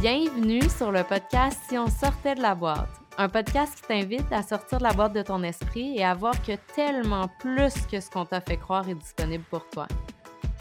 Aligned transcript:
Bienvenue 0.00 0.62
sur 0.70 0.92
le 0.92 1.02
podcast 1.02 1.58
Si 1.68 1.76
on 1.76 1.88
sortait 1.88 2.36
de 2.36 2.40
la 2.40 2.54
boîte, 2.54 2.88
un 3.16 3.28
podcast 3.28 3.74
qui 3.74 3.82
t'invite 3.82 4.30
à 4.30 4.44
sortir 4.44 4.78
de 4.78 4.84
la 4.84 4.92
boîte 4.92 5.12
de 5.12 5.22
ton 5.22 5.42
esprit 5.42 5.98
et 5.98 6.04
à 6.04 6.14
voir 6.14 6.40
que 6.40 6.52
tellement 6.76 7.28
plus 7.40 7.74
que 7.90 7.98
ce 7.98 8.08
qu'on 8.08 8.24
t'a 8.24 8.40
fait 8.40 8.58
croire 8.58 8.88
est 8.88 8.94
disponible 8.94 9.42
pour 9.50 9.68
toi. 9.70 9.88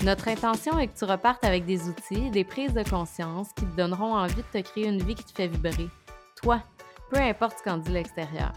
Notre 0.02 0.28
intention 0.28 0.80
est 0.80 0.88
que 0.88 0.98
tu 0.98 1.06
repartes 1.06 1.46
avec 1.46 1.68
des 1.68 1.88
outils, 1.88 2.32
des 2.32 2.44
prises 2.44 2.74
de 2.74 2.82
conscience 2.82 3.50
qui 3.56 3.66
te 3.66 3.78
donneront 3.78 4.16
envie 4.16 4.42
de 4.42 4.60
te 4.60 4.68
créer 4.68 4.88
une 4.88 5.04
vie 5.04 5.14
qui 5.14 5.26
te 5.26 5.34
fait 5.34 5.48
vibrer. 5.48 5.88
Toi, 6.42 6.64
peu 7.12 7.20
importe 7.20 7.60
ce 7.60 7.64
qu'en 7.64 7.78
dit 7.78 7.92
l'extérieur. 7.92 8.54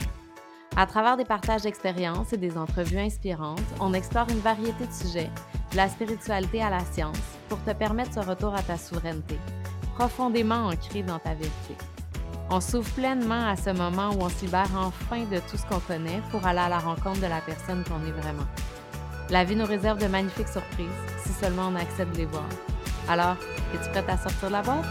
À 0.77 0.87
travers 0.87 1.19
des 1.19 1.27
partages 1.27 1.63
d'expériences 1.63 2.33
et 2.33 2.39
des 2.39 2.57
entrevues 2.57 3.01
inspirantes, 3.01 3.61
on 3.81 3.93
explore 3.93 4.31
une 4.31 4.41
variété 4.41 4.87
de 4.87 4.93
sujets, 4.93 5.31
de 5.73 5.77
la 5.77 5.91
spiritualité 5.91 6.63
à 6.63 6.71
la 6.71 6.81
science, 6.81 7.19
pour 7.51 7.63
te 7.65 7.73
permettre 7.73 8.15
ce 8.15 8.21
retour 8.21 8.55
à 8.55 8.63
ta 8.63 8.79
souveraineté, 8.79 9.37
profondément 10.01 10.69
ancré 10.69 11.03
dans 11.03 11.19
ta 11.19 11.35
vérité. 11.35 11.77
On 12.49 12.59
s'ouvre 12.59 12.91
pleinement 12.95 13.49
à 13.49 13.55
ce 13.55 13.69
moment 13.69 14.09
où 14.15 14.23
on 14.23 14.31
se 14.31 14.47
libère 14.47 14.71
enfin 14.75 15.27
de 15.27 15.39
tout 15.41 15.59
ce 15.59 15.67
qu'on 15.67 15.79
connaît 15.81 16.23
pour 16.31 16.47
aller 16.47 16.59
à 16.59 16.71
la 16.71 16.79
rencontre 16.79 17.21
de 17.21 17.27
la 17.27 17.43
personne 17.43 17.85
qu'on 17.85 18.03
est 18.07 18.11
vraiment. 18.11 18.47
La 19.29 19.45
vie 19.45 19.55
nous 19.57 19.67
réserve 19.67 19.99
de 19.99 20.07
magnifiques 20.07 20.49
surprises 20.49 20.89
si 21.23 21.35
seulement 21.35 21.69
on 21.69 21.75
accepte 21.75 22.13
de 22.13 22.17
les 22.21 22.25
voir. 22.25 22.49
Alors, 23.11 23.37
es-tu 23.75 23.91
prête 23.91 24.09
à 24.09 24.17
sortir 24.17 24.49
de 24.49 24.53
la 24.55 24.63
boîte? 24.63 24.87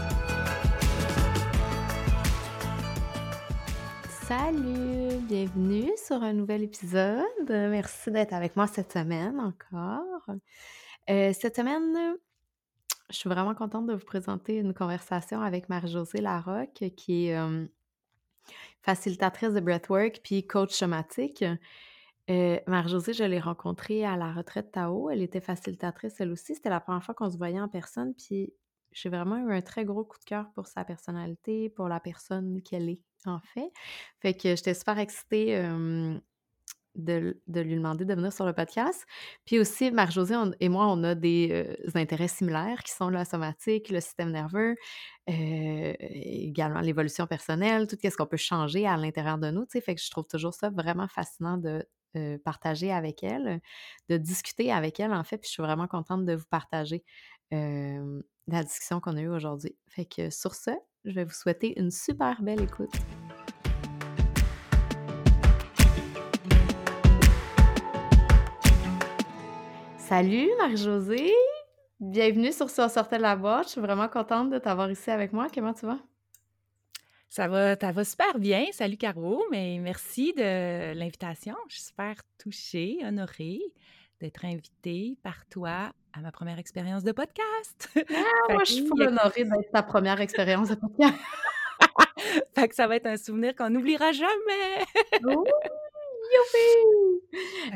Salut, 4.28 5.18
bienvenue 5.22 5.90
sur 6.06 6.22
un 6.22 6.34
nouvel 6.34 6.62
épisode. 6.62 7.48
Merci 7.48 8.12
d'être 8.12 8.32
avec 8.32 8.54
moi 8.54 8.68
cette 8.68 8.92
semaine 8.92 9.40
encore. 9.40 10.36
Euh, 11.10 11.32
cette 11.32 11.56
semaine, 11.56 12.16
je 13.10 13.16
suis 13.16 13.28
vraiment 13.28 13.54
contente 13.54 13.86
de 13.86 13.94
vous 13.94 14.04
présenter 14.04 14.56
une 14.56 14.74
conversation 14.74 15.40
avec 15.40 15.68
Marie-Josée 15.68 16.20
Larocque, 16.20 16.84
qui 16.96 17.28
est 17.28 17.68
facilitatrice 18.82 19.52
de 19.52 19.60
breathwork 19.60 20.20
puis 20.22 20.46
coach 20.46 20.72
somatique. 20.72 21.44
Euh, 22.30 22.58
Marie-Josée, 22.66 23.12
je 23.12 23.24
l'ai 23.24 23.40
rencontrée 23.40 24.04
à 24.04 24.16
la 24.16 24.32
retraite 24.32 24.72
Tao. 24.72 25.10
Elle 25.10 25.22
était 25.22 25.40
facilitatrice, 25.40 26.20
elle 26.20 26.30
aussi. 26.30 26.54
C'était 26.54 26.70
la 26.70 26.80
première 26.80 27.02
fois 27.02 27.14
qu'on 27.14 27.30
se 27.30 27.36
voyait 27.36 27.60
en 27.60 27.68
personne. 27.68 28.14
Puis 28.14 28.52
j'ai 28.92 29.08
vraiment 29.08 29.36
eu 29.36 29.52
un 29.52 29.62
très 29.62 29.84
gros 29.84 30.04
coup 30.04 30.18
de 30.18 30.24
cœur 30.24 30.50
pour 30.54 30.66
sa 30.66 30.84
personnalité, 30.84 31.68
pour 31.70 31.88
la 31.88 32.00
personne 32.00 32.62
qu'elle 32.62 32.88
est, 32.88 33.02
en 33.26 33.40
fait. 33.40 33.72
Fait 34.20 34.34
que 34.34 34.54
j'étais 34.54 34.74
super 34.74 34.98
excitée 34.98 35.56
de, 36.94 37.36
lui 37.46 37.74
demander 37.74 38.04
de 38.04 38.14
venir 38.14 38.32
sur 38.32 38.44
le 38.44 38.52
podcast. 38.52 39.06
Puis 39.44 39.58
aussi, 39.58 39.90
Marie-Josée 39.90 40.36
et 40.60 40.68
moi, 40.68 40.86
on 40.88 41.02
a 41.04 41.14
des, 41.14 41.76
intérêts 41.94 42.28
similaires 42.28 42.82
qui 42.82 42.92
sont 42.92 43.08
la 43.08 43.24
somatique, 43.24 43.90
le 43.90 44.00
système 44.00 44.30
nerveux, 44.30 44.76
également 45.26 46.80
l'évolution 46.80 47.26
personnelle, 47.26 47.86
tout 47.86 47.96
ce 48.02 48.16
qu'on 48.16 48.26
peut 48.26 48.36
changer 48.36 48.86
à 48.86 48.96
l'intérieur 48.96 49.38
de 49.38 49.50
nous. 49.50 49.66
Fait 49.68 49.94
que 49.94 50.00
je 50.00 50.10
trouve 50.10 50.26
toujours 50.26 50.54
ça 50.54 50.70
vraiment 50.70 51.08
fascinant 51.08 51.58
de 51.58 51.84
partager 52.44 52.92
avec 52.92 53.22
elle, 53.22 53.60
de 54.08 54.16
discuter 54.16 54.72
avec 54.72 55.00
elle, 55.00 55.12
en 55.12 55.24
fait. 55.24 55.38
Puis 55.38 55.48
je 55.48 55.52
suis 55.52 55.62
vraiment 55.62 55.86
contente 55.86 56.24
de 56.24 56.34
vous 56.34 56.46
partager 56.50 57.04
la 57.50 58.64
discussion 58.64 59.00
qu'on 59.00 59.16
a 59.16 59.20
eue 59.20 59.28
aujourd'hui. 59.28 59.76
Fait 59.88 60.06
que 60.06 60.30
sur 60.30 60.54
ce, 60.54 60.70
je 61.04 61.12
vais 61.12 61.24
vous 61.24 61.32
souhaiter 61.32 61.78
une 61.78 61.90
super 61.90 62.42
belle 62.42 62.60
écoute. 62.60 62.92
Salut 70.10 70.50
Marie-Josée! 70.58 71.32
Bienvenue 72.00 72.50
sur 72.50 72.68
Si 72.68 72.80
on 72.80 72.88
sortait 72.88 73.18
de 73.18 73.22
la 73.22 73.36
boîte. 73.36 73.66
Je 73.66 73.70
suis 73.70 73.80
vraiment 73.80 74.08
contente 74.08 74.50
de 74.50 74.58
t'avoir 74.58 74.90
ici 74.90 75.08
avec 75.08 75.32
moi. 75.32 75.46
Comment 75.54 75.72
tu 75.72 75.86
vas? 75.86 76.00
Ça 77.28 77.46
va, 77.46 77.76
ça 77.76 77.92
va 77.92 78.02
super 78.02 78.40
bien. 78.40 78.64
Salut 78.72 78.96
Caro, 78.96 79.44
mais 79.52 79.78
merci 79.80 80.32
de 80.32 80.94
l'invitation. 80.94 81.54
Je 81.68 81.76
suis 81.76 81.84
super 81.84 82.16
touchée, 82.42 82.98
honorée 83.06 83.60
d'être 84.20 84.44
invitée 84.44 85.16
par 85.22 85.46
toi 85.48 85.92
à 86.12 86.20
ma 86.20 86.32
première 86.32 86.58
expérience 86.58 87.04
de 87.04 87.12
podcast. 87.12 87.88
Ah, 87.94 88.02
moi, 88.50 88.64
je 88.64 88.72
suis 88.72 88.90
honorée 88.90 89.44
d'être 89.44 89.70
ta 89.72 89.84
première 89.84 90.20
expérience 90.20 90.70
de 90.70 90.74
podcast. 90.74 91.14
fait 92.56 92.68
que 92.68 92.74
ça 92.74 92.88
va 92.88 92.96
être 92.96 93.06
un 93.06 93.16
souvenir 93.16 93.54
qu'on 93.54 93.70
n'oubliera 93.70 94.10
jamais. 94.10 94.86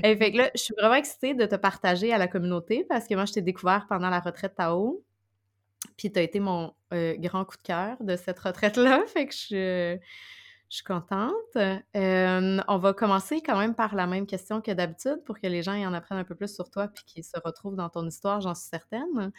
Et 0.03 0.16
fait 0.16 0.32
que 0.32 0.37
là, 0.38 0.50
je 0.54 0.60
suis 0.62 0.75
vraiment 0.78 0.94
excitée 0.94 1.34
de 1.34 1.47
te 1.47 1.54
partager 1.54 2.12
à 2.12 2.19
la 2.19 2.28
communauté 2.28 2.84
parce 2.88 3.06
que 3.06 3.15
moi, 3.15 3.25
je 3.25 3.32
t'ai 3.32 3.42
découvert 3.42 3.87
pendant 3.88 4.10
la 4.10 4.20
retraite 4.20 4.54
Tao. 4.56 5.03
Puis 5.97 6.10
tu 6.10 6.19
as 6.19 6.22
été 6.22 6.41
mon 6.41 6.72
euh, 6.93 7.14
grand 7.19 7.44
coup 7.44 7.56
de 7.56 7.62
cœur 7.62 7.97
de 8.00 8.16
cette 8.16 8.38
retraite-là. 8.38 9.04
Fait 9.06 9.26
que 9.26 9.34
je, 9.34 9.98
je 10.70 10.76
suis 10.76 10.84
contente. 10.84 11.32
Euh, 11.56 12.60
on 12.66 12.78
va 12.78 12.93
commencer 12.94 13.41
quand 13.43 13.56
même 13.59 13.75
par 13.75 13.94
la 13.94 14.06
même 14.06 14.26
question 14.26 14.60
que 14.60 14.72
d'habitude 14.72 15.22
pour 15.25 15.38
que 15.38 15.47
les 15.47 15.62
gens 15.62 15.75
y 15.75 15.87
en 15.87 15.93
apprennent 15.93 16.19
un 16.19 16.25
peu 16.25 16.34
plus 16.34 16.53
sur 16.53 16.70
toi 16.70 16.88
puis 16.88 17.04
qu'ils 17.04 17.25
se 17.25 17.38
retrouvent 17.44 17.76
dans 17.76 17.88
ton 17.88 18.06
histoire, 18.06 18.41
j'en 18.41 18.54
suis 18.54 18.69
certaine. 18.69 19.32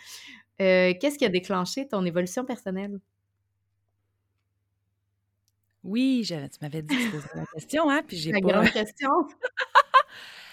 Euh, 0.62 0.94
qu'est-ce 1.00 1.18
qui 1.18 1.25
a 1.25 1.30
déclenché 1.30 1.88
ton 1.88 2.06
évolution 2.06 2.46
personnelle? 2.46 3.00
Oui, 5.85 6.25
tu 6.28 6.35
m'avais 6.62 6.81
dit 6.81 6.96
que 6.96 7.22
c'était 7.22 7.38
la 7.38 7.46
question, 7.53 7.90
hein, 7.90 8.01
puis 8.06 8.18
j'ai 8.18 8.31
pas... 8.31 8.40
grande 8.40 8.69
question. 8.72 9.09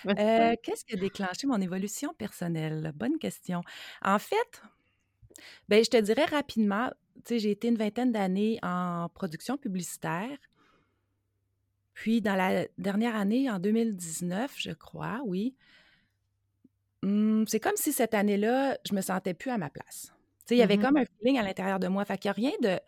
Euh, 0.04 0.56
qu'est-ce 0.60 0.84
qui 0.84 0.94
a 0.94 0.97
déclenché 0.97 1.47
mon 1.47 1.60
évolution 1.60 2.12
personnelle? 2.15 2.91
Bonne 2.97 3.19
question. 3.20 3.60
En 4.03 4.19
fait, 4.19 4.60
ben, 5.69 5.84
je 5.84 5.91
te 5.91 5.97
dirais 5.97 6.25
rapidement, 6.25 6.91
tu 7.19 7.34
sais, 7.34 7.38
j'ai 7.38 7.53
été 7.53 7.69
une 7.69 7.76
vingtaine 7.76 8.10
d'années 8.10 8.59
en 8.65 9.09
production 9.15 9.56
publicitaire. 9.56 10.37
Puis, 11.94 12.21
dans 12.21 12.34
la 12.34 12.66
dernière 12.78 13.15
année, 13.15 13.48
en 13.48 13.60
2019, 13.60 14.53
je 14.56 14.72
crois, 14.72 15.21
oui, 15.25 15.54
mmh, 17.04 17.44
c'est 17.47 17.60
comme 17.60 17.76
si 17.76 17.92
cette 17.92 18.15
année-là, 18.15 18.76
je 18.84 18.97
me 18.97 19.03
sentais 19.03 19.34
plus 19.34 19.53
à 19.53 19.59
ma 19.59 19.71
place. 19.71 20.12
Tu 20.41 20.48
sais, 20.48 20.54
il 20.56 20.59
y 20.59 20.62
avait 20.62 20.78
mmh 20.78 20.82
comme 20.82 20.97
un 20.97 21.04
feeling 21.04 21.38
à 21.38 21.44
l'intérieur 21.44 21.78
de 21.78 21.87
moi. 21.87 22.04
Fait 22.04 22.19
qu'il 22.19 22.28
n'y 22.28 22.48
a 22.48 22.50
rien 22.50 22.59
de 22.60 22.81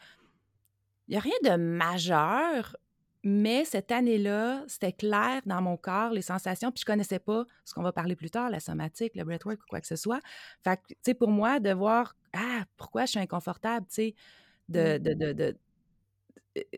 il 1.09 1.13
n'y 1.13 1.17
a 1.17 1.21
rien 1.21 1.33
de 1.43 1.57
majeur, 1.57 2.77
mais 3.23 3.65
cette 3.65 3.91
année-là, 3.91 4.65
c'était 4.69 4.93
clair 4.93 5.41
dans 5.47 5.63
mon 5.63 5.77
corps, 5.77 6.11
les 6.11 6.23
sensations, 6.23 6.71
puis 6.71 6.81
je 6.81 6.85
connaissais 6.85 7.19
pas 7.19 7.45
ce 7.65 7.73
qu'on 7.75 7.83
va 7.83 7.93
parler 7.93 8.17
plus 8.17 8.31
tard, 8.31 8.51
la 8.51 8.61
somatique, 8.61 9.15
le 9.15 9.25
breathwork 9.25 9.61
ou 9.63 9.67
quoi 9.69 9.81
que 9.81 9.87
ce 9.87 9.97
soit. 9.97 10.21
Fait 10.63 10.77
que, 10.77 10.83
tu 10.89 10.97
sais, 11.03 11.15
pour 11.15 11.29
moi, 11.29 11.59
de 11.61 11.73
voir, 11.73 12.17
ah, 12.35 12.65
pourquoi 12.77 13.07
je 13.07 13.13
suis 13.13 13.21
inconfortable, 13.21 13.87
tu 13.89 13.95
sais, 13.95 14.15
de, 14.69 14.99
mmh. 14.99 15.55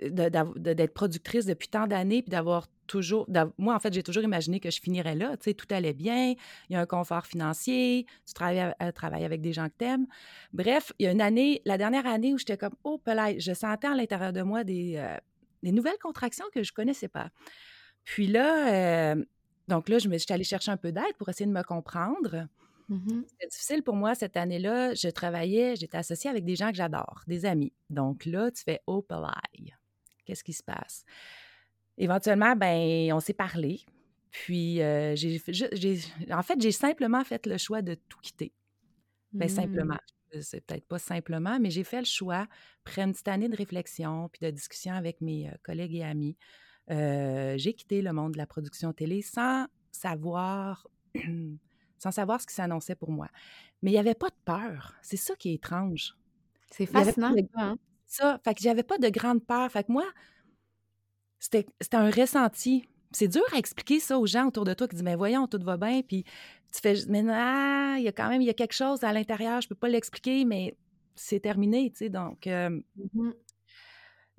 D'être 0.03 0.95
productrice 0.95 1.47
depuis 1.47 1.69
tant 1.69 1.87
d'années, 1.87 2.23
puis 2.23 2.31
d'avoir 2.31 2.69
toujours... 2.87 3.29
Moi, 3.59 3.75
en 3.75 3.79
fait, 3.79 3.93
j'ai 3.93 4.03
toujours 4.03 4.23
imaginé 4.23 4.61
que 4.61 4.71
je 4.71 4.81
finirais 4.81 5.15
là, 5.15 5.37
tu 5.37 5.45
sais, 5.45 5.55
tout 5.55 5.67
allait 5.71 5.93
bien, 5.93 6.35
il 6.69 6.73
y 6.73 6.77
a 6.77 6.81
un 6.81 6.87
confort 6.87 7.27
financier, 7.27 8.07
tu 8.27 8.35
travailles, 8.35 8.73
travailles 8.95 9.25
avec 9.25 9.41
des 9.41 9.53
gens 9.53 9.69
que 9.69 9.75
t'aimes. 9.77 10.07
Bref, 10.53 10.93
il 10.99 11.05
y 11.05 11.07
a 11.07 11.13
une 11.13 11.21
année, 11.21 11.61
la 11.65 11.79
dernière 11.79 12.07
année 12.07 12.33
où 12.33 12.39
j'étais 12.39 12.57
comme, 12.57 12.75
oh, 12.85 12.99
pelay, 12.99 13.39
je 13.39 13.53
sentais 13.53 13.89
à 13.89 13.95
l'intérieur 13.95 14.33
de 14.33 14.43
moi 14.43 14.65
des, 14.65 14.95
euh, 14.97 15.17
des, 15.63 15.73
nouvelles 15.73 15.99
contractions 16.01 16.47
que 16.55 16.63
je 16.63 16.73
connaissais 16.73 17.09
pas. 17.09 17.29
Puis 18.05 18.27
là, 18.27 19.13
euh, 19.13 19.25
donc 19.69 19.89
là, 19.89 19.99
je 19.99 20.09
suis 20.09 20.33
allée 20.33 20.45
chercher 20.45 20.71
un 20.71 20.77
peu 20.77 20.93
d'aide 20.93 21.17
pour 21.19 21.29
essayer 21.29 21.47
de 21.47 21.53
me 21.53 21.63
comprendre. 21.63 22.47
Mmh 22.89 23.23
C'était 23.29 23.49
difficile 23.49 23.83
pour 23.83 23.97
moi 23.97 24.15
cette 24.15 24.37
année-là. 24.37 24.95
Je 24.95 25.09
travaillais, 25.09 25.77
j'étais 25.77 25.99
associée 25.99 26.31
avec 26.31 26.45
des 26.45 26.57
gens 26.57 26.71
que 26.71 26.77
j'adore, 26.77 27.23
des 27.27 27.45
amis. 27.45 27.73
Donc 27.91 28.27
là, 28.27 28.51
tu 28.51 28.63
fais 28.63 28.81
oh, 28.87 29.05
Qu'est-ce 30.25 30.45
qui 30.45 30.53
se 30.53 30.63
passe? 30.63 31.05
Éventuellement, 31.99 32.55
ben, 32.57 33.13
on 33.13 33.21
s'est 33.21 33.35
parlé. 33.35 33.81
Puis, 34.31 34.83
euh, 34.83 35.17
j'ai, 35.17 35.41
en 36.31 36.43
fait, 36.43 36.61
j'ai 36.61 36.73
simplement 36.73 37.25
fait 37.25 37.47
le 37.47 37.59
choix 37.59 37.81
de 37.81 37.95
tout 37.95 38.19
quitter. 38.21 38.53
Bien, 39.33 39.49
simplement. 39.49 39.95
Mmh. 40.35 40.41
C'est 40.41 40.61
peut-être 40.61 40.87
pas 40.87 40.99
simplement, 40.99 41.59
mais 41.61 41.71
j'ai 41.71 41.85
fait 41.85 42.01
le 42.01 42.07
choix, 42.07 42.47
après 42.85 43.03
une 43.03 43.13
petite 43.13 43.29
année 43.29 43.49
de 43.49 43.57
réflexion 43.57 44.29
puis 44.29 44.45
de 44.45 44.51
discussion 44.51 44.93
avec 44.93 45.21
mes 45.21 45.49
euh, 45.49 45.53
collègues 45.63 45.95
et 45.95 46.05
amis. 46.05 46.37
Euh, 46.91 47.55
j'ai 47.57 47.73
quitté 47.75 48.03
le 48.03 48.13
monde 48.13 48.33
de 48.33 48.39
la 48.39 48.47
production 48.47 48.93
télé 48.93 49.23
sans 49.23 49.67
savoir 49.91 50.87
sans 51.99 52.11
savoir 52.11 52.41
ce 52.41 52.47
qui 52.47 52.55
s'annonçait 52.55 52.95
pour 52.95 53.11
moi. 53.11 53.29
Mais 53.83 53.91
il 53.91 53.95
n'y 53.95 54.01
avait 54.01 54.15
pas 54.15 54.29
de 54.29 54.37
peur. 54.45 54.95
C'est 55.03 55.17
ça 55.17 55.35
qui 55.37 55.51
est 55.51 55.55
étrange. 55.55 56.17
C'est 56.71 56.87
fascinant. 56.87 57.35
Hein? 57.55 57.77
Ça, 58.07 58.41
fait 58.43 58.55
que 58.55 58.63
j'avais 58.63 58.83
pas 58.83 58.99
de 58.99 59.09
grande 59.09 59.45
peur. 59.45 59.71
Fait 59.71 59.85
que 59.85 59.93
moi, 59.93 60.07
c'était 61.39 61.67
un 61.93 62.11
ressenti. 62.11 62.89
C'est 63.13 63.29
dur 63.29 63.45
à 63.55 63.59
expliquer 63.59 64.01
ça 64.01 64.19
aux 64.19 64.27
gens 64.27 64.49
autour 64.49 64.65
de 64.65 64.75
toi 64.75 64.89
qui 64.89 64.97
disent 64.97 65.05
Mais 65.05 65.17
voyons, 65.17 65.47
tout 65.47 65.61
va 65.63 65.77
bien. 65.77 66.03
Puis 66.03 66.25
tu 66.73 66.81
fais 66.81 66.95
Mais 67.09 67.25
ah, 67.29 67.97
il 67.99 68.05
y 68.05 68.09
a 68.09 68.13
quand 68.13 68.29
même 68.29 68.43
il 68.43 68.47
y 68.47 68.51
a 68.51 68.55
quelque 68.55 68.75
chose 68.75 69.05
à 69.05 69.13
l'intérieur, 69.13 69.61
je 69.61 69.69
peux 69.69 69.75
pas 69.75 69.89
l'expliquer, 69.89 70.45
mais 70.45 70.77
c'est 71.15 71.41
terminé, 71.41 71.91
tu 71.91 71.99
sais. 71.99 72.09
Donc, 72.11 72.47
euh, 72.47 72.71
mmh 73.15 73.31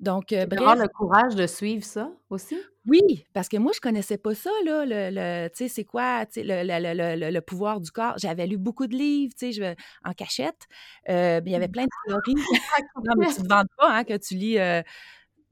Donc, 0.00 0.32
euh, 0.32 0.46
bref. 0.46 0.78
le 0.78 0.88
courage 0.88 1.34
de 1.34 1.46
suivre 1.46 1.84
ça 1.84 2.10
aussi? 2.30 2.56
Oui, 2.86 3.26
parce 3.32 3.48
que 3.48 3.56
moi, 3.56 3.72
je 3.74 3.80
connaissais 3.80 4.16
pas 4.16 4.34
ça, 4.34 4.50
là, 4.64 4.84
le, 4.86 5.48
tu 5.48 5.56
sais, 5.56 5.68
c'est 5.68 5.84
quoi, 5.84 6.24
tu 6.26 6.34
sais, 6.34 6.42
le, 6.44 7.30
le, 7.30 7.40
pouvoir 7.40 7.80
du 7.80 7.90
corps. 7.90 8.14
J'avais 8.16 8.46
lu 8.46 8.56
beaucoup 8.56 8.86
de 8.86 8.94
livres, 8.94 9.34
tu 9.36 9.52
sais, 9.52 9.76
en 10.04 10.12
cachette. 10.12 10.66
Euh, 11.08 11.40
il 11.44 11.52
y 11.52 11.56
avait 11.56 11.68
plein 11.68 11.84
de 11.84 11.90
théories. 12.06 12.34
non, 13.04 13.14
mais 13.18 13.26
tu 13.26 13.40
ne 13.40 13.44
te 13.44 13.48
vantes 13.48 13.68
pas, 13.76 13.92
hein, 13.92 14.04
que 14.04 14.16
tu 14.16 14.34
lis 14.34 14.58
euh, 14.58 14.82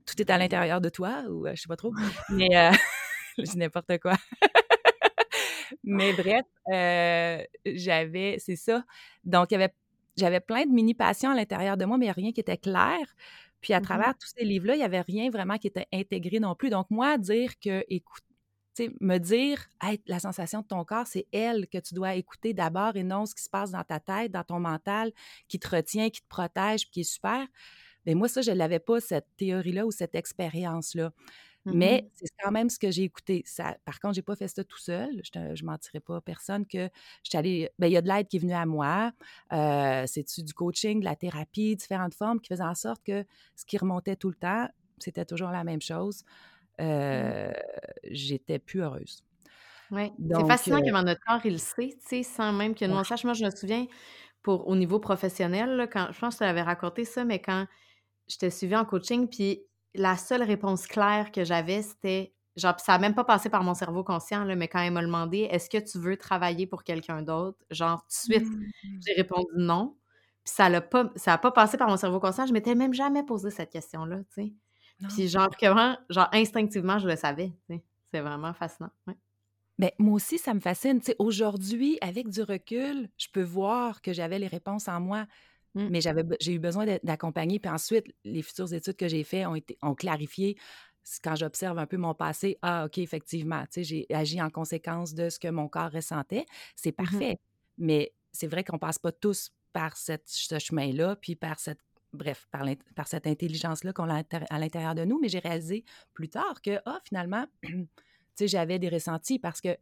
Tout 0.06 0.20
est 0.20 0.30
à 0.30 0.38
l'intérieur 0.38 0.80
de 0.80 0.88
toi, 0.88 1.24
ou 1.28 1.46
je 1.48 1.60
sais 1.60 1.68
pas 1.68 1.76
trop. 1.76 1.92
Mais, 2.30 2.48
je 3.38 3.56
n'importe 3.56 3.98
quoi. 3.98 4.14
mais 5.82 6.12
bref, 6.12 6.44
j'avais, 7.66 8.36
c'est 8.38 8.56
ça. 8.56 8.84
Donc, 9.24 9.50
il 9.50 9.54
y 9.54 9.56
avait, 9.56 9.74
j'avais 10.16 10.40
plein 10.40 10.64
de 10.64 10.70
mini-passions 10.70 11.32
à 11.32 11.34
l'intérieur 11.34 11.76
de 11.76 11.84
moi, 11.84 11.98
mais 11.98 12.12
rien 12.12 12.30
qui 12.30 12.40
était 12.40 12.56
clair. 12.56 12.96
Puis 13.66 13.74
à 13.74 13.80
mmh 13.80 13.82
travers 13.82 14.16
tous 14.16 14.28
ces 14.28 14.44
livres-là, 14.44 14.76
il 14.76 14.78
n'y 14.78 14.84
avait 14.84 15.00
rien 15.00 15.28
vraiment 15.28 15.58
qui 15.58 15.66
était 15.66 15.88
intégré 15.92 16.38
non 16.38 16.54
plus. 16.54 16.70
Donc 16.70 16.88
moi, 16.88 17.18
dire 17.18 17.58
que, 17.58 17.84
écoute, 17.88 18.22
me 19.00 19.18
dire, 19.18 19.66
la 20.06 20.20
sensation 20.20 20.60
de 20.60 20.68
ton 20.68 20.84
corps, 20.84 21.08
c'est 21.08 21.26
elle 21.32 21.66
que 21.66 21.78
tu 21.78 21.92
dois 21.92 22.14
écouter 22.14 22.54
d'abord 22.54 22.94
et 22.94 23.02
non 23.02 23.26
ce 23.26 23.34
qui 23.34 23.42
se 23.42 23.50
passe 23.50 23.72
dans 23.72 23.82
ta 23.82 23.98
tête, 23.98 24.30
dans 24.30 24.44
ton 24.44 24.60
mental, 24.60 25.10
qui 25.48 25.58
te 25.58 25.68
retient, 25.68 26.10
qui 26.10 26.22
te 26.22 26.28
protège, 26.28 26.82
puis 26.82 26.90
qui 26.92 27.00
est 27.00 27.12
super. 27.12 27.44
Mais 28.04 28.14
moi, 28.14 28.28
ça, 28.28 28.40
je 28.40 28.52
ne 28.52 28.56
l'avais 28.56 28.78
pas, 28.78 29.00
cette 29.00 29.26
théorie-là 29.36 29.84
ou 29.84 29.90
cette 29.90 30.14
expérience-là. 30.14 31.10
Mais 31.66 32.02
mmh 32.02 32.08
c'est 32.14 32.34
quand 32.42 32.50
même 32.50 32.70
ce 32.70 32.78
que 32.78 32.90
j'ai 32.90 33.02
écouté. 33.02 33.42
Ça, 33.44 33.76
par 33.84 34.00
contre, 34.00 34.14
j'ai 34.14 34.22
pas 34.22 34.36
fait 34.36 34.48
ça 34.48 34.62
tout 34.64 34.78
seul. 34.78 35.20
Je 35.24 35.38
ne 35.38 35.66
mentirais 35.66 36.00
pas 36.00 36.16
à 36.16 36.20
personne 36.20 36.66
que 36.66 36.88
je 37.24 37.36
allée. 37.36 37.70
Ben, 37.78 37.88
il 37.88 37.92
y 37.92 37.96
a 37.96 38.02
de 38.02 38.08
l'aide 38.08 38.28
qui 38.28 38.36
est 38.36 38.40
venue 38.40 38.54
à 38.54 38.66
moi. 38.66 39.12
Euh, 39.52 40.04
C'est-tu 40.06 40.42
du 40.42 40.54
coaching, 40.54 41.00
de 41.00 41.04
la 41.04 41.16
thérapie, 41.16 41.76
différentes 41.76 42.14
formes 42.14 42.40
qui 42.40 42.48
faisaient 42.48 42.62
en 42.62 42.74
sorte 42.74 43.02
que 43.04 43.24
ce 43.56 43.64
qui 43.64 43.78
remontait 43.78 44.16
tout 44.16 44.28
le 44.28 44.36
temps, 44.36 44.68
c'était 44.98 45.24
toujours 45.24 45.50
la 45.50 45.64
même 45.64 45.80
chose. 45.80 46.22
Mmh. 46.78 46.82
Euh, 46.82 47.52
J'étais 48.04 48.58
plus 48.58 48.82
heureuse. 48.82 49.24
Oui. 49.90 50.12
C'est 50.30 50.46
fascinant 50.46 50.78
euh, 50.78 51.02
notre 51.02 51.20
corps, 51.24 51.40
il 51.44 51.52
le 51.52 51.58
sait, 51.58 51.90
tu 51.90 51.98
sais, 52.00 52.22
sans 52.22 52.52
même 52.52 52.74
que 52.74 52.84
nous 52.84 52.96
on 52.96 53.04
sache. 53.04 53.24
Moi, 53.24 53.34
je 53.34 53.44
me 53.44 53.50
souviens, 53.50 53.86
pour, 54.42 54.68
au 54.68 54.76
niveau 54.76 54.98
professionnel, 54.98 55.88
quand, 55.92 56.08
je 56.12 56.18
pense 56.18 56.34
que 56.36 56.44
je 56.44 56.48
t'avais 56.48 56.62
raconté 56.62 57.04
ça, 57.04 57.24
mais 57.24 57.40
quand 57.40 57.66
je 58.28 58.36
t'ai 58.36 58.50
suivi 58.50 58.74
en 58.76 58.84
coaching, 58.84 59.28
puis 59.28 59.62
la 59.96 60.16
seule 60.16 60.42
réponse 60.42 60.86
claire 60.86 61.32
que 61.32 61.44
j'avais, 61.44 61.82
c'était 61.82 62.34
genre, 62.56 62.78
ça 62.80 62.92
n'a 62.92 62.98
même 62.98 63.14
pas 63.14 63.24
passé 63.24 63.50
par 63.50 63.62
mon 63.62 63.74
cerveau 63.74 64.02
conscient, 64.02 64.44
là, 64.44 64.56
mais 64.56 64.68
quand 64.68 64.80
elle 64.80 64.92
m'a 64.92 65.02
demandé 65.02 65.48
est-ce 65.50 65.68
que 65.68 65.78
tu 65.78 65.98
veux 65.98 66.16
travailler 66.16 66.66
pour 66.66 66.84
quelqu'un 66.84 67.22
d'autre, 67.22 67.58
genre 67.70 68.00
tout 68.02 68.28
de 68.28 68.34
suite, 68.34 68.48
mmh. 68.48 69.00
j'ai 69.06 69.12
répondu 69.14 69.52
non. 69.56 69.96
Puis 70.44 70.54
ça 70.54 70.70
n'a 70.70 70.80
pas, 70.80 71.10
ça 71.16 71.36
pas 71.38 71.50
passé 71.50 71.76
par 71.76 71.88
mon 71.88 71.96
cerveau 71.96 72.20
conscient. 72.20 72.46
Je 72.46 72.52
m'étais 72.52 72.74
même 72.74 72.94
jamais 72.94 73.24
posé 73.24 73.50
cette 73.50 73.70
question-là, 73.70 74.18
tu 74.32 74.42
sais. 74.42 74.52
Puis 75.08 75.28
genre, 75.28 75.48
vraiment, 75.60 75.98
genre 76.08 76.28
instinctivement, 76.32 76.98
je 76.98 77.08
le 77.08 77.16
savais. 77.16 77.52
C'est 78.10 78.20
vraiment 78.20 78.54
fascinant. 78.54 78.90
Ouais. 79.06 79.16
Mais 79.78 79.94
moi 79.98 80.14
aussi, 80.14 80.38
ça 80.38 80.54
me 80.54 80.60
fascine. 80.60 81.00
Aujourd'hui, 81.18 81.98
avec 82.00 82.28
du 82.28 82.42
recul, 82.42 83.10
je 83.18 83.26
peux 83.30 83.42
voir 83.42 84.00
que 84.00 84.12
j'avais 84.12 84.38
les 84.38 84.46
réponses 84.46 84.88
en 84.88 85.00
moi. 85.00 85.26
Mmh. 85.76 85.88
Mais 85.90 86.00
j'avais, 86.00 86.22
j'ai 86.40 86.54
eu 86.54 86.58
besoin 86.58 86.86
d'accompagner. 87.04 87.58
Puis 87.58 87.70
ensuite, 87.70 88.06
les 88.24 88.42
futures 88.42 88.72
études 88.72 88.96
que 88.96 89.08
j'ai 89.08 89.22
faites 89.24 89.46
ont, 89.46 89.54
été, 89.54 89.76
ont 89.82 89.94
clarifié 89.94 90.56
quand 91.22 91.36
j'observe 91.36 91.78
un 91.78 91.86
peu 91.86 91.98
mon 91.98 92.14
passé, 92.14 92.58
ah, 92.62 92.86
OK, 92.86 92.98
effectivement, 92.98 93.62
tu 93.66 93.68
sais, 93.72 93.84
j'ai 93.84 94.06
agi 94.10 94.42
en 94.42 94.50
conséquence 94.50 95.14
de 95.14 95.28
ce 95.28 95.38
que 95.38 95.48
mon 95.48 95.68
corps 95.68 95.92
ressentait. 95.92 96.46
C'est 96.74 96.90
mmh 96.90 97.04
parfait. 97.04 97.38
Mais 97.78 98.12
c'est 98.32 98.46
vrai 98.46 98.64
qu'on 98.64 98.78
passe 98.78 98.98
pas 98.98 99.12
tous 99.12 99.50
par 99.72 99.96
cette, 99.96 100.26
ce 100.26 100.58
chemin-là, 100.58 101.16
puis 101.16 101.36
par 101.36 101.60
cette, 101.60 101.78
bref, 102.12 102.48
par, 102.50 102.64
par 102.96 103.06
cette 103.06 103.26
intelligence-là 103.26 103.92
qu'on 103.92 104.10
a 104.10 104.22
à 104.50 104.58
l'intérieur 104.58 104.94
de 104.94 105.04
nous. 105.04 105.20
Mais 105.20 105.28
j'ai 105.28 105.38
réalisé 105.38 105.84
plus 106.14 106.28
tard 106.28 106.60
que, 106.62 106.80
ah, 106.86 106.98
finalement, 107.04 107.46
tu 107.62 107.86
sais, 108.34 108.48
j'avais 108.48 108.78
des 108.78 108.88
ressentis 108.88 109.38
parce 109.38 109.60
que 109.60 109.76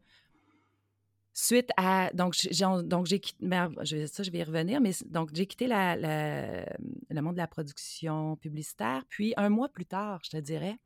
Suite 1.37 1.71
à. 1.77 2.11
Donc, 2.15 2.35
j'ai, 2.35 2.51
donc 2.85 3.07
j'ai 3.07 3.19
quitté. 3.19 3.45
Ben, 3.45 3.73
ça, 4.07 4.23
je 4.23 4.31
vais 4.31 4.39
y 4.39 4.45
revenir, 4.45 4.81
mais 4.81 4.93
donc, 5.07 5.31
j'ai 5.35 5.47
quitté 5.47 5.67
la, 5.67 5.97
le 5.97 7.21
monde 7.21 7.35
de 7.35 7.39
la 7.39 7.49
production 7.49 8.37
publicitaire. 8.37 9.03
Puis, 9.09 9.35
un 9.37 9.49
mois 9.49 9.69
plus 9.69 9.85
tard, 9.85 10.21
je 10.23 10.31
te 10.31 10.37
dirais, 10.37 10.79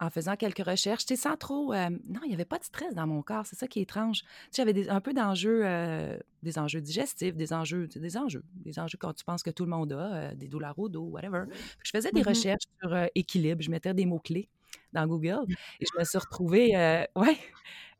en 0.00 0.10
faisant 0.10 0.36
quelques 0.36 0.64
recherches, 0.64 1.06
tu 1.06 1.16
sais, 1.16 1.22
sans 1.22 1.36
trop. 1.36 1.72
Euh, 1.72 1.90
non, 2.08 2.20
il 2.24 2.28
n'y 2.28 2.34
avait 2.34 2.44
pas 2.44 2.58
de 2.58 2.64
stress 2.64 2.94
dans 2.94 3.06
mon 3.06 3.22
corps. 3.22 3.46
C'est 3.46 3.56
ça 3.56 3.66
qui 3.66 3.80
est 3.80 3.82
étrange. 3.82 4.22
Tu 4.22 4.28
sais, 4.50 4.64
j'avais 4.64 4.88
un 4.88 5.00
peu 5.00 5.12
d'enjeux, 5.12 5.62
euh, 5.64 6.18
des 6.42 6.58
enjeux 6.58 6.80
digestifs, 6.80 7.36
des 7.36 7.52
enjeux, 7.52 7.88
des 7.88 8.16
enjeux, 8.16 8.44
des 8.54 8.78
enjeux 8.78 8.98
quand 9.00 9.12
tu 9.12 9.24
penses 9.24 9.42
que 9.42 9.50
tout 9.50 9.64
le 9.64 9.70
monde 9.70 9.92
a, 9.92 10.14
euh, 10.14 10.34
des 10.34 10.48
douleurs 10.48 10.78
au 10.78 10.88
dos, 10.88 11.04
whatever. 11.04 11.44
Je 11.82 11.90
faisais 11.90 12.12
des 12.12 12.22
mmh 12.22 12.28
recherches 12.28 12.64
sur 12.80 13.06
équilibre. 13.14 13.62
Je 13.62 13.70
mettais 13.70 13.94
des 13.94 14.06
mots-clés 14.06 14.48
dans 14.92 15.06
Google 15.06 15.44
et 15.80 15.86
je 15.86 15.98
me 15.98 16.04
suis 16.04 16.18
retrouvée. 16.18 17.06
ouais 17.16 17.38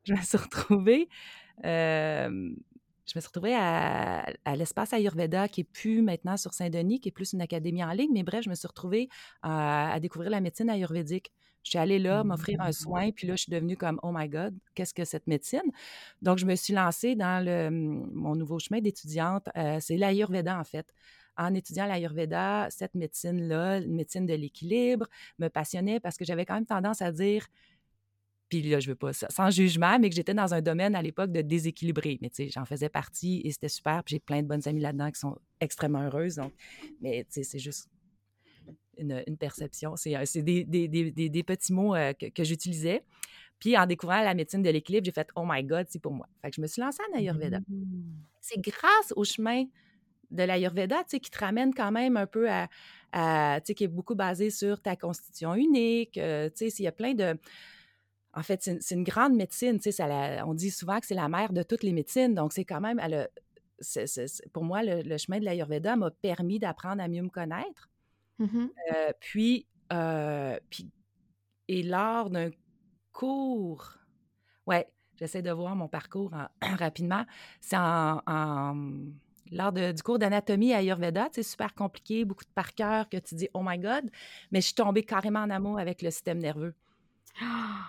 je 0.08 0.14
me 0.14 0.20
suis 0.22 0.38
retrouvée. 0.38 1.08
je 1.62 2.28
me 2.28 3.20
suis 3.20 3.26
retrouvée 3.26 3.54
à, 3.54 4.24
l'espace 4.56 4.92
Ayurveda, 4.92 5.48
qui 5.48 5.62
est 5.62 5.70
plus 5.70 6.02
maintenant 6.02 6.36
sur 6.36 6.54
Saint-Denis, 6.54 7.00
qui 7.00 7.08
est 7.08 7.12
plus 7.12 7.32
une 7.32 7.42
académie 7.42 7.84
en 7.84 7.92
ligne. 7.92 8.12
Mais 8.12 8.22
bref, 8.22 8.44
je 8.44 8.50
me 8.50 8.54
suis 8.54 8.68
retrouvée 8.68 9.08
à, 9.42 9.98
découvrir 10.00 10.30
la 10.30 10.40
médecine 10.40 10.70
ayurvédique. 10.70 11.32
Je 11.64 11.70
suis 11.70 11.78
allée 11.78 11.98
là 11.98 12.24
m'offrir 12.24 12.60
un 12.62 12.72
soin, 12.72 13.10
puis 13.10 13.26
là, 13.26 13.34
je 13.34 13.42
suis 13.42 13.52
devenue 13.52 13.76
comme 13.76 14.00
Oh 14.02 14.10
my 14.14 14.28
God, 14.28 14.56
qu'est-ce 14.74 14.94
que 14.94 15.04
cette 15.04 15.26
médecine? 15.26 15.70
Donc, 16.22 16.38
je 16.38 16.46
me 16.46 16.54
suis 16.54 16.72
lancée 16.72 17.14
dans 17.14 17.44
le, 17.44 17.68
mon 17.70 18.34
nouveau 18.36 18.58
chemin 18.58 18.80
d'étudiante. 18.80 19.48
Euh, 19.56 19.78
c'est 19.80 19.96
l'Ayurveda, 19.96 20.58
en 20.58 20.64
fait. 20.64 20.94
En 21.36 21.54
étudiant 21.54 21.86
l'Ayurveda, 21.86 22.68
cette 22.70 22.94
médecine-là, 22.94 23.80
médecine 23.82 24.24
de 24.24 24.34
l'équilibre, 24.34 25.06
me 25.38 25.48
passionnait 25.48 26.00
parce 26.00 26.16
que 26.16 26.24
j'avais 26.24 26.46
quand 26.46 26.54
même 26.54 26.66
tendance 26.66 27.02
à 27.02 27.12
dire 27.12 27.46
puis 28.48 28.62
là, 28.62 28.80
je 28.80 28.88
veux 28.88 28.94
pas 28.94 29.12
ça, 29.12 29.28
sans 29.30 29.50
jugement, 29.50 29.98
mais 29.98 30.08
que 30.08 30.16
j'étais 30.16 30.34
dans 30.34 30.54
un 30.54 30.62
domaine 30.62 30.94
à 30.94 31.02
l'époque 31.02 31.32
de 31.32 31.42
déséquilibré. 31.42 32.18
Mais 32.22 32.30
tu 32.30 32.44
sais, 32.44 32.50
j'en 32.50 32.64
faisais 32.64 32.88
partie 32.88 33.42
et 33.44 33.52
c'était 33.52 33.68
super. 33.68 34.02
Puis 34.04 34.14
j'ai 34.14 34.20
plein 34.20 34.42
de 34.42 34.46
bonnes 34.46 34.66
amies 34.66 34.80
là-dedans 34.80 35.10
qui 35.10 35.20
sont 35.20 35.36
extrêmement 35.60 36.02
heureuses. 36.02 36.36
Donc, 36.36 36.52
mais 37.00 37.24
tu 37.24 37.34
sais, 37.34 37.42
c'est 37.42 37.58
juste 37.58 37.88
une, 38.98 39.36
perception. 39.38 39.96
C'est 39.96 40.16
euh, 40.16 40.42
des, 40.42 40.64
des, 40.64 40.88
des, 40.88 41.28
des, 41.28 41.42
petits 41.42 41.72
mots 41.72 41.94
euh, 41.94 42.12
que, 42.12 42.26
que 42.26 42.44
j'utilisais. 42.44 43.02
Puis 43.58 43.76
en 43.76 43.86
découvrant 43.86 44.22
la 44.22 44.34
médecine 44.34 44.62
de 44.62 44.70
l'équilibre, 44.70 45.04
j'ai 45.04 45.12
fait 45.12 45.28
Oh 45.34 45.44
my 45.46 45.62
God, 45.64 45.86
c'est 45.88 46.00
pour 46.00 46.12
moi. 46.12 46.28
Fait 46.42 46.50
que 46.50 46.56
je 46.56 46.60
me 46.60 46.66
suis 46.66 46.80
lancée 46.80 47.02
en 47.12 47.18
Ayurveda. 47.18 47.60
Mmh. 47.60 47.64
C'est 48.40 48.60
grâce 48.60 49.12
au 49.16 49.24
chemin 49.24 49.64
de 50.30 50.42
l'Ayurveda, 50.42 50.96
tu 50.98 51.10
sais, 51.10 51.20
qui 51.20 51.30
te 51.30 51.38
ramène 51.38 51.74
quand 51.74 51.90
même 51.90 52.16
un 52.16 52.26
peu 52.26 52.48
à, 52.50 52.68
tu 53.60 53.66
sais, 53.66 53.74
qui 53.74 53.84
est 53.84 53.88
beaucoup 53.88 54.14
basé 54.14 54.50
sur 54.50 54.80
ta 54.80 54.94
constitution 54.94 55.54
unique. 55.54 56.18
Euh, 56.18 56.50
tu 56.50 56.70
sais, 56.70 56.82
il 56.82 56.84
y 56.84 56.88
a 56.88 56.92
plein 56.92 57.14
de 57.14 57.36
en 58.34 58.42
fait, 58.42 58.62
c'est 58.62 58.94
une, 58.94 59.04
grande 59.04 59.34
médecine. 59.34 59.78
on 60.46 60.54
dit 60.54 60.70
souvent 60.70 61.00
que 61.00 61.06
c'est 61.06 61.14
la 61.14 61.28
mère 61.28 61.52
de 61.52 61.62
toutes 61.62 61.82
les 61.82 61.92
médecines. 61.92 62.34
Donc, 62.34 62.52
c'est 62.52 62.64
quand 62.64 62.80
même, 62.80 63.00
pour 64.52 64.64
moi, 64.64 64.82
le, 64.82 65.16
chemin 65.16 65.40
de 65.40 65.44
l'Ayurveda 65.44 65.96
m'a 65.96 66.10
permis 66.10 66.58
d'apprendre 66.58 67.02
à 67.02 67.08
mieux 67.08 67.22
me 67.22 67.30
connaître. 67.30 67.90
Mmh 68.38 68.68
euh, 68.92 69.12
puis, 69.18 69.66
euh, 69.92 70.56
puis, 70.70 70.88
et 71.66 71.82
lors 71.82 72.30
d'un 72.30 72.50
cours, 73.12 73.94
ouais, 74.66 74.86
j'essaie 75.16 75.42
de 75.42 75.50
voir 75.50 75.74
mon 75.74 75.88
parcours 75.88 76.32
rapidement. 76.62 77.24
C'est 77.60 77.76
en, 77.76 78.74
lors 79.50 79.72
du 79.72 80.02
cours 80.04 80.18
d'anatomie 80.18 80.72
à 80.72 80.78
Ayurveda, 80.78 81.28
c'est 81.32 81.42
super 81.42 81.74
compliqué, 81.74 82.24
beaucoup 82.24 82.44
de 82.44 82.50
par 82.54 82.74
cœur 82.74 83.08
que 83.08 83.16
tu 83.16 83.34
dis 83.34 83.48
oh 83.54 83.62
my 83.64 83.78
god, 83.78 84.08
mais 84.52 84.60
je 84.60 84.66
suis 84.66 84.74
tombée 84.74 85.02
carrément 85.02 85.40
en 85.40 85.50
amour 85.50 85.78
avec 85.78 86.02
le 86.02 86.10
système 86.10 86.38
nerveux. 86.38 86.74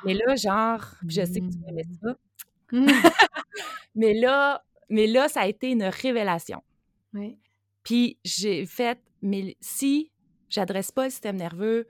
Mais 0.06 0.13
là, 0.13 0.36
genre, 0.36 0.86
je 1.08 1.25
sais 1.25 1.39
que 1.39 1.50
tu 1.50 1.58
aimais 1.68 1.84
mmh. 1.84 1.98
ça. 2.01 2.15
Mmh. 2.72 2.88
mais 3.96 4.13
là, 4.13 4.63
mais 4.89 5.08
là, 5.08 5.27
ça 5.27 5.41
a 5.41 5.48
été 5.48 5.72
une 5.72 5.84
révélation. 5.84 6.63
Oui. 7.13 7.38
Puis 7.84 8.18
j'ai 8.24 8.65
fait, 8.65 9.00
mais 9.22 9.58
si 9.62 10.12
j'adresse 10.50 10.91
pas 10.91 11.06
le 11.06 11.10
système 11.10 11.38
nerveux, 11.38 11.88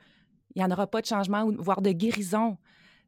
il 0.55 0.59
n'y 0.59 0.65
en 0.65 0.71
aura 0.71 0.87
pas 0.87 1.01
de 1.01 1.05
changement, 1.05 1.49
voire 1.57 1.81
de 1.81 1.91
guérison. 1.91 2.57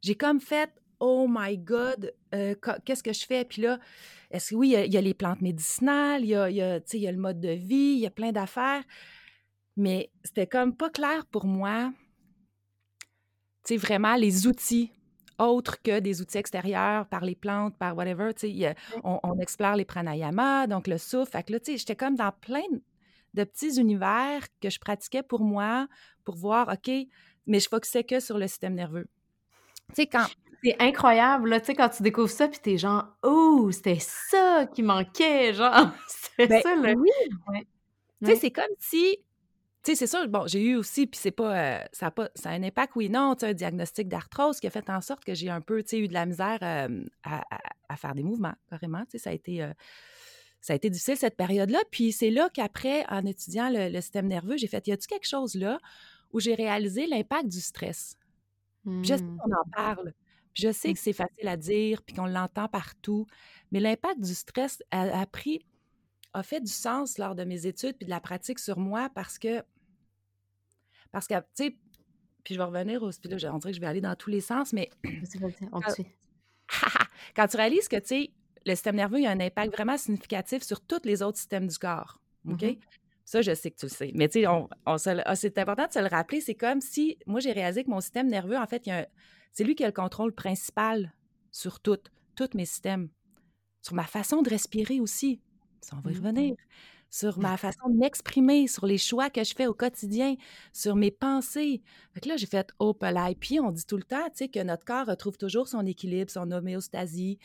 J'ai 0.01 0.15
comme 0.15 0.39
fait, 0.39 0.71
oh 0.99 1.27
my 1.29 1.57
God, 1.57 2.13
euh, 2.33 2.55
qu'est-ce 2.85 3.03
que 3.03 3.13
je 3.13 3.25
fais? 3.25 3.45
Puis 3.45 3.61
là, 3.61 3.79
est-ce 4.29 4.51
que 4.51 4.55
oui, 4.55 4.75
il 4.77 4.93
y, 4.93 4.97
a 4.97 5.01
les 5.01 5.13
plantes 5.13 5.41
médicinales, 5.41 6.23
il 6.23 6.29
y 6.29 6.35
a, 6.35 6.49
y, 6.49 6.61
a, 6.61 6.79
y 6.93 7.07
a 7.07 7.11
le 7.11 7.17
mode 7.17 7.39
de 7.39 7.49
vie, 7.49 7.95
il 7.95 7.99
y 7.99 8.05
a 8.05 8.11
plein 8.11 8.31
d'affaires. 8.31 8.83
Mais 9.77 10.11
c'était 10.23 10.47
comme 10.47 10.75
pas 10.75 10.89
clair 10.89 11.25
pour 11.25 11.45
moi 11.45 11.91
sais, 13.63 13.77
vraiment 13.77 14.15
les 14.15 14.47
outils 14.47 14.91
autres 15.39 15.81
que 15.81 15.99
des 15.99 16.21
outils 16.21 16.37
extérieurs 16.37 17.07
par 17.07 17.21
les 17.21 17.35
plantes, 17.35 17.75
par 17.77 17.97
whatever. 17.97 18.33
Tu 18.33 18.51
sais, 18.51 18.75
on, 19.03 19.19
on, 19.23 19.39
explore 19.39 19.75
les 19.75 19.85
pranayamas, 19.85 20.67
donc 20.67 20.87
le 20.87 20.97
souffle. 20.97 21.31
Fait 21.31 21.43
que 21.43 21.53
là, 21.53 21.59
tu 21.59 21.71
sais, 21.71 21.77
j'étais 21.77 21.95
comme 21.95 22.15
dans 22.15 22.31
plein 22.31 22.61
de 23.33 23.43
petits 23.43 23.79
univers 23.79 24.45
que 24.61 24.69
je 24.69 24.79
pratiquais 24.79 25.23
pour 25.23 25.41
moi, 25.41 25.87
pour 26.23 26.35
voir, 26.35 26.69
OK, 26.69 26.91
mais 27.47 27.59
je 27.59 27.69
focusais 27.69 28.03
que 28.03 28.19
sur 28.19 28.37
le 28.37 28.47
système 28.47 28.75
nerveux. 28.75 29.07
Tu 29.89 29.95
sais, 29.95 30.07
quand... 30.07 30.25
C'est 30.63 30.75
incroyable, 30.79 31.49
là, 31.49 31.59
tu 31.59 31.67
sais, 31.67 31.73
quand 31.73 31.89
tu 31.89 32.03
découvres 32.03 32.29
ça, 32.29 32.47
puis 32.47 32.59
t'es 32.59 32.77
genre, 32.77 33.05
oh, 33.23 33.71
c'était 33.71 33.97
ça 33.99 34.67
qui 34.71 34.83
manquait, 34.83 35.55
genre, 35.55 35.89
c'était 36.07 36.47
ben 36.47 36.61
ça, 36.61 36.75
là. 36.75 36.93
Oui. 36.95 37.67
Tu 38.23 38.27
sais, 38.27 38.35
c'est 38.35 38.51
comme 38.51 38.65
si 38.77 39.17
tu 39.83 39.91
sais, 39.91 39.95
c'est 39.95 40.07
ça, 40.07 40.27
bon, 40.27 40.45
j'ai 40.45 40.63
eu 40.63 40.75
aussi, 40.75 41.07
puis 41.07 41.19
c'est 41.19 41.31
pas, 41.31 41.57
euh, 41.57 41.83
ça, 41.91 42.07
a 42.07 42.11
pas, 42.11 42.29
ça 42.35 42.51
a 42.51 42.53
un 42.53 42.61
impact, 42.61 42.95
oui, 42.95 43.09
non, 43.09 43.35
tu 43.35 43.45
un 43.45 43.53
diagnostic 43.53 44.07
d'arthrose 44.07 44.59
qui 44.59 44.67
a 44.67 44.69
fait 44.69 44.87
en 44.91 45.01
sorte 45.01 45.23
que 45.25 45.33
j'ai 45.33 45.49
un 45.49 45.61
peu, 45.61 45.81
tu 45.81 45.89
sais, 45.89 45.99
eu 45.99 46.07
de 46.07 46.13
la 46.13 46.27
misère 46.27 46.59
euh, 46.61 47.03
à, 47.23 47.97
faire 47.97 48.13
des 48.13 48.21
mouvements, 48.21 48.53
carrément, 48.69 49.03
tu 49.05 49.11
sais, 49.11 49.17
ça 49.17 49.31
a 49.31 49.33
été, 49.33 49.63
euh, 49.63 49.73
ça 50.61 50.73
a 50.73 50.75
été 50.75 50.91
difficile 50.91 51.17
cette 51.17 51.35
période-là, 51.35 51.79
puis 51.89 52.11
c'est 52.11 52.29
là 52.29 52.49
qu'après, 52.53 53.05
en 53.09 53.25
étudiant 53.25 53.71
le, 53.71 53.99
système 54.01 54.27
nerveux, 54.27 54.55
j'ai 54.55 54.67
fait, 54.67 54.85
y 54.87 54.91
a-tu 54.91 55.07
quelque 55.07 55.27
chose 55.27 55.55
là 55.55 55.79
où 56.31 56.39
j'ai 56.39 56.53
réalisé 56.53 57.07
l'impact 57.07 57.47
du 57.47 57.59
stress? 57.59 58.17
je 58.85 59.15
sais 59.15 59.21
mmh. 59.21 59.37
qu'on 59.37 59.51
en 59.51 59.69
parle, 59.73 60.13
puis 60.53 60.63
je 60.63 60.71
sais 60.71 60.89
mmh. 60.89 60.93
que 60.93 60.99
c'est 60.99 61.13
facile 61.13 61.47
à 61.47 61.57
dire, 61.57 62.03
puis 62.03 62.15
qu'on 62.15 62.27
l'entend 62.27 62.67
partout, 62.67 63.25
mais 63.71 63.79
l'impact 63.79 64.19
du 64.21 64.33
stress 64.35 64.83
a, 64.91 65.21
a 65.21 65.25
pris 65.25 65.65
a 66.33 66.43
fait 66.43 66.61
du 66.61 66.71
sens 66.71 67.17
lors 67.17 67.35
de 67.35 67.43
mes 67.43 67.65
études 67.67 67.97
puis 67.97 68.05
de 68.05 68.09
la 68.09 68.19
pratique 68.19 68.59
sur 68.59 68.79
moi 68.79 69.09
parce 69.13 69.37
que, 69.37 69.63
parce 71.11 71.27
que, 71.27 71.35
tu 71.35 71.43
sais, 71.55 71.75
puis 72.43 72.55
je 72.55 72.59
vais 72.59 72.65
revenir 72.65 73.03
au 73.03 73.09
là, 73.09 73.53
on 73.53 73.57
dirait 73.57 73.71
que 73.71 73.75
je 73.75 73.81
vais 73.81 73.87
aller 73.87 74.01
dans 74.01 74.15
tous 74.15 74.29
les 74.29 74.41
sens, 74.41 74.73
mais. 74.73 74.89
quand, 77.35 77.47
tu 77.47 77.57
réalises 77.57 77.87
que, 77.87 77.97
tu 77.97 78.07
sais, 78.07 78.31
le 78.65 78.73
système 78.73 78.95
nerveux, 78.95 79.19
il 79.19 79.27
a 79.27 79.31
un 79.31 79.39
impact 79.39 79.73
vraiment 79.73 79.97
significatif 79.97 80.63
sur 80.63 80.81
tous 80.81 81.01
les 81.03 81.21
autres 81.21 81.37
systèmes 81.37 81.67
du 81.67 81.77
corps. 81.77 82.19
OK? 82.47 82.61
Mm-hmm. 82.61 82.79
Ça, 83.25 83.41
je 83.41 83.53
sais 83.53 83.71
que 83.71 83.77
tu 83.77 83.85
le 83.85 83.91
sais. 83.91 84.11
Mais 84.15 84.27
tu 84.27 84.41
sais, 84.41 84.47
on, 84.47 84.67
ah, 84.85 85.35
c'est 85.35 85.57
important 85.57 85.87
de 85.87 85.93
se 85.93 85.99
le 85.99 86.07
rappeler. 86.07 86.41
C'est 86.41 86.55
comme 86.55 86.81
si, 86.81 87.17
moi, 87.25 87.39
j'ai 87.39 87.51
réalisé 87.51 87.83
que 87.83 87.89
mon 87.89 88.01
système 88.01 88.27
nerveux, 88.27 88.57
en 88.57 88.65
fait, 88.65 88.89
c'est 89.51 89.63
lui 89.63 89.75
qui 89.75 89.83
a 89.83 89.87
le 89.87 89.93
contrôle 89.93 90.33
principal 90.33 91.13
sur 91.51 91.79
tout, 91.79 91.99
tous 92.35 92.49
mes 92.55 92.65
systèmes. 92.65 93.09
Sur 93.81 93.95
ma 93.95 94.03
façon 94.03 94.41
de 94.41 94.49
respirer 94.49 94.99
aussi. 94.99 95.41
Ça, 95.81 95.95
on 95.97 96.01
va 96.01 96.11
y 96.11 96.13
mmh. 96.13 96.17
revenir. 96.17 96.55
Sur 97.13 97.39
ma 97.39 97.57
façon 97.57 97.89
de 97.89 97.97
m'exprimer, 97.97 98.67
sur 98.67 98.85
les 98.85 98.97
choix 98.97 99.29
que 99.29 99.43
je 99.43 99.53
fais 99.53 99.67
au 99.67 99.73
quotidien, 99.73 100.35
sur 100.71 100.95
mes 100.95 101.11
pensées. 101.11 101.81
Fait 102.13 102.21
que 102.21 102.29
là, 102.29 102.37
j'ai 102.37 102.45
fait 102.45 102.71
oh, 102.79 102.95
là. 103.01 103.29
Puis 103.37 103.59
on 103.59 103.69
dit 103.71 103.85
tout 103.85 103.97
le 103.97 104.03
temps, 104.03 104.25
tu 104.29 104.37
sais, 104.37 104.47
que 104.47 104.63
notre 104.63 104.85
corps 104.85 105.05
retrouve 105.05 105.37
toujours 105.37 105.67
son 105.67 105.85
équilibre, 105.85 106.31
son 106.31 106.49
homéostasie. 106.51 107.37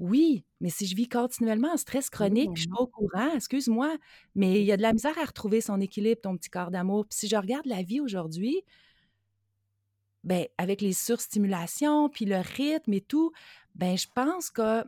Oui, 0.00 0.44
mais 0.60 0.70
si 0.70 0.86
je 0.86 0.96
vis 0.96 1.08
continuellement 1.08 1.72
en 1.72 1.76
stress 1.76 2.10
chronique, 2.10 2.50
je 2.54 2.62
suis 2.62 2.68
pas 2.68 2.80
au 2.82 2.86
courant, 2.88 3.34
excuse-moi, 3.34 3.96
mais 4.34 4.60
il 4.60 4.66
y 4.66 4.72
a 4.72 4.76
de 4.76 4.82
la 4.82 4.92
misère 4.92 5.16
à 5.18 5.24
retrouver 5.24 5.60
son 5.60 5.80
équilibre, 5.80 6.20
ton 6.20 6.36
petit 6.36 6.50
corps 6.50 6.70
d'amour. 6.70 7.06
Puis 7.06 7.18
si 7.20 7.28
je 7.28 7.36
regarde 7.36 7.66
la 7.66 7.82
vie 7.82 8.00
aujourd'hui, 8.00 8.62
ben 10.24 10.46
avec 10.56 10.80
les 10.82 10.92
surstimulations, 10.92 12.08
puis 12.08 12.24
le 12.26 12.38
rythme 12.38 12.92
et 12.92 13.00
tout, 13.00 13.32
ben 13.74 13.96
je 13.96 14.06
pense 14.14 14.50
que 14.50 14.84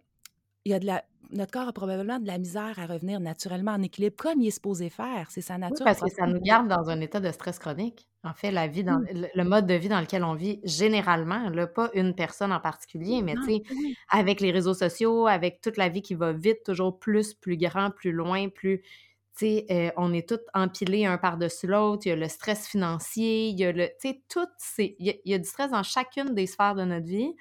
il 0.64 0.72
y 0.72 0.74
a 0.74 0.78
de 0.78 0.86
la, 0.86 1.04
notre 1.32 1.52
corps 1.52 1.68
a 1.68 1.72
probablement 1.72 2.18
de 2.18 2.26
la 2.26 2.38
misère 2.38 2.78
à 2.78 2.86
revenir 2.86 3.20
naturellement 3.20 3.72
en 3.72 3.82
équilibre 3.82 4.16
comme 4.16 4.40
il 4.40 4.48
est 4.48 4.52
supposé 4.52 4.90
faire. 4.90 5.26
C'est 5.30 5.40
sa 5.40 5.58
nature. 5.58 5.84
parce 5.84 6.00
que 6.00 6.10
ça 6.10 6.26
nous 6.26 6.40
garde 6.40 6.68
dans 6.68 6.90
un 6.90 7.00
état 7.00 7.20
de 7.20 7.30
stress 7.30 7.58
chronique. 7.58 8.06
En 8.22 8.34
fait, 8.34 8.50
la 8.50 8.66
vie 8.66 8.84
dans 8.84 8.98
mmh. 8.98 9.28
le, 9.34 9.44
mode 9.44 9.66
de 9.66 9.74
vie 9.74 9.88
dans 9.88 10.00
lequel 10.00 10.24
on 10.24 10.34
vit 10.34 10.60
généralement, 10.62 11.48
là, 11.48 11.66
pas 11.66 11.90
une 11.94 12.14
personne 12.14 12.52
en 12.52 12.60
particulier, 12.60 13.22
mais 13.22 13.34
tu 13.34 13.44
sais, 13.44 13.62
avec 14.10 14.40
les 14.40 14.50
réseaux 14.50 14.74
sociaux, 14.74 15.26
avec 15.26 15.62
toute 15.62 15.78
la 15.78 15.88
vie 15.88 16.02
qui 16.02 16.14
va 16.14 16.32
vite, 16.32 16.62
toujours 16.64 16.98
plus, 16.98 17.32
plus 17.32 17.56
grand, 17.56 17.90
plus 17.90 18.12
loin, 18.12 18.48
plus. 18.50 18.82
Tu 19.38 19.46
sais, 19.46 19.66
euh, 19.70 19.90
on 19.96 20.12
est 20.12 20.28
tous 20.28 20.40
empilés 20.52 21.06
un 21.06 21.16
par-dessus 21.16 21.66
l'autre. 21.66 22.02
Il 22.04 22.10
y 22.10 22.12
a 22.12 22.16
le 22.16 22.28
stress 22.28 22.68
financier, 22.68 23.48
il 23.48 23.58
y 23.58 23.64
a 23.64 23.72
le. 23.72 23.86
Tu 24.00 24.10
sais, 24.10 24.22
tout. 24.28 24.46
Il 24.78 24.94
il 25.24 25.30
y 25.30 25.34
a 25.34 25.38
du 25.38 25.48
stress 25.48 25.70
dans 25.70 25.82
chacune 25.82 26.34
des 26.34 26.46
sphères 26.46 26.74
de 26.74 26.84
notre 26.84 27.06
vie. 27.06 27.34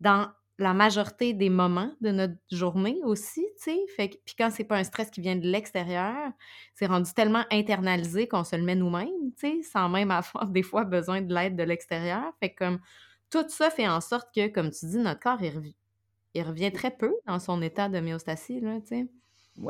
Dans 0.00 0.28
la 0.58 0.74
majorité 0.74 1.32
des 1.32 1.48
moments 1.48 1.92
de 2.00 2.10
notre 2.10 2.36
journée 2.50 3.00
aussi, 3.04 3.44
tu 3.56 3.64
sais. 3.64 3.80
Fait 3.96 4.08
puis 4.24 4.34
quand 4.36 4.50
c'est 4.50 4.64
pas 4.64 4.76
un 4.76 4.84
stress 4.84 5.10
qui 5.10 5.20
vient 5.20 5.36
de 5.36 5.46
l'extérieur, 5.46 6.30
c'est 6.74 6.86
rendu 6.86 7.12
tellement 7.14 7.44
internalisé 7.50 8.28
qu'on 8.28 8.44
se 8.44 8.56
le 8.56 8.62
met 8.62 8.74
nous-mêmes, 8.74 9.32
tu 9.38 9.62
sais, 9.62 9.62
sans 9.62 9.88
même 9.88 10.10
avoir 10.10 10.48
des 10.48 10.62
fois 10.62 10.84
besoin 10.84 11.22
de 11.22 11.34
l'aide 11.34 11.56
de 11.56 11.62
l'extérieur. 11.62 12.32
Fait 12.40 12.54
comme 12.54 12.80
tout 13.30 13.48
ça 13.48 13.70
fait 13.70 13.88
en 13.88 14.00
sorte 14.00 14.28
que, 14.34 14.48
comme 14.48 14.70
tu 14.70 14.86
dis, 14.86 14.98
notre 14.98 15.20
corps, 15.20 15.42
il, 15.42 15.56
revient, 15.56 15.74
il 16.34 16.42
revient 16.42 16.70
très 16.70 16.90
peu 16.90 17.14
dans 17.26 17.38
son 17.38 17.62
état 17.62 17.88
de 17.88 17.98
myostasie, 17.98 18.60
là, 18.60 18.78
tu 18.82 18.88
sais. 18.88 19.06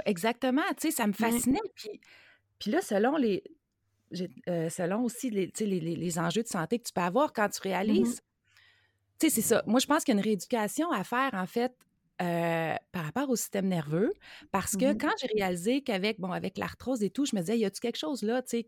exactement, 0.04 0.62
tu 0.76 0.88
sais, 0.88 0.90
ça 0.90 1.06
me 1.06 1.12
fascinait. 1.12 1.60
Puis, 2.58 2.70
là, 2.70 2.80
selon 2.80 3.16
les... 3.16 3.42
Euh, 4.46 4.68
selon 4.68 5.04
aussi 5.04 5.30
les, 5.30 5.50
les, 5.58 5.80
les, 5.80 6.18
enjeux 6.18 6.42
de 6.42 6.48
santé 6.48 6.78
que 6.78 6.84
tu 6.84 6.92
peux 6.92 7.00
avoir 7.00 7.32
quand 7.32 7.48
tu 7.48 7.60
mmh 7.60 7.62
réalises 7.62 8.22
tu 9.22 9.30
sais, 9.30 9.40
c'est 9.40 9.48
ça. 9.48 9.62
Moi, 9.66 9.78
je 9.78 9.86
pense 9.86 10.02
qu'il 10.02 10.14
y 10.14 10.16
a 10.16 10.20
une 10.20 10.24
rééducation 10.24 10.90
à 10.90 11.04
faire, 11.04 11.30
en 11.34 11.46
fait, 11.46 11.72
euh, 12.20 12.74
par 12.90 13.04
rapport 13.04 13.30
au 13.30 13.36
système 13.36 13.68
nerveux, 13.68 14.12
parce 14.50 14.76
que 14.76 14.92
mmh 14.92 14.98
quand 14.98 15.12
j'ai 15.20 15.28
réalisé 15.34 15.80
qu'avec 15.80 16.18
bon, 16.18 16.32
avec 16.32 16.58
l'arthrose 16.58 17.02
et 17.04 17.10
tout, 17.10 17.24
je 17.24 17.36
me 17.36 17.40
disais, 17.40 17.56
y 17.58 17.64
a-tu 17.64 17.80
quelque 17.80 17.98
chose 17.98 18.22
là, 18.22 18.42
tu 18.42 18.58
sais, 18.58 18.66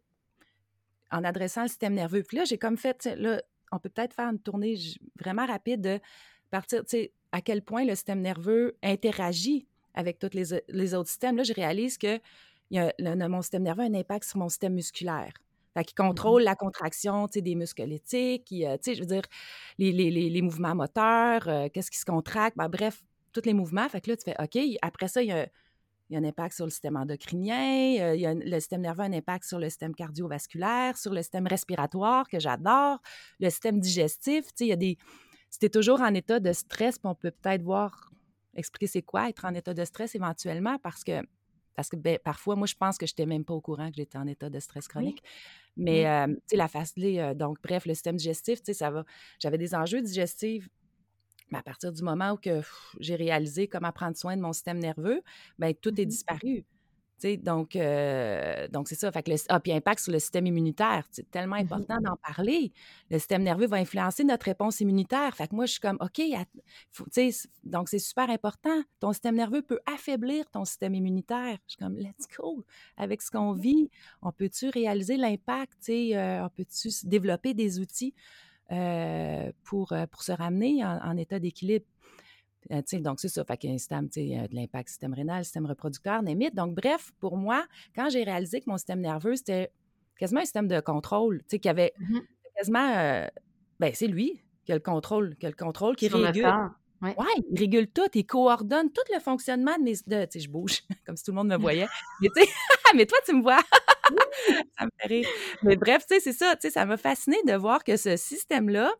en 1.10 1.24
adressant 1.24 1.62
le 1.62 1.68
système 1.68 1.94
nerveux? 1.94 2.22
Puis 2.22 2.36
là, 2.36 2.44
j'ai 2.44 2.56
comme 2.56 2.76
fait, 2.76 3.04
là, 3.16 3.42
on 3.72 3.80
peut 3.80 3.88
peut-être 3.88 4.14
faire 4.14 4.28
une 4.28 4.38
tournée 4.38 4.78
vraiment 5.18 5.44
rapide 5.44 5.80
de 5.80 6.00
partir, 6.50 6.84
tu 6.84 6.90
sais, 6.90 7.12
à 7.32 7.40
quel 7.40 7.62
point 7.62 7.84
le 7.84 7.96
système 7.96 8.20
nerveux 8.20 8.76
interagit 8.82 9.66
avec 9.94 10.20
tous 10.20 10.34
les, 10.34 10.62
les 10.68 10.94
autres 10.94 11.08
systèmes. 11.08 11.36
Là, 11.36 11.42
je 11.42 11.52
réalise 11.52 11.98
que 11.98 12.20
y 12.70 12.78
a, 12.78 12.92
mon 13.28 13.42
système 13.42 13.64
nerveux 13.64 13.82
a 13.82 13.86
un 13.86 13.94
impact 13.94 14.24
sur 14.24 14.38
mon 14.38 14.48
système 14.48 14.74
musculaire. 14.74 15.32
Fait 15.74 15.84
qui 15.84 15.94
mmh 15.94 16.06
contrôle 16.06 16.42
la 16.42 16.54
contraction 16.54 17.26
des 17.26 17.54
muscles 17.54 17.82
euh, 17.82 18.76
je 18.86 19.00
veux 19.00 19.06
dire, 19.06 19.22
les, 19.78 19.92
les, 19.92 20.10
les, 20.10 20.42
mouvements 20.42 20.74
moteurs, 20.74 21.48
euh, 21.48 21.68
qu'est-ce 21.72 21.90
qui 21.90 21.98
se 21.98 22.04
contracte, 22.04 22.56
ben, 22.56 22.68
bref, 22.68 23.02
tous 23.32 23.42
les 23.44 23.54
mouvements. 23.54 23.88
Fait 23.88 24.00
que 24.00 24.10
là, 24.10 24.16
tu 24.16 24.24
fais 24.24 24.36
OK, 24.40 24.56
après 24.82 25.08
ça, 25.08 25.22
il 25.22 25.28
y 25.28 25.32
a, 25.32 25.48
il 26.08 26.14
y 26.14 26.16
a 26.16 26.20
un 26.20 26.24
impact 26.24 26.54
sur 26.54 26.64
le 26.64 26.70
système 26.70 26.96
endocrinien, 26.96 28.00
euh, 28.00 28.14
il 28.14 28.20
y 28.20 28.26
a 28.26 28.34
le 28.34 28.60
système 28.60 28.82
nerveux 28.82 29.02
a 29.02 29.06
un 29.06 29.12
impact 29.12 29.44
sur 29.44 29.58
le 29.58 29.68
système 29.68 29.94
cardiovasculaire, 29.94 30.96
sur 30.96 31.12
le 31.12 31.22
système 31.22 31.46
respiratoire, 31.46 32.28
que 32.28 32.38
j'adore, 32.38 33.00
le 33.40 33.50
système 33.50 33.80
digestif. 33.80 34.46
Tu 34.46 34.52
sais, 34.54 34.64
il 34.66 34.68
y 34.68 34.72
a 34.72 34.76
des. 34.76 34.98
Si 35.50 35.70
toujours 35.70 36.00
en 36.00 36.12
état 36.14 36.40
de 36.40 36.52
stress, 36.52 36.98
on 37.04 37.14
peut 37.14 37.30
peut-être 37.30 37.62
voir, 37.62 38.10
expliquer 38.54 38.86
c'est 38.86 39.02
quoi 39.02 39.28
être 39.28 39.44
en 39.44 39.54
état 39.54 39.72
de 39.72 39.84
stress 39.84 40.14
éventuellement, 40.14 40.78
parce 40.78 41.04
que 41.04 41.22
parce 41.74 41.88
que 41.88 41.96
ben, 41.96 42.18
parfois, 42.22 42.56
moi, 42.56 42.66
je 42.66 42.74
pense 42.74 42.98
que 42.98 43.06
je 43.06 43.12
n'étais 43.12 43.26
même 43.26 43.44
pas 43.44 43.54
au 43.54 43.60
courant 43.60 43.88
que 43.90 43.96
j'étais 43.96 44.18
en 44.18 44.26
état 44.26 44.50
de 44.50 44.60
stress 44.60 44.88
chronique. 44.88 45.22
Mais, 45.76 46.04
tu 46.26 46.36
sais, 46.46 46.56
la 46.56 46.68
facilité, 46.68 47.34
donc, 47.34 47.58
bref, 47.62 47.86
le 47.86 47.94
système 47.94 48.16
digestif, 48.16 48.60
tu 48.60 48.66
sais, 48.66 48.74
ça 48.74 48.90
va. 48.90 49.04
J'avais 49.40 49.58
des 49.58 49.74
enjeux 49.74 50.02
digestifs. 50.02 50.68
Mais 51.50 51.58
à 51.58 51.62
partir 51.62 51.92
du 51.92 52.02
moment 52.02 52.32
où 52.32 52.38
j'ai 53.00 53.16
réalisé 53.16 53.68
comment 53.68 53.92
prendre 53.92 54.16
soin 54.16 54.36
de 54.36 54.42
mon 54.42 54.52
système 54.52 54.78
nerveux, 54.78 55.22
ben 55.58 55.74
tout 55.74 56.00
est 56.00 56.06
mmh 56.06 56.62
donc, 57.36 57.76
euh, 57.76 58.68
donc 58.68 58.88
c'est 58.88 58.94
ça. 58.94 59.10
Fait 59.10 59.22
que 59.22 59.30
le, 59.30 59.36
ah, 59.48 59.60
puis 59.60 59.72
impact 59.72 60.00
sur 60.00 60.12
le 60.12 60.18
système 60.18 60.46
immunitaire. 60.46 61.06
C'est 61.10 61.30
tellement 61.30 61.56
mmh 61.56 61.64
important 61.64 62.00
d'en 62.00 62.16
parler. 62.16 62.72
Le 63.10 63.18
système 63.18 63.42
nerveux 63.42 63.66
va 63.66 63.76
influencer 63.76 64.24
notre 64.24 64.46
réponse 64.46 64.80
immunitaire. 64.80 65.34
Fait 65.34 65.48
que 65.48 65.54
moi, 65.54 65.66
je 65.66 65.72
suis 65.72 65.80
comme, 65.80 65.98
OK, 66.00 66.22
donc 67.64 67.88
c'est 67.88 67.98
super 67.98 68.30
important. 68.30 68.82
Ton 69.00 69.12
système 69.12 69.36
nerveux 69.36 69.62
peut 69.62 69.80
affaiblir 69.86 70.50
ton 70.50 70.64
système 70.64 70.94
immunitaire. 70.94 71.58
Je 71.66 71.72
suis 71.72 71.78
comme, 71.78 71.96
let's 71.96 72.28
go. 72.36 72.64
Avec 72.96 73.22
ce 73.22 73.30
qu'on 73.30 73.52
vit, 73.52 73.90
on 74.22 74.32
peut-tu 74.32 74.68
réaliser 74.68 75.16
l'impact? 75.16 75.88
Euh, 75.88 76.44
on 76.44 76.48
peut-tu 76.48 76.88
développer 77.04 77.54
des 77.54 77.80
outils 77.80 78.14
euh, 78.70 79.50
pour, 79.64 79.92
pour 80.10 80.22
se 80.22 80.32
ramener 80.32 80.84
en 80.84 81.16
état 81.16 81.38
d'équilibre? 81.38 81.86
Euh, 82.72 82.82
donc, 83.00 83.20
c'est 83.20 83.28
ça. 83.28 83.44
Fait 83.44 83.56
qu'il 83.56 83.70
y 83.70 83.72
a 83.72 83.74
un 83.74 83.78
système, 83.78 84.08
euh, 84.16 84.48
de 84.48 84.54
l'impact 84.54 84.88
système 84.88 85.14
rénal, 85.14 85.44
système 85.44 85.66
reproducteur, 85.66 86.22
némite. 86.22 86.54
Donc, 86.54 86.74
bref, 86.74 87.12
pour 87.20 87.36
moi, 87.36 87.66
quand 87.94 88.08
j'ai 88.10 88.24
réalisé 88.24 88.60
que 88.60 88.68
mon 88.68 88.78
système 88.78 89.00
nerveux, 89.00 89.36
c'était 89.36 89.70
quasiment 90.18 90.40
un 90.40 90.44
système 90.44 90.68
de 90.68 90.80
contrôle, 90.80 91.38
tu 91.40 91.44
sais, 91.50 91.58
qui 91.58 91.68
avait 91.68 91.92
mmh 91.98 92.18
quasiment. 92.56 92.96
Euh, 92.96 93.26
ben, 93.80 93.90
c'est 93.94 94.06
lui 94.06 94.40
qui 94.64 94.70
a 94.70 94.76
le 94.76 94.80
contrôle, 94.80 95.36
qui 95.36 95.46
a 95.46 95.48
le 95.48 95.56
contrôle, 95.56 95.96
qui 95.96 96.08
régule. 96.08 96.46
Ouais. 97.02 97.14
il 97.50 97.58
régule 97.58 97.88
tout, 97.88 98.08
il 98.14 98.24
coordonne 98.24 98.90
tout 98.90 99.02
le 99.12 99.20
fonctionnement 99.20 99.76
de 99.76 99.82
mes. 99.82 99.94
De, 100.06 100.24
tu 100.24 100.38
sais, 100.38 100.40
je 100.40 100.48
bouge, 100.48 100.84
comme 101.06 101.16
si 101.16 101.24
tout 101.24 101.32
le 101.32 101.36
monde 101.36 101.48
me 101.48 101.56
voyait. 101.60 101.88
mais, 102.20 102.28
mais 102.94 103.06
toi, 103.06 103.18
tu 103.26 103.34
me 103.34 103.42
vois. 103.42 103.60
ça 104.78 104.84
me 104.84 104.90
fait 105.00 105.08
rire. 105.08 105.28
Mais 105.62 105.76
bref, 105.76 106.06
tu 106.08 106.14
sais, 106.14 106.20
c'est 106.20 106.32
ça. 106.32 106.54
Tu 106.54 106.62
sais, 106.62 106.70
ça 106.70 106.86
m'a 106.86 106.96
fasciné 106.96 107.36
de 107.46 107.54
voir 107.54 107.82
que 107.82 107.96
ce 107.96 108.16
système-là, 108.16 108.94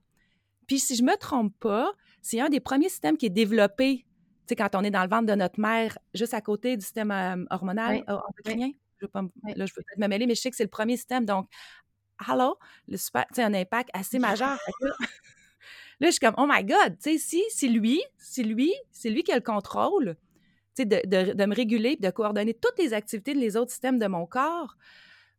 puis 0.66 0.80
si 0.80 0.96
je 0.96 1.02
me 1.02 1.16
trompe 1.16 1.54
pas, 1.60 1.92
c'est 2.24 2.40
un 2.40 2.48
des 2.48 2.60
premiers 2.60 2.88
systèmes 2.88 3.18
qui 3.18 3.26
est 3.26 3.30
développé, 3.30 3.98
tu 3.98 4.06
sais, 4.48 4.56
quand 4.56 4.74
on 4.74 4.82
est 4.82 4.90
dans 4.90 5.02
le 5.02 5.10
ventre 5.10 5.26
de 5.26 5.34
notre 5.34 5.60
mère, 5.60 5.98
juste 6.14 6.32
à 6.32 6.40
côté 6.40 6.74
du 6.76 6.82
système 6.82 7.10
euh, 7.10 7.44
hormonal 7.50 8.02
euh, 8.08 8.16
endocrinien. 8.28 8.70
Je 9.00 9.06
pas, 9.06 9.22
là, 9.54 9.66
je 9.66 9.74
peux 9.74 9.82
peut-être 9.82 9.98
me 9.98 10.08
mêler, 10.08 10.26
mais 10.26 10.34
je 10.34 10.40
sais 10.40 10.50
que 10.50 10.56
c'est 10.56 10.64
le 10.64 10.70
premier 10.70 10.96
système. 10.96 11.26
Donc, 11.26 11.46
hello, 12.26 12.56
le 12.88 12.96
super, 12.96 13.26
tu 13.28 13.34
sais, 13.34 13.42
un 13.42 13.52
impact 13.52 13.90
assez 13.92 14.18
majeur. 14.38 14.58
là, 16.00 16.06
je 16.06 16.10
suis 16.12 16.20
comme, 16.20 16.34
oh 16.38 16.46
my 16.48 16.64
God, 16.64 16.96
tu 16.98 17.10
sais, 17.12 17.18
si, 17.18 17.44
c'est 17.50 17.68
lui, 17.68 18.02
c'est 18.16 18.42
lui, 18.42 18.72
c'est 18.90 19.10
lui 19.10 19.22
qui 19.22 19.30
a 19.30 19.36
le 19.36 19.42
contrôle, 19.42 20.16
tu 20.74 20.82
sais, 20.82 20.86
de, 20.86 21.02
de, 21.04 21.34
de, 21.34 21.44
me 21.44 21.54
réguler, 21.54 21.96
de 21.96 22.08
coordonner 22.08 22.54
toutes 22.54 22.78
les 22.78 22.94
activités 22.94 23.34
de 23.34 23.40
les 23.40 23.58
autres 23.58 23.70
systèmes 23.70 23.98
de 23.98 24.06
mon 24.06 24.24
corps 24.24 24.76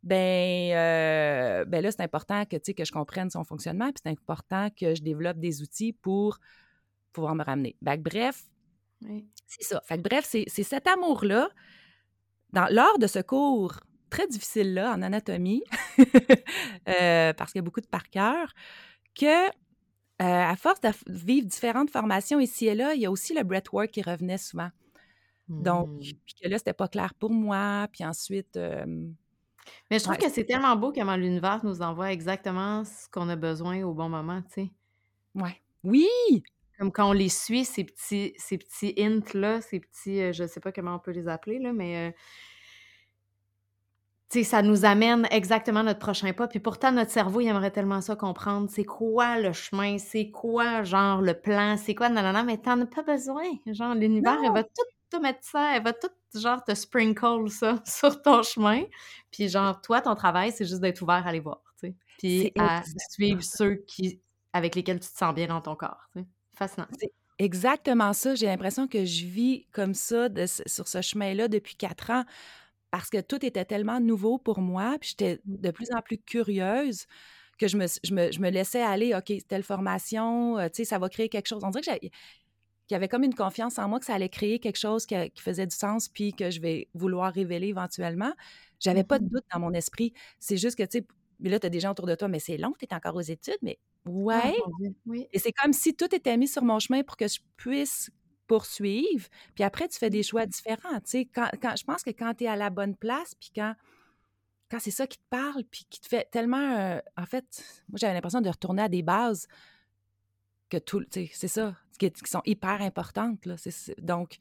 ben, 0.06 0.72
euh, 0.72 1.66
ben 1.66 1.82
là, 1.82 1.92
c'est 1.92 2.04
important 2.04 2.46
que, 2.46 2.58
que 2.58 2.86
je 2.86 2.92
comprenne 2.92 3.32
son 3.32 3.44
fonctionnement, 3.44 3.88
puis 3.88 4.02
c'est 4.04 4.12
important 4.12 4.70
que 4.70 4.94
je 4.94 5.02
développe 5.02 5.40
des 5.40 5.64
outils 5.64 5.94
pour 5.94 6.38
pouvoir 7.16 7.36
me 7.36 7.44
ramener. 7.44 7.76
bref, 7.82 8.44
c'est 9.48 9.64
ça. 9.64 9.82
Fait 9.86 9.98
bref, 9.98 10.26
c'est 10.26 10.64
cet 10.64 10.88
amour-là. 10.88 11.50
Lors 12.70 13.00
de 13.00 13.08
ce 13.08 13.20
cours 13.20 13.80
très 14.10 14.28
difficile 14.28 14.74
là 14.74 14.94
en 14.94 15.02
anatomie, 15.02 15.64
euh, 16.88 17.34
parce 17.34 17.52
qu'il 17.52 17.60
y 17.60 17.64
a 17.64 17.64
beaucoup 17.64 17.82
de 17.82 17.88
par 17.88 18.10
cœur, 18.10 18.54
que 19.14 19.50
à 20.18 20.56
force 20.56 20.80
de 20.80 20.90
vivre 21.08 21.46
différentes 21.46 21.90
formations 21.90 22.40
ici 22.40 22.68
et 22.68 22.76
là, 22.76 22.94
il 22.94 23.02
y 23.02 23.06
a 23.06 23.12
aussi 23.12 23.34
le 23.34 23.44
breathwork 23.44 23.92
qui 23.92 24.02
revenait 24.02 24.38
souvent. 24.38 24.70
Donc, 25.50 25.90
mmh. 25.90 26.00
puis 26.26 26.36
que 26.42 26.48
là, 26.48 26.58
c'était 26.58 26.74
pas 26.74 26.88
clair 26.88 27.14
pour 27.14 27.32
moi. 27.32 27.88
Puis 27.92 28.06
ensuite. 28.06 28.58
Mais 29.92 30.00
je 30.00 30.04
trouve 30.04 30.18
que 30.18 30.30
c'est 30.30 30.46
tellement 30.46 30.76
beau 30.76 30.92
comment 30.94 31.16
l'univers 31.16 31.60
nous 31.64 31.82
envoie 31.82 32.12
exactement 32.12 32.84
ce 32.86 33.10
qu'on 33.10 33.28
a 33.30 33.36
besoin 33.36 33.84
au 33.84 33.94
bon 33.94 34.10
moment, 34.10 34.42
tu 34.44 34.54
sais. 34.54 34.72
Ouais. 35.36 35.62
Oui! 35.84 36.08
Comme 36.78 36.92
quand 36.92 37.10
on 37.10 37.14
les 37.14 37.30
suit, 37.30 37.66
ces 37.66 37.84
petits, 37.84 38.34
ces 38.38 38.58
petits 38.58 38.94
hints-là, 38.98 39.62
ces 39.62 39.80
petits, 39.80 40.34
je 40.34 40.46
sais 40.46 40.60
pas 40.60 40.72
comment 40.72 40.96
on 40.96 41.00
peut 41.00 41.12
les 41.12 41.28
appeler, 41.28 41.60
là, 41.60 41.72
mais 41.74 42.14
sais, 44.36 44.44
ça 44.44 44.62
nous 44.62 44.86
amène 44.86 45.28
exactement 45.32 45.84
notre 45.84 46.00
prochain 46.00 46.34
pas. 46.34 46.48
Puis 46.48 46.60
pourtant, 46.60 46.92
notre 46.92 47.12
cerveau, 47.12 47.42
il 47.42 47.48
aimerait 47.48 47.72
tellement 47.72 48.02
ça 48.02 48.16
comprendre. 48.16 48.70
C'est 48.70 48.84
quoi 48.84 49.40
le 49.40 49.54
chemin? 49.54 49.98
C'est 49.98 50.30
quoi, 50.32 50.84
genre, 50.84 51.22
le 51.22 51.34
plan? 51.40 51.78
C'est 51.78 51.96
quoi? 51.96 52.10
Non, 52.10 52.22
non, 52.22 52.34
non, 52.34 52.44
mais 52.44 52.58
t'en 52.58 52.80
as 52.82 52.86
pas 52.86 53.04
besoin. 53.04 53.46
Genre, 53.66 53.96
l'univers, 53.96 54.40
elle 54.44 54.54
va 54.54 54.64
tout 54.64 54.86
te 55.10 55.18
mettre 55.18 55.44
ça. 55.44 55.76
Elle 55.76 55.84
va 55.84 55.94
tout, 55.94 56.10
genre, 56.34 56.64
te 56.64 56.74
sprinkle 56.74 57.50
ça 57.50 57.82
sur 57.86 58.22
ton 58.22 58.44
chemin. 58.44 58.84
Puis 59.32 59.50
genre, 59.50 59.80
toi, 59.82 60.02
ton 60.02 60.16
travail, 60.16 60.52
c'est 60.52 60.66
juste 60.66 60.82
d'être 60.82 61.02
ouvert 61.02 61.26
à 61.26 61.32
les 61.32 61.40
voir, 61.40 61.62
tu 61.80 61.88
sais. 61.88 61.96
Puis 62.18 62.52
à 62.58 62.84
suivre 63.12 63.44
ceux 63.44 63.76
qui, 63.88 64.22
avec 64.54 64.76
lesquels 64.76 65.00
tu 65.00 65.10
te 65.10 65.18
sens 65.18 65.34
bien 65.34 65.48
dans 65.48 65.62
ton 65.62 65.76
corps, 65.76 66.08
tu 66.14 66.22
sais. 66.22 66.28
Fascinant. 66.56 66.88
C'est 67.00 67.12
exactement 67.40 68.14
ça. 68.14 68.36
J'ai 68.36 68.46
l'impression 68.46 68.88
que 68.88 69.06
je 69.06 69.26
vis 69.26 69.66
comme 69.72 69.94
ça, 69.94 70.28
sur 70.66 70.88
ce 70.88 71.02
chemin-là 71.02 71.48
depuis 71.48 71.76
quatre 71.76 72.12
ans 72.12 72.24
parce 72.92 73.10
que 73.10 73.20
tout 73.20 73.46
était 73.46 73.66
tellement 73.66 74.00
nouveau 74.00 74.38
pour 74.38 74.60
moi, 74.60 74.96
puis 75.00 75.10
j'étais 75.10 75.42
mmh. 75.46 75.58
de 75.58 75.72
plus 75.72 75.92
en 75.92 76.02
plus 76.02 76.18
curieuse 76.18 77.08
que 77.58 77.68
je 77.68 77.78
me, 77.78 77.88
je 77.88 78.14
me, 78.14 78.32
je 78.32 78.40
me 78.40 78.50
laissais 78.50 78.82
aller, 78.82 79.14
OK, 79.14 79.34
telle 79.48 79.64
formation, 79.64 80.58
euh, 80.58 80.68
tu 80.68 80.76
sais, 80.76 80.86
ça 80.86 81.00
va 81.00 81.10
créer 81.10 81.30
quelque 81.30 81.48
chose. 81.48 81.64
On 81.64 81.70
dirait 81.72 82.00
qu'il 82.00 82.12
y 82.92 82.96
avait 82.96 83.08
comme 83.08 83.24
une 83.24 83.36
confiance 83.36 83.80
en 83.80 83.88
moi 83.88 84.00
que 84.00 84.06
ça 84.06 84.14
allait 84.14 84.30
créer 84.30 84.60
quelque 84.60 84.78
chose 84.78 85.06
qui, 85.06 85.16
faisait 85.38 85.68
du 85.68 85.76
sens, 85.76 86.08
puis 86.08 86.34
que 86.34 86.50
je 86.52 86.62
vais 86.62 86.88
vouloir 86.94 87.34
révéler 87.34 87.68
éventuellement. 87.68 88.34
J'avais 88.80 89.04
pas 89.04 89.20
de 89.20 89.26
doute 89.26 89.44
dans 89.54 89.60
mon 89.60 89.74
esprit. 89.74 90.14
C'est 90.40 90.58
juste 90.58 90.78
que, 90.78 90.84
tu 90.84 91.00
sais, 91.00 91.08
mais 91.40 91.50
là, 91.50 91.60
tu 91.60 91.68
as 91.68 91.70
des 91.70 91.80
gens 91.80 91.92
autour 91.92 92.08
de 92.08 92.16
toi, 92.16 92.28
mais 92.28 92.40
c'est 92.40 92.58
long, 92.58 92.74
tu 92.80 92.86
es 92.86 92.94
encore 92.94 93.16
aux 93.16 93.22
études, 93.22 93.58
mais 93.62 93.78
ah, 94.06 94.10
ouais. 94.10 94.56
oui. 95.06 95.28
Et 95.34 95.40
c'est 95.40 95.52
comme 95.52 95.74
si 95.74 95.96
tout 95.96 96.14
était 96.14 96.38
mis 96.38 96.48
sur 96.48 96.64
mon 96.64 96.80
chemin 96.80 97.04
pour 97.04 97.18
que 97.18 97.28
je 97.28 97.40
puisse 97.58 98.12
poursuivre. 98.48 99.28
Puis 99.56 99.64
après, 99.64 99.88
tu 99.88 99.98
fais 99.98 100.10
des 100.10 100.24
choix 100.24 100.46
différents. 100.46 101.00
Tu 101.00 101.06
sais, 101.06 101.26
quand, 101.26 101.50
je 101.54 101.84
pense 101.84 102.04
que 102.04 102.12
quand 102.12 102.34
tu 102.36 102.44
es 102.44 102.48
à 102.48 102.56
la 102.56 102.70
bonne 102.70 102.96
place, 102.96 103.36
puis 103.36 103.52
quand, 103.56 103.74
quand 104.70 104.80
c'est 104.80 104.92
ça 104.92 105.08
qui 105.08 105.18
te 105.18 105.24
parle, 105.30 105.64
puis 105.64 105.86
qui 105.90 106.00
te 106.00 106.08
fait 106.08 106.30
tellement. 106.32 106.78
Euh, 106.78 107.00
en 107.18 107.26
fait, 107.26 107.64
moi, 107.90 107.98
j'avais 107.98 108.14
l'impression 108.14 108.42
de 108.42 108.50
retourner 108.50 108.84
à 108.84 108.90
des 108.90 109.02
bases 109.02 109.48
que 110.70 110.78
tout. 110.78 111.04
Tu 111.06 111.26
sais, 111.26 111.32
c'est 111.34 111.48
ça, 111.48 111.76
qui, 111.98 112.12
sont 112.26 112.42
hyper 112.46 112.82
importantes. 112.82 113.46
Là. 113.46 113.56
donc, 114.00 114.38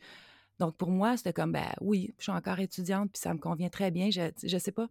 donc, 0.58 0.76
pour 0.76 0.90
moi, 0.90 1.16
c'était 1.16 1.32
comme, 1.32 1.52
ben 1.52 1.72
oui, 1.80 2.14
je 2.18 2.24
suis 2.24 2.32
encore 2.32 2.60
étudiante, 2.60 3.10
puis 3.12 3.20
ça 3.20 3.34
me 3.34 3.38
convient 3.38 3.70
très 3.70 3.90
bien. 3.90 4.10
Je, 4.10 4.30
je 4.42 4.58
sais 4.58 4.72
pas. 4.72 4.88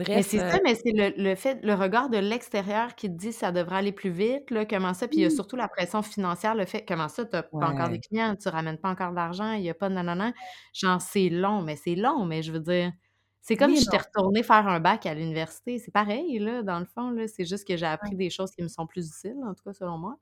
Mais 0.00 0.22
c'est 0.22 0.38
ça, 0.38 0.56
euh 0.56 0.58
mais 0.64 0.74
c'est 0.74 0.92
le, 0.92 1.34
fait, 1.36 1.60
le 1.62 1.74
regard 1.74 2.10
de 2.10 2.18
l'extérieur 2.18 2.96
qui 2.96 3.08
te 3.08 3.16
dit 3.16 3.32
ça 3.32 3.52
devrait 3.52 3.76
aller 3.76 3.92
plus 3.92 4.10
vite, 4.10 4.50
là, 4.50 4.66
comment 4.66 4.94
ça, 4.94 5.06
puis 5.06 5.18
il 5.18 5.22
y 5.22 5.26
a 5.26 5.30
surtout 5.30 5.54
la 5.54 5.68
pression 5.68 6.02
financière, 6.02 6.56
le 6.56 6.64
fait, 6.64 6.84
comment 6.86 7.08
ça, 7.08 7.24
tu 7.24 7.36
n'as 7.36 7.44
pas 7.44 7.68
encore 7.68 7.88
des 7.88 8.00
clients, 8.00 8.34
tu 8.34 8.48
ramènes 8.48 8.78
pas 8.78 8.90
encore 8.90 9.12
d'argent, 9.12 9.52
il 9.52 9.62
n'y 9.62 9.70
a 9.70 9.74
pas 9.74 9.88
de 9.88 9.94
nanana. 9.94 10.32
Genre, 10.72 11.00
c'est 11.00 11.28
long, 11.28 11.62
mais 11.62 11.76
c'est 11.76 11.94
long, 11.94 12.24
mais 12.24 12.42
je 12.42 12.50
veux 12.50 12.60
dire, 12.60 12.92
c'est 13.46 13.56
comme 13.56 13.76
si 13.76 13.84
j'étais 13.84 13.98
retournée 13.98 14.42
faire 14.42 14.66
un 14.66 14.80
bac 14.80 15.06
à 15.06 15.14
l'université. 15.14 15.78
C'est 15.78 15.92
pareil, 15.92 16.40
là, 16.40 16.64
dans 16.64 16.80
le 16.80 16.84
fond, 16.84 17.10
là. 17.10 17.28
C'est 17.28 17.44
juste 17.44 17.64
que 17.64 17.76
j'ai 17.76 17.86
appris 17.86 18.16
des 18.16 18.28
choses 18.28 18.50
qui 18.50 18.60
me 18.60 18.66
sont 18.66 18.88
plus 18.88 19.08
utiles, 19.08 19.38
en 19.46 19.54
tout 19.54 19.62
cas, 19.62 19.72
selon 19.72 19.98
moi. 19.98 20.16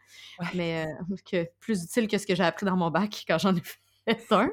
Mais 0.55 0.85
euh, 0.87 1.17
que, 1.31 1.49
plus 1.59 1.85
utiles 1.85 2.07
que 2.07 2.19
ce 2.19 2.27
que 2.27 2.35
j'ai 2.35 2.45
appris 2.45 2.67
dans 2.67 2.77
mon 2.77 2.91
bac 2.91 3.25
quand 3.27 3.39
j'en 3.39 3.57
ai 3.57 3.63
fait 3.63 4.19
un. 4.31 4.51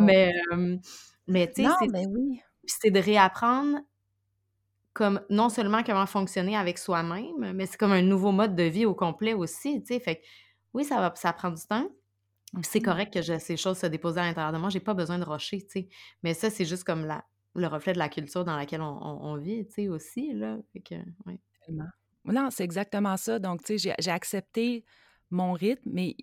mais, 0.00 0.32
mais 1.26 1.50
tu 1.50 1.64
sais, 1.64 1.70
c'est 1.80 2.06
oui. 2.06 2.40
c'est 2.64 2.92
de 2.92 3.00
réapprendre 3.00 3.80
comme 4.94 5.20
non 5.28 5.48
seulement 5.48 5.82
comment 5.82 6.06
fonctionner 6.06 6.56
avec 6.56 6.78
soi-même, 6.78 7.52
mais 7.52 7.66
c'est 7.66 7.76
comme 7.76 7.92
un 7.92 8.02
nouveau 8.02 8.32
mode 8.32 8.54
de 8.54 8.62
vie 8.62 8.86
au 8.86 8.94
complet 8.94 9.34
aussi, 9.34 9.82
tu 9.82 9.94
sais. 9.94 10.00
Fait 10.00 10.16
que 10.16 10.22
oui, 10.72 10.84
ça 10.84 11.00
va, 11.00 11.12
ça 11.16 11.32
prend 11.32 11.50
du 11.50 11.62
temps. 11.68 11.88
C'est 12.62 12.78
mmh 12.78 12.82
correct 12.82 13.12
que 13.12 13.38
ces 13.38 13.56
choses 13.56 13.78
se 13.78 13.86
déposent 13.86 14.16
à 14.18 14.22
l'intérieur 14.22 14.52
de 14.52 14.58
moi. 14.58 14.70
J'ai 14.70 14.80
pas 14.80 14.94
besoin 14.94 15.18
de 15.18 15.24
rocher, 15.24 15.62
tu 15.62 15.70
sais. 15.70 15.88
Mais 16.22 16.32
ça, 16.32 16.48
c'est 16.48 16.64
juste 16.64 16.84
comme 16.84 17.04
la, 17.04 17.24
le 17.56 17.66
reflet 17.66 17.92
de 17.92 17.98
la 17.98 18.08
culture 18.08 18.44
dans 18.44 18.56
laquelle 18.56 18.80
on, 18.80 19.36
vit, 19.36 19.66
tu 19.66 19.72
sais, 19.72 19.88
aussi, 19.88 20.32
là. 20.32 20.58
Fait 20.72 20.80
que. 20.80 20.94
Non, 22.24 22.48
c'est 22.50 22.64
exactement 22.64 23.16
ça. 23.16 23.40
Donc, 23.40 23.64
tu 23.64 23.78
sais, 23.78 23.94
j'ai 23.98 24.10
accepté 24.10 24.84
mon 25.30 25.52
rythme, 25.52 25.90
mais 25.92 26.16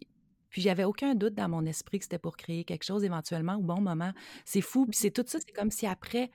puis 0.50 0.62
j'avais 0.62 0.84
aucun 0.84 1.16
doute 1.16 1.34
dans 1.34 1.48
mon 1.48 1.66
esprit 1.66 1.98
que 2.00 2.06
c'était 2.06 2.20
pour 2.20 2.36
créer 2.36 2.66
quelque 2.66 2.84
chose 2.84 3.06
éventuellement 3.06 3.56
au 3.56 3.62
bon 3.62 3.80
moment. 3.80 4.12
C'est 4.44 4.62
fou. 4.62 4.86
Puis 4.86 4.98
c'est 4.98 5.12
tout 5.12 5.24
ça, 5.26 5.40
c'est 5.40 5.54
comme 5.54 5.72
si 5.72 5.88
après, 5.88 6.30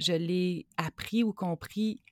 je 0.00 0.12
l'ai 0.12 0.66
appris 0.76 1.22
ou 1.22 1.32
compris 1.32 2.02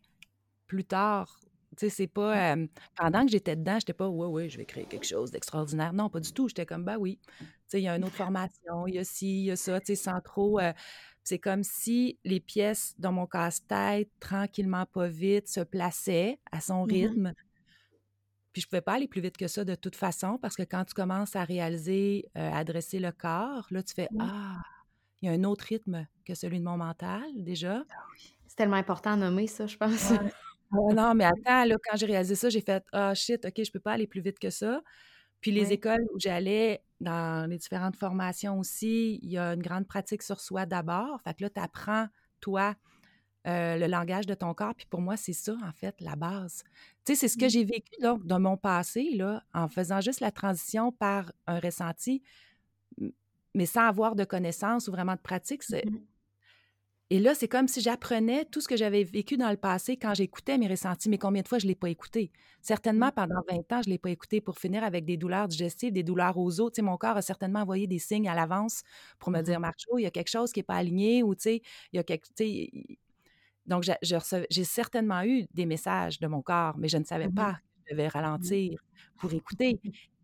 plus 0.67 0.85
tard. 0.85 1.41
Tu 1.77 1.87
sais, 1.87 1.91
c'est 1.91 2.07
pas. 2.07 2.57
pendant 2.97 3.25
que 3.25 3.33
j'étais 3.33 3.57
dedans, 3.57 3.79
j'étais 3.79 3.93
pas, 3.93 4.09
ouais, 4.09 4.27
ouais, 4.27 4.49
je 4.49 4.59
vais 4.59 4.65
créer 4.65 4.85
quelque 4.85 5.07
chose 5.07 5.31
d'extraordinaire. 5.31 5.93
Non, 5.93 6.09
pas 6.09 6.21
du 6.21 6.33
tout. 6.33 6.49
J'étais 6.49 6.67
comme, 6.67 6.85
bah 6.85 6.99
oui. 6.99 7.19
Tu 7.41 7.47
sais, 7.67 7.81
il 7.81 7.85
y 7.85 7.89
a 7.89 7.97
une 7.97 8.05
autre 8.05 8.15
formation, 8.15 8.87
il 8.87 8.95
y 8.95 8.99
a 8.99 9.05
ci, 9.05 9.41
il 9.41 9.45
y 9.47 9.51
a 9.51 9.57
ça, 9.57 9.81
tu 9.81 9.87
sais, 9.87 9.97
sans 9.97 10.21
trop. 10.21 10.61
c'est 11.25 11.39
comme 11.39 11.65
si 11.65 12.19
les 12.25 12.39
pièces 12.39 12.95
dans 12.99 13.13
mon 13.13 13.27
casse-tête, 13.27 14.11
tranquillement, 14.21 14.87
pas 14.87 15.09
vite, 15.09 15.49
se 15.49 15.61
plaçaient 15.61 16.39
à 16.53 16.61
son 16.61 16.87
mmh 16.87 16.91
rythme. 16.91 17.33
Puis 18.53 18.63
je 18.63 18.69
pouvais 18.69 18.83
pas 18.83 18.93
aller 18.93 19.09
plus 19.09 19.21
vite 19.21 19.37
que 19.37 19.49
ça 19.49 19.65
de 19.65 19.75
toute 19.75 19.97
façon, 19.97 20.39
parce 20.41 20.55
que 20.55 20.63
quand 20.63 20.85
tu 20.85 20.95
commences 20.95 21.35
à 21.35 21.43
réaliser, 21.43 22.31
adresser 22.35 23.01
le 23.01 23.11
corps, 23.11 23.67
là, 23.71 23.83
tu 23.83 23.95
fais, 23.95 24.09
ah, 24.21 24.61
il 25.25 25.27
y 25.27 25.31
a 25.31 25.33
un 25.33 25.45
autre 25.45 25.65
rythme 25.65 26.07
que 26.25 26.35
celui 26.35 26.59
de 26.59 26.65
mon 26.65 26.77
mental, 26.77 27.23
déjà. 27.37 27.83
Ah 27.91 27.95
c'est 28.47 28.57
tellement 28.57 28.77
important 28.77 29.13
à 29.13 29.17
nommer 29.17 29.47
ça, 29.47 29.67
je 29.67 29.77
pense. 29.77 30.13
Non, 30.73 31.15
mais 31.15 31.25
attends, 31.25 31.65
là, 31.67 31.77
quand 31.85 31.97
j'ai 31.97 32.07
réalisé 32.07 32.35
ça, 32.35 32.49
j'ai 32.49 32.61
fait 32.61 32.85
Ah 32.93 33.15
shit, 33.15 33.45
OK, 33.45 33.53
je 33.65 33.71
peux 33.71 33.79
pas 33.79 33.93
aller 33.93 34.09
plus 34.09 34.21
vite 34.21 34.41
que 34.41 34.51
ça. 34.51 34.83
Puis 35.41 35.53
les 35.53 35.73
écoles 35.73 36.05
où 36.13 36.19
j'allais, 36.19 36.83
dans 37.01 37.49
les 37.49 37.59
différentes 37.59 37.95
formations 37.95 38.59
aussi, 38.59 39.21
il 39.23 39.31
y 39.31 39.39
a 39.39 39.53
une 39.53 39.63
grande 39.63 39.87
pratique 39.87 40.23
sur 40.23 40.41
soi 40.41 40.67
d'abord. 40.67 41.21
Fait 41.23 41.35
que 41.35 41.45
là, 41.45 41.51
tu 41.51 41.61
apprends, 41.61 42.09
toi, 42.41 42.75
euh, 43.47 43.77
le 43.77 43.87
langage 43.87 44.27
de 44.27 44.35
ton 44.35 44.53
corps. 44.53 44.75
Puis 44.75 44.87
pour 44.87 45.01
moi, 45.01 45.17
c'est 45.17 45.33
ça, 45.33 45.55
en 45.63 45.73
fait, 45.73 45.95
la 46.01 46.17
base. 46.17 46.65
Tu 47.05 47.15
sais, 47.15 47.21
c'est 47.21 47.29
ce 47.29 47.37
que 47.37 47.45
mmh. 47.45 47.51
j'ai 47.51 47.65
vécu 47.65 47.93
donc, 48.01 48.27
dans 48.27 48.41
mon 48.41 48.57
passé, 48.57 49.11
là, 49.15 49.45
en 49.53 49.69
faisant 49.69 50.01
juste 50.01 50.21
la 50.21 50.33
transition 50.33 50.91
par 50.91 51.31
un 51.47 51.61
ressenti 51.61 52.23
mais 53.55 53.67
sans 53.67 53.87
avoir 53.87 54.15
de 54.15 54.25
connaissances 54.25 54.89
ou 54.89 54.93
vraiment 54.93 55.15
de 55.15 55.21
pratique. 55.21 55.63
Mmh 55.71 55.99
et 57.11 57.21
là, 57.21 57.35
c'est 57.35 57.49
comme 57.49 57.69
si 57.69 57.83
j'apprenais 57.83 58.47
tout 58.47 58.63
ce 58.63 58.67
que 58.67 58.77
j'avais 58.77 59.05
vécu 59.05 59.37
dans 59.37 59.51
le 59.51 59.59
passé 59.59 59.97
quand 59.97 60.15
j'écoutais 60.15 60.57
mes 60.57 60.67
ressentis. 60.67 61.11
Mais 61.11 61.19
combien 61.19 61.43
de 61.43 61.49
fois 61.49 61.59
je 61.59 61.67
ne 61.67 61.69
l'ai 61.69 61.75
pas 61.75 61.91
écouté? 61.91 62.33
Certainement, 62.63 63.09
mmh. 63.09 63.13
pendant 63.13 63.41
20 63.51 63.73
ans, 63.73 63.83
je 63.83 63.89
ne 63.89 63.95
l'ai 63.95 63.99
pas 63.99 64.11
écouté 64.11 64.41
pour 64.41 64.59
finir 64.59 64.83
avec 64.83 65.05
des 65.05 65.19
douleurs 65.19 65.47
digestives, 65.47 65.93
des 65.93 66.03
douleurs 66.03 66.39
aux 66.39 66.61
os. 66.61 66.73
Tu 66.73 66.77
sais, 66.77 66.83
mon 66.83 66.97
corps 66.97 67.19
a 67.19 67.23
certainement 67.23 67.61
envoyé 67.61 67.87
des 67.87 67.99
signes 67.99 68.29
à 68.29 68.35
l'avance 68.35 68.83
pour 69.19 69.31
me 69.31 69.43
dire, 69.43 69.59
mmh 69.59 69.63
Marcho, 69.63 69.99
il 69.99 70.03
y 70.03 70.07
a 70.07 70.11
quelque 70.11 70.31
chose 70.31 70.51
qui 70.51 70.61
n'est 70.61 70.65
pas 70.65 70.77
aligné 70.77 71.23
ou, 71.23 71.35
tu 71.35 71.43
sais, 71.43 71.63
il 71.93 71.97
y 71.97 71.99
a 71.99 72.05
quelque... 72.05 72.27
Donc, 73.67 73.85
j'ai 74.03 74.65
certainement 74.65 75.23
eu 75.25 75.47
des 75.53 75.67
messages 75.67 76.19
de 76.21 76.27
mon 76.27 76.43
corps, 76.43 76.77
mais 76.79 76.89
je 76.89 76.97
ne 76.97 77.05
savais 77.05 77.29
pas 77.29 77.53
que 77.53 77.59
je 77.87 77.93
devais 77.93 78.09
ralentir 78.09 78.81
pour 79.19 79.33
écouter. 79.33 79.79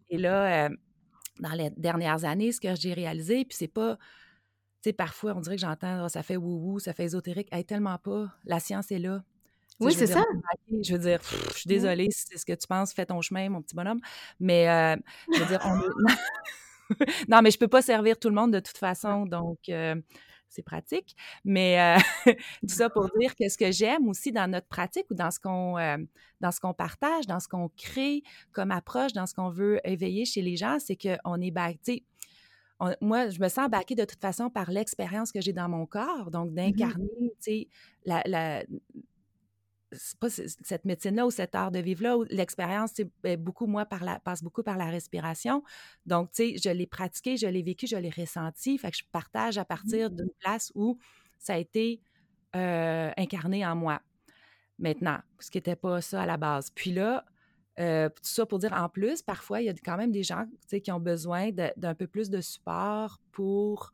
Et 0.08 0.18
là, 0.18 0.66
euh, 0.66 0.76
dans 1.40 1.52
les 1.52 1.70
dernières 1.70 2.24
années, 2.24 2.52
ce 2.52 2.60
que 2.60 2.74
j'ai 2.74 2.92
réalisé, 2.92 3.44
puis 3.44 3.56
c'est 3.56 3.68
pas, 3.68 3.96
tu 3.96 4.90
sais, 4.90 4.92
parfois 4.92 5.34
on 5.36 5.40
dirait 5.40 5.56
que 5.56 5.62
j'entends, 5.62 6.04
«Ah, 6.04 6.08
ça 6.08 6.22
fait 6.22 6.36
wou-wou, 6.36 6.78
ça 6.78 6.92
fait 6.92 7.04
ésotérique, 7.04 7.48
hey, 7.52 7.64
tellement 7.64 7.98
pas, 7.98 8.28
la 8.44 8.60
science 8.60 8.90
est 8.92 8.98
là. 8.98 9.22
oui, 9.80 9.92
c'est 9.94 10.06
ça. 10.06 10.24
Je 10.82 10.92
veux 10.92 10.98
dire, 10.98 11.20
je 11.48 11.58
suis 11.58 11.68
désolée 11.68 12.08
si 12.10 12.26
c'est 12.28 12.38
ce 12.38 12.46
que 12.46 12.52
tu 12.52 12.66
penses, 12.66 12.92
fais 12.92 13.06
ton 13.06 13.20
chemin, 13.22 13.48
mon 13.48 13.62
petit 13.62 13.74
bonhomme, 13.74 14.00
mais 14.38 14.68
euh, 14.68 14.96
je 15.34 15.40
veux 15.40 15.46
dire, 15.46 15.60
on 15.64 15.80
non, 17.28 17.42
mais 17.42 17.50
je 17.50 17.58
peux 17.58 17.68
pas 17.68 17.82
servir 17.82 18.18
tout 18.18 18.28
le 18.28 18.34
monde 18.34 18.52
de 18.52 18.60
toute 18.60 18.78
façon, 18.78 19.26
donc 19.26 19.58
euh, 19.68 19.94
c'est 20.48 20.62
pratique. 20.62 21.16
Mais 21.44 21.80
euh, 21.80 21.98
tout 22.62 22.74
ça 22.74 22.90
pour 22.90 23.08
dire 23.18 23.34
que 23.34 23.48
ce 23.48 23.56
que 23.56 23.70
j'aime 23.70 24.08
aussi 24.08 24.32
dans 24.32 24.50
notre 24.50 24.68
pratique 24.68 25.06
ou 25.10 25.14
dans 25.14 25.30
ce 25.30 25.40
qu'on 25.40 25.78
euh, 25.78 25.96
dans 26.40 26.50
ce 26.50 26.60
qu'on 26.60 26.74
partage, 26.74 27.26
dans 27.26 27.40
ce 27.40 27.48
qu'on 27.48 27.68
crée 27.76 28.22
comme 28.52 28.70
approche, 28.70 29.12
dans 29.12 29.26
ce 29.26 29.34
qu'on 29.34 29.50
veut 29.50 29.80
éveiller 29.84 30.24
chez 30.24 30.42
les 30.42 30.56
gens, 30.56 30.78
c'est 30.78 30.96
qu'on 30.96 31.40
est 31.40 31.50
backé. 31.50 32.04
Moi, 33.02 33.28
je 33.28 33.38
me 33.40 33.48
sens 33.50 33.68
baquée 33.68 33.94
de 33.94 34.06
toute 34.06 34.22
façon 34.22 34.48
par 34.48 34.70
l'expérience 34.70 35.32
que 35.32 35.42
j'ai 35.42 35.52
dans 35.52 35.68
mon 35.68 35.84
corps, 35.84 36.30
donc 36.30 36.50
mmh 36.50 36.54
d'incarner, 36.54 37.10
tu 37.18 37.34
sais, 37.40 37.68
la, 38.06 38.22
la 38.24 38.64
pas 40.20 40.30
cette 40.30 40.84
médecine-là 40.84 41.26
ou 41.26 41.30
cet 41.30 41.54
art 41.54 41.70
de 41.70 41.78
vivre-là, 41.78 42.16
l'expérience 42.30 42.92
beaucoup, 43.38 43.66
moi, 43.66 43.84
par 43.84 44.04
la, 44.04 44.20
passe 44.20 44.42
beaucoup 44.42 44.62
par 44.62 44.76
la 44.76 44.86
respiration. 44.86 45.62
Donc, 46.06 46.32
tu 46.32 46.50
sais, 46.50 46.56
je 46.62 46.70
l'ai 46.70 46.86
pratiqué, 46.86 47.36
je 47.36 47.46
l'ai 47.46 47.62
vécu, 47.62 47.86
je 47.86 47.96
l'ai 47.96 48.10
ressenti. 48.10 48.78
Fait 48.78 48.90
que 48.90 48.96
je 48.96 49.04
partage 49.10 49.58
à 49.58 49.62
mmh. 49.62 49.66
partir 49.66 50.10
d'une 50.10 50.30
place 50.40 50.72
où 50.74 50.98
ça 51.38 51.54
a 51.54 51.58
été 51.58 52.00
euh, 52.56 53.10
incarné 53.16 53.66
en 53.66 53.76
moi 53.76 54.00
maintenant, 54.78 55.18
ce 55.38 55.50
qui 55.50 55.58
n'était 55.58 55.76
pas 55.76 56.00
ça 56.00 56.22
à 56.22 56.26
la 56.26 56.36
base. 56.36 56.70
Puis 56.74 56.92
là, 56.92 57.24
euh, 57.78 58.08
tout 58.08 58.22
ça 58.22 58.46
pour 58.46 58.58
dire, 58.58 58.72
en 58.72 58.88
plus, 58.88 59.22
parfois, 59.22 59.60
il 59.60 59.66
y 59.66 59.68
a 59.68 59.74
quand 59.74 59.96
même 59.96 60.10
des 60.10 60.22
gens 60.22 60.46
qui 60.68 60.90
ont 60.90 61.00
besoin 61.00 61.50
d'un 61.76 61.94
peu 61.94 62.06
plus 62.06 62.30
de 62.30 62.40
support 62.40 63.20
pour 63.32 63.92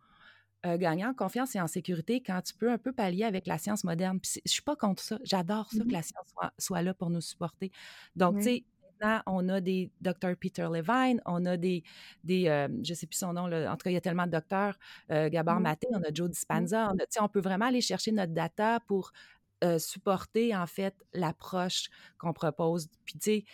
euh, 0.65 0.79
gagner 0.79 1.05
en 1.05 1.15
confiance 1.15 1.55
et 1.55 1.61
en 1.61 1.67
sécurité 1.67 2.23
quand 2.23 2.41
tu 2.43 2.55
peux 2.55 2.71
un 2.71 2.79
peu 2.79 2.93
pallier 2.93 3.25
avec 3.25 3.47
la 3.47 3.59
science 3.59 3.85
moderne. 3.85 4.19
Puis 4.21 4.41
je 4.45 4.51
suis 4.51 4.63
pas 4.63 4.75
contre 4.75 5.03
ça. 5.03 5.19
J'adore 5.23 5.71
ça 5.71 5.79
que 5.79 5.85
mmh 5.85 5.93
la 5.93 6.03
science 6.03 6.35
soit, 6.59 6.83
là 6.83 6.95
pour 6.95 7.11
nous 7.11 7.21
supporter. 7.21 7.71
Donc, 8.17 8.39
tu 8.39 8.43
sais, 8.43 8.65
maintenant, 9.01 9.23
on 9.27 9.49
a 9.49 9.61
des 9.61 9.91
docteurs 10.01 10.37
Peter 10.37 10.67
Levine, 10.73 11.21
on 11.27 11.45
a 11.45 11.57
des, 11.57 11.85
des 12.25 12.49
euh, 12.49 12.69
je 12.83 12.95
sais 12.95 13.07
plus 13.07 13.19
son 13.19 13.35
nom, 13.35 13.47
là, 13.47 13.71
en 13.71 13.77
tout 13.77 13.85
cas, 13.85 13.91
il 13.91 13.95
y 13.95 13.99
a 13.99 14.01
tellement 14.01 14.27
de 14.27 14.33
docteurs, 14.33 14.79
euh, 15.11 15.29
Gabor 15.29 15.61
mmh. 15.61 15.63
Maté, 15.63 15.89
on 15.93 16.03
a 16.03 16.13
Joe 16.13 16.29
mmh. 16.29 16.33
Dispenza, 16.33 16.91
on, 16.93 17.25
on 17.25 17.29
peut 17.29 17.41
vraiment 17.41 17.67
aller 17.67 17.81
chercher 17.81 18.13
notre 18.13 18.33
data 18.33 18.81
pour 18.81 19.13
supporter, 19.79 20.55
en 20.55 20.67
fait, 20.67 20.95
l'approche 21.13 21.89
qu'on 22.19 22.33
propose. 22.33 22.89
Puis, 23.05 23.15
tu 23.15 23.21
sais, 23.21 23.45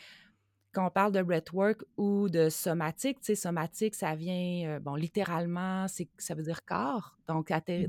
quand 0.72 0.86
on 0.86 0.90
parle 0.90 1.12
de 1.12 1.22
breathwork 1.22 1.84
ou 1.96 2.28
de 2.28 2.48
somatique, 2.48 3.20
tu 3.20 3.26
sais, 3.26 3.34
somatique, 3.34 3.94
ça 3.94 4.14
vient, 4.14 4.68
euh, 4.68 4.80
bon, 4.80 4.94
littéralement, 4.94 5.86
c'est, 5.88 6.08
ça 6.18 6.34
veut 6.34 6.42
dire 6.42 6.64
corps. 6.64 7.16
Donc, 7.28 7.50
mmh 7.50 7.54
atterrir 7.54 7.88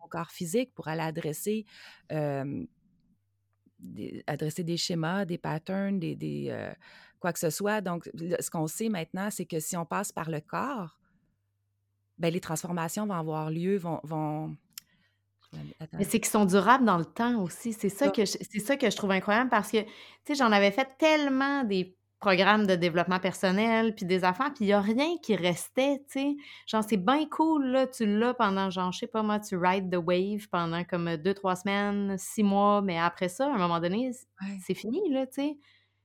ton 0.00 0.08
corps 0.08 0.30
physique 0.30 0.72
pour 0.74 0.88
aller 0.88 1.02
adresser, 1.02 1.66
des, 3.80 4.24
adresser 4.26 4.64
des 4.64 4.76
schémas, 4.76 5.24
des 5.24 5.38
patterns, 5.38 5.98
des, 5.98 6.14
des 6.14 6.48
euh, 6.50 6.72
quoi 7.18 7.32
que 7.32 7.38
ce 7.38 7.50
soit. 7.50 7.80
Donc, 7.80 8.08
ce 8.14 8.50
qu'on 8.50 8.66
sait 8.66 8.88
maintenant, 8.88 9.30
c'est 9.30 9.46
que 9.46 9.60
si 9.60 9.76
on 9.76 9.84
passe 9.84 10.12
par 10.12 10.30
le 10.30 10.40
corps, 10.40 10.98
ben, 12.18 12.32
les 12.32 12.40
transformations 12.40 13.06
vont 13.06 13.14
avoir 13.14 13.50
lieu, 13.50 13.76
vont, 13.76 14.00
vont 14.04 14.56
mais 15.94 16.04
c'est 16.04 16.20
qu'ils 16.20 16.30
sont 16.30 16.44
durables 16.44 16.84
dans 16.84 16.98
le 16.98 17.04
temps 17.04 17.42
aussi. 17.42 17.72
C'est 17.72 17.88
ça, 17.88 18.10
que 18.10 18.24
je, 18.24 18.36
c'est 18.40 18.60
ça 18.60 18.76
que 18.76 18.88
je 18.88 18.96
trouve 18.96 19.10
incroyable 19.10 19.50
parce 19.50 19.70
que, 19.70 19.78
tu 19.82 19.88
sais, 20.26 20.34
j'en 20.36 20.52
avais 20.52 20.70
fait 20.70 20.88
tellement 20.96 21.64
des 21.64 21.96
programmes 22.20 22.66
de 22.66 22.74
développement 22.76 23.18
personnel, 23.18 23.94
puis 23.94 24.06
des 24.06 24.24
affaires, 24.24 24.52
puis 24.54 24.64
il 24.64 24.68
n'y 24.68 24.72
a 24.72 24.80
rien 24.80 25.16
qui 25.22 25.36
restait, 25.36 25.98
tu 26.10 26.20
sais. 26.20 26.36
Genre, 26.66 26.84
c'est 26.86 26.98
bien 26.98 27.26
cool, 27.28 27.66
là, 27.66 27.86
tu 27.86 28.06
l'as 28.06 28.34
pendant, 28.34 28.70
genre, 28.70 28.92
je 28.92 29.00
sais 29.00 29.06
pas 29.06 29.22
moi, 29.22 29.40
tu 29.40 29.56
ride 29.56 29.90
the 29.90 29.96
wave 29.96 30.48
pendant 30.50 30.84
comme 30.84 31.16
deux, 31.16 31.34
trois 31.34 31.56
semaines, 31.56 32.16
six 32.18 32.42
mois, 32.42 32.82
mais 32.82 32.98
après 32.98 33.28
ça, 33.28 33.46
à 33.46 33.54
un 33.54 33.58
moment 33.58 33.80
donné, 33.80 34.12
c'est 34.62 34.74
fini, 34.74 35.00
là, 35.10 35.26
tu 35.26 35.42
sais. 35.42 35.58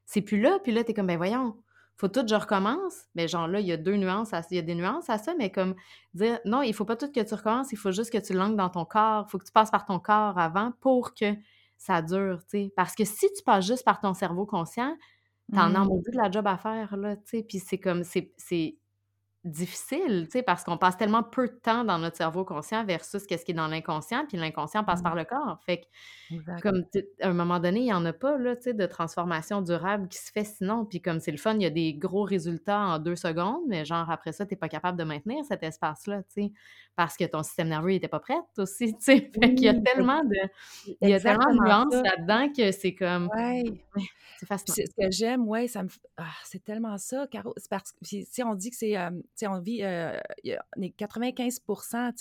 C'est 0.06 0.22
plus 0.22 0.40
là, 0.40 0.60
puis 0.64 0.72
là, 0.72 0.84
t'es 0.84 0.94
comme, 0.94 1.08
ben 1.08 1.18
voyons, 1.18 1.56
faut 1.98 2.08
tout 2.08 2.22
que 2.22 2.28
je 2.28 2.36
recommence. 2.36 3.06
Mais 3.16 3.28
genre 3.28 3.48
là, 3.48 3.60
il 3.60 3.68
y 3.68 3.72
a 3.72 3.78
deux 3.78 3.96
nuances, 3.96 4.32
il 4.52 4.56
y 4.56 4.60
a 4.60 4.62
des 4.62 4.76
nuances 4.76 5.10
à 5.10 5.18
ça, 5.18 5.34
mais 5.38 5.52
comme 5.52 5.76
dire, 6.14 6.40
non, 6.46 6.62
il 6.62 6.74
faut 6.74 6.86
pas 6.86 6.96
tout 6.96 7.12
que 7.12 7.22
tu 7.22 7.34
recommences, 7.34 7.72
il 7.72 7.78
faut 7.78 7.92
juste 7.92 8.12
que 8.12 8.18
tu 8.18 8.34
langues 8.34 8.56
dans 8.58 8.70
ton 8.70 8.86
corps, 8.86 9.26
il 9.28 9.32
faut 9.32 9.38
que 9.38 9.46
tu 9.46 9.52
passes 9.52 9.72
par 9.72 9.86
ton 9.86 10.00
corps 10.00 10.38
avant 10.38 10.74
pour 10.82 11.14
que 11.14 11.34
ça 11.78 12.02
dure, 12.02 12.40
tu 12.50 12.66
sais. 12.66 12.74
Parce 12.76 12.96
que 12.96 13.06
si 13.06 13.28
tu 13.34 13.44
passes 13.44 13.66
juste 13.66 13.84
par 13.86 14.00
ton 14.00 14.14
cerveau 14.14 14.46
conscient, 14.46 14.96
T'en 15.54 15.76
as 15.76 15.86
mmh. 15.86 16.02
de 16.12 16.18
la 16.18 16.32
job 16.32 16.48
à 16.48 16.58
faire, 16.58 16.98
là, 16.98 17.16
tu 17.16 17.22
sais, 17.26 17.44
puis 17.44 17.60
c'est 17.60 17.78
comme, 17.78 18.04
c'est 18.04 18.34
difficile, 19.44 20.24
tu 20.26 20.32
sais, 20.32 20.44
parce 20.44 20.64
qu'on 20.64 20.80
passe 20.80 20.98
tellement 20.98 21.22
peu 21.22 21.48
de 21.48 21.54
temps 21.54 21.84
dans 21.84 22.00
notre 22.00 22.18
cerveau 22.18 22.44
conscient 22.44 22.84
versus 22.84 23.28
qu'est-ce 23.28 23.46
qui 23.46 23.52
est 23.52 23.56
dans 23.56 23.68
l'inconscient, 23.68 24.26
puis 24.28 24.38
l'inconscient 24.38 24.84
passe 24.84 25.04
par 25.04 25.14
mmh. 25.14 25.20
le 25.20 25.26
corps. 25.26 25.60
Fait 25.64 25.82
que, 25.82 26.62
comme, 26.62 26.84
à 27.22 27.28
un 27.30 27.34
moment 27.34 27.60
donné, 27.60 27.82
il 27.82 27.86
n'y 27.86 27.94
en 27.94 28.04
a 28.06 28.12
pas, 28.12 28.40
là, 28.40 28.56
tu 28.56 28.64
sais, 28.64 28.74
de 28.74 28.88
transformation 28.88 29.62
durable 29.62 30.08
qui 30.08 30.18
se 30.18 30.32
fait 30.32 30.46
sinon. 30.46 30.84
Puis 30.84 31.00
comme 31.00 31.20
c'est 31.20 31.32
le 31.32 31.38
fun, 31.38 31.54
il 31.54 31.62
y 31.62 31.68
a 31.68 31.70
des 31.70 31.94
gros 31.94 32.24
résultats 32.24 32.80
en 32.80 32.98
deux 32.98 33.16
secondes, 33.16 33.62
mais 33.68 33.86
genre, 33.86 34.10
après 34.10 34.32
ça, 34.32 34.48
tu 34.48 34.56
n'es 34.56 34.58
pas 34.58 34.68
capable 34.68 34.98
de 34.98 35.04
maintenir 35.04 35.46
cet 35.46 35.62
espace-là, 35.62 36.24
tu 36.24 36.46
sais, 36.46 36.52
parce 36.96 37.18
que 37.18 37.26
ton 37.26 37.44
système 37.44 37.68
nerveux 37.68 37.90
n'était 37.90 38.08
pas 38.08 38.20
prêt 38.20 38.38
aussi, 38.58 38.94
tu 38.96 39.02
sais. 39.02 39.32
Fait 39.34 39.54
qu'il 39.54 39.66
y 39.66 39.68
a 39.68 39.74
tellement 39.74 40.24
de... 40.24 40.36
Il 41.02 41.10
y 41.10 41.14
a 41.14 41.20
tellement 41.20 41.54
de 41.54 41.64
nuances 41.64 41.94
là-dedans 41.94 42.52
que 42.56 42.72
c'est 42.72 42.96
comme... 42.96 43.30
C'est 44.40 44.46
fascinant. 44.46 44.76
Ce 44.76 45.06
que 45.06 45.12
j'aime, 45.12 45.48
oui, 45.48 45.68
ça 45.68 45.84
me... 45.84 45.90
Ah, 46.18 46.26
c'est 46.44 46.64
tellement 46.64 46.98
ça, 46.98 47.28
Caro. 47.28 47.54
C'est 47.58 47.70
parce 47.70 47.92
que, 47.92 47.98
si 48.02 48.44
on 48.44 48.56
dit 48.56 48.70
que 48.70 48.76
c'est... 48.76 48.98
Euh, 48.98 49.12
on 49.48 49.60
vit, 49.60 49.84
euh, 49.84 50.18
on 50.78 50.82
est 50.82 50.92
95 50.92 51.60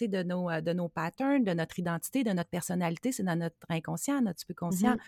de 0.03 0.23
nos, 0.23 0.51
euh, 0.51 0.61
de 0.61 0.73
nos 0.73 0.89
patterns, 0.89 1.45
de 1.45 1.53
notre 1.53 1.79
identité, 1.79 2.25
de 2.25 2.33
notre 2.33 2.51
personnalité, 2.51 3.13
c'est 3.13 3.23
dans 3.23 3.37
notre 3.37 3.57
inconscient, 3.69 4.21
notre 4.21 4.41
subconscient. 4.41 4.95
Mmh 4.95 4.99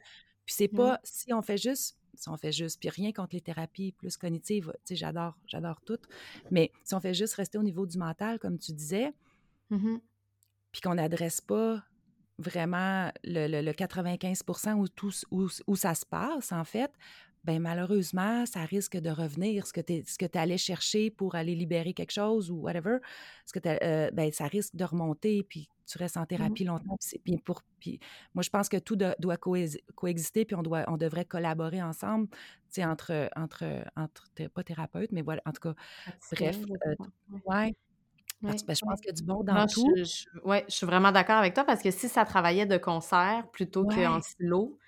puis 0.46 0.54
c'est 0.56 0.68
pas, 0.68 1.00
si 1.02 1.32
on 1.32 1.42
fait 1.42 1.58
juste, 1.58 1.98
si 2.14 2.28
on 2.28 2.36
fait 2.36 2.52
juste, 2.52 2.78
puis 2.78 2.88
rien 2.88 3.12
contre 3.12 3.34
les 3.34 3.40
thérapies 3.40 3.90
plus 3.90 4.16
cognitives, 4.16 4.72
tu 4.84 4.94
sais, 4.94 4.96
j'adore, 4.96 5.36
j'adore 5.48 5.80
toutes, 5.84 6.04
mais 6.52 6.70
si 6.84 6.94
on 6.94 7.00
fait 7.00 7.14
juste 7.14 7.34
rester 7.34 7.58
au 7.58 7.64
niveau 7.64 7.84
du 7.84 7.98
mental, 7.98 8.38
comme 8.38 8.56
tu 8.56 8.72
disais, 8.72 9.12
mmh 9.70 9.96
puis 10.72 10.82
qu'on 10.82 10.96
n'adresse 10.96 11.40
pas 11.40 11.82
vraiment 12.38 13.10
le, 13.24 13.72
95 13.72 14.42
où, 14.76 14.88
tout, 14.88 15.12
où, 15.30 15.48
où, 15.66 15.76
ça 15.76 15.94
se 15.94 16.04
passe, 16.04 16.52
en 16.52 16.64
fait, 16.64 16.92
ben 17.44 17.60
malheureusement, 17.60 18.44
ça 18.44 18.64
risque 18.64 18.96
de 18.96 19.08
revenir. 19.08 19.66
Ce 19.66 19.72
que 19.72 20.26
tu 20.26 20.38
allais 20.38 20.58
chercher 20.58 21.10
pour 21.10 21.36
aller 21.36 21.54
libérer 21.54 21.94
quelque 21.94 22.10
chose 22.10 22.50
ou 22.50 22.56
whatever, 22.56 22.98
ce 23.46 23.52
que 23.52 23.60
euh, 23.64 24.10
ben, 24.10 24.32
ça 24.32 24.48
risque 24.48 24.74
de 24.74 24.84
remonter, 24.84 25.44
puis 25.44 25.68
tu 25.86 25.96
restes 25.96 26.16
en 26.16 26.22
mmh 26.22 26.26
thérapie 26.26 26.64
longtemps. 26.64 26.98
Puis, 27.24 27.38
pour, 27.38 27.62
puis 27.78 28.00
moi, 28.34 28.42
je 28.42 28.50
pense 28.50 28.68
que 28.68 28.76
tout 28.76 28.96
doit 28.96 29.36
coexister, 29.36 30.44
puis 30.44 30.56
on, 30.56 30.62
doit, 30.62 30.84
on 30.88 30.96
devrait 30.96 31.24
collaborer 31.24 31.80
ensemble, 31.80 32.28
entre, 32.78 33.30
entre, 33.36 33.64
entre, 33.96 34.28
pas 34.52 34.64
thérapeutes, 34.64 35.12
mais 35.12 35.22
voilà, 35.22 35.40
en 35.46 35.52
tout 35.52 35.72
cas, 35.72 35.74
bref. 36.32 36.58
Euh, 36.86 36.94
ouais. 37.46 37.74
Ben, 38.42 38.54
je 38.56 38.64
pense 38.64 39.00
qu'il 39.00 39.06
y 39.06 39.10
a 39.10 39.12
du 39.12 39.24
bon 39.24 39.42
dans 39.42 39.66
tout. 39.66 39.92
Oui, 40.44 40.58
je 40.68 40.74
suis 40.74 40.86
vraiment 40.86 41.10
d'accord 41.10 41.36
avec 41.36 41.54
toi 41.54 41.64
parce 41.64 41.82
que 41.82 41.90
si 41.90 42.08
ça 42.08 42.24
travaillait 42.24 42.66
de 42.66 42.76
concert 42.76 43.48
plutôt 43.52 43.86
qu'en 43.86 44.20
silo, 44.20 44.78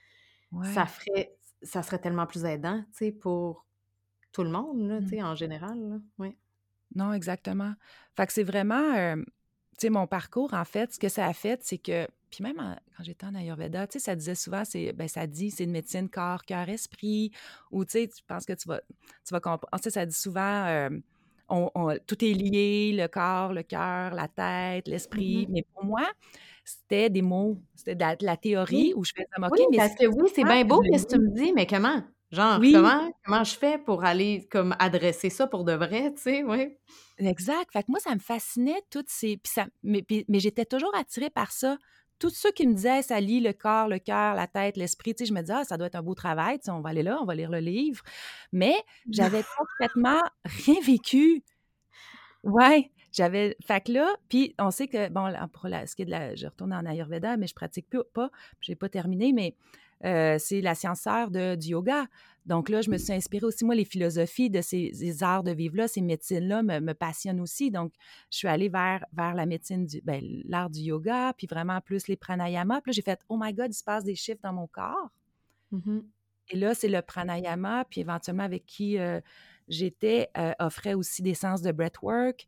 ça 0.63 0.87
ferait 0.87 1.35
ça 1.63 1.83
serait 1.83 1.99
tellement 1.99 2.27
plus 2.27 2.45
aidant, 2.45 2.85
pour 3.21 3.67
tout 4.33 4.45
le 4.45 4.51
monde, 4.51 4.87
là, 4.87 5.01
mmh. 5.01 5.25
en 5.25 5.35
général, 5.35 6.01
oui. 6.19 6.37
Non, 6.95 7.13
exactement. 7.13 7.75
Fait 8.17 8.27
que 8.27 8.33
c'est 8.33 8.45
vraiment, 8.45 9.17
mon 9.91 10.07
parcours, 10.07 10.55
en 10.55 10.65
fait, 10.65 10.95
ce 10.95 10.99
que 10.99 11.09
ça 11.09 11.27
a 11.27 11.33
fait, 11.33 11.61
c'est 11.63 11.79
que, 11.79 12.07
puis 12.31 12.43
même 12.43 12.57
quand 12.97 13.03
j'étais 13.03 13.27
en 13.27 13.35
Ayurveda, 13.35 13.87
tu 13.87 13.95
sais, 13.95 14.05
ça 14.05 14.17
disait 14.17 14.35
souvent, 14.35 14.65
c'est, 14.65 14.93
ben, 14.93 15.09
ça 15.09 15.27
dit, 15.27 15.51
c'est 15.51 15.65
une 15.65 15.71
médecine 15.71 16.09
corps, 16.09 16.45
cœur, 16.45 16.69
esprit, 16.69 17.33
ou, 17.71 17.85
tu 17.85 17.93
sais, 17.93 18.09
tu 18.09 18.23
penses 18.25 18.45
que 18.45 18.53
tu 18.53 18.69
vas, 18.69 18.81
tu 19.25 19.33
vas 19.33 19.41
comprendre, 19.41 19.69
tu 19.77 19.85
sais, 19.85 19.91
ça 19.91 20.07
dit 20.07 20.15
souvent, 20.15 20.89
on, 21.49 21.97
tout 22.07 22.25
est 22.25 22.33
lié, 22.33 22.93
le 22.95 23.09
corps, 23.09 23.53
le 23.53 23.63
cœur, 23.63 24.15
la 24.15 24.29
tête, 24.29 24.89
l'esprit, 24.89 25.47
mmh 25.47 25.53
mais 25.53 25.65
pour 25.75 25.85
moi, 25.85 26.07
c'était 26.65 27.11
des 27.11 27.23
mots, 27.23 27.59
c'était 27.75 27.95
de, 27.95 28.25
la, 28.25 28.37
théorie 28.37 28.93
où 28.95 29.05
je 29.05 29.13
faisais 29.13 29.27
OK, 29.39 29.53
oui, 29.53 29.65
mais 29.71 29.77
parce 29.79 29.95
que 29.95 30.07
oui, 30.07 30.31
c'est 30.35 30.45
bien 30.45 30.65
beau 30.65 30.83
ce 30.85 31.05
que 31.05 31.15
tu 31.15 31.19
me 31.19 31.35
dis, 31.35 31.53
mais 31.53 31.67
comment? 31.67 32.03
Genre, 32.31 32.61
comment, 32.61 33.11
comment 33.25 33.45
je 33.45 33.55
fais 33.55 33.79
pour 33.79 34.05
aller 34.05 34.47
comme 34.51 34.77
adresser 34.79 35.31
ça 35.31 35.47
pour 35.47 35.65
de 35.65 35.73
vrai, 35.73 36.13
tu 36.15 36.23
sais, 36.23 36.45
oui. 36.45 36.77
Exact. 37.17 37.73
Fait 37.73 37.83
que 37.83 37.87
moi, 37.89 38.01
ça 38.01 38.15
me 38.15 38.21
fascinait 38.21 38.83
toutes 38.91 39.09
ces. 39.09 39.41
ça... 39.45 39.67
Mais, 39.83 40.05
mais 40.29 40.39
j'étais 40.39 40.67
toujours 40.67 40.95
attirée 40.95 41.31
par 41.31 41.53
ça. 41.53 41.79
Tous 42.19 42.31
ceux 42.31 42.51
qui 42.53 42.67
me 42.67 42.75
disaient, 42.75 43.03
ça 43.03 43.21
lie 43.21 43.41
le 43.41 43.53
corps, 43.53 43.89
le 43.89 43.99
cœur, 43.99 44.35
la 44.35 44.47
tête, 44.47 44.77
l'esprit, 44.77 45.15
tu 45.15 45.25
sais, 45.25 45.29
je 45.29 45.35
me 45.35 45.41
disais, 45.41 45.55
ah, 45.59 45.65
ça 45.65 45.77
doit 45.77 45.87
être 45.87 45.95
un 45.95 46.03
beau 46.03 46.15
travail, 46.15 46.59
tu 46.59 46.65
sais, 46.67 46.71
on 46.71 46.81
va 46.81 46.91
aller 46.91 47.03
là, 47.03 47.19
on 47.21 47.25
va 47.25 47.35
lire 47.35 47.51
le 47.51 47.61
livre. 47.61 48.03
Mais 48.53 48.75
j'avais 49.11 49.45
complètement 49.57 50.21
rien 50.45 50.81
vécu. 50.85 51.45
Ouais. 52.45 52.91
J'avais. 53.13 53.57
Fait 53.67 53.81
que 53.81 53.93
là, 53.93 54.15
puis 54.29 54.55
on 54.59 54.71
sait 54.71 54.87
que, 54.87 55.09
bon, 55.09 55.33
pour 55.53 55.69
la, 55.69 55.87
ce 55.87 55.97
qui 55.97 56.03
est 56.03 56.05
de 56.05 56.11
la. 56.11 56.35
Je 56.35 56.47
retourne 56.47 56.73
en 56.73 56.85
Ayurveda, 56.85 57.37
mais 57.37 57.47
je 57.47 57.55
pratique 57.55 57.89
plus, 57.89 58.03
pas. 58.13 58.31
Je 58.61 58.71
n'ai 58.71 58.77
pas 58.77 58.89
terminé, 58.89 59.33
mais 59.33 59.57
euh, 60.05 60.37
c'est 60.39 60.61
la 60.61 60.75
science 60.75 61.05
de, 61.05 61.57
du 61.57 61.69
yoga. 61.69 62.07
Donc 62.47 62.71
là, 62.71 62.81
je 62.81 62.91
me 62.91 62.97
suis 62.97 63.13
inspirée 63.13 63.45
aussi, 63.45 63.65
moi, 63.65 63.75
les 63.75 63.85
philosophies 63.85 64.49
de 64.49 64.63
ces, 64.63 65.23
arts 65.23 65.43
de 65.43 65.51
vivre-là, 65.51 65.87
ces 65.87 66.01
médecines-là 66.01 66.63
me, 66.63 66.93
passionnent 66.95 67.41
aussi. 67.41 67.71
Donc, 67.71 67.93
je 68.31 68.39
suis 68.39 68.49
allée 68.49 68.71
vers, 68.71 69.05
vers 69.13 69.35
la 69.35 69.45
médecine, 69.45 69.85
du, 69.85 70.01
ben, 70.03 70.23
l'art 70.47 70.71
du 70.71 70.81
yoga, 70.81 71.35
puis 71.37 71.47
vraiment 71.47 71.81
plus 71.83 72.09
les 72.09 72.17
pranayamas. 72.17 72.81
Puis 72.81 72.91
là, 72.91 72.93
j'ai 72.95 73.03
fait, 73.03 73.21
oh 73.29 73.37
my 73.39 73.53
God, 73.53 73.71
il 73.71 73.75
se 73.75 73.85
passe 73.85 74.03
des 74.03 74.15
chiffres 74.15 74.41
dans 74.43 74.55
mon 74.55 74.67
corps. 74.67 75.11
Mmh 75.73 76.01
Et 76.49 76.57
là, 76.57 76.75
c'est 76.75 76.89
le 76.89 77.03
pranayama, 77.03 77.85
puis 77.85 78.01
éventuellement 78.01 78.45
avec 78.45 78.65
qui 78.65 78.99
euh, 78.99 79.21
j'étais, 79.69 80.31
euh, 80.39 80.53
offrait 80.59 80.95
aussi 80.95 81.21
des 81.21 81.35
sens 81.35 81.61
de 81.61 81.71
breathwork. 81.71 82.47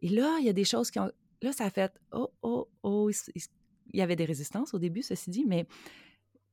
Et 0.00 0.08
là, 0.08 0.38
il 0.40 0.46
y 0.46 0.48
a 0.48 0.54
des 0.54 0.64
choses 0.64 0.90
qui 0.90 0.98
ont. 0.98 1.10
Là, 1.42 1.52
ça 1.52 1.66
a 1.66 1.70
fait 1.70 1.92
oh, 2.12 2.30
oh, 2.40 2.68
oh. 2.82 3.10
Il 3.92 3.98
y 3.98 4.02
avait 4.02 4.16
des 4.16 4.24
résistances 4.24 4.72
au 4.72 4.78
début, 4.78 5.02
ceci 5.02 5.30
dit, 5.30 5.44
mais 5.46 5.66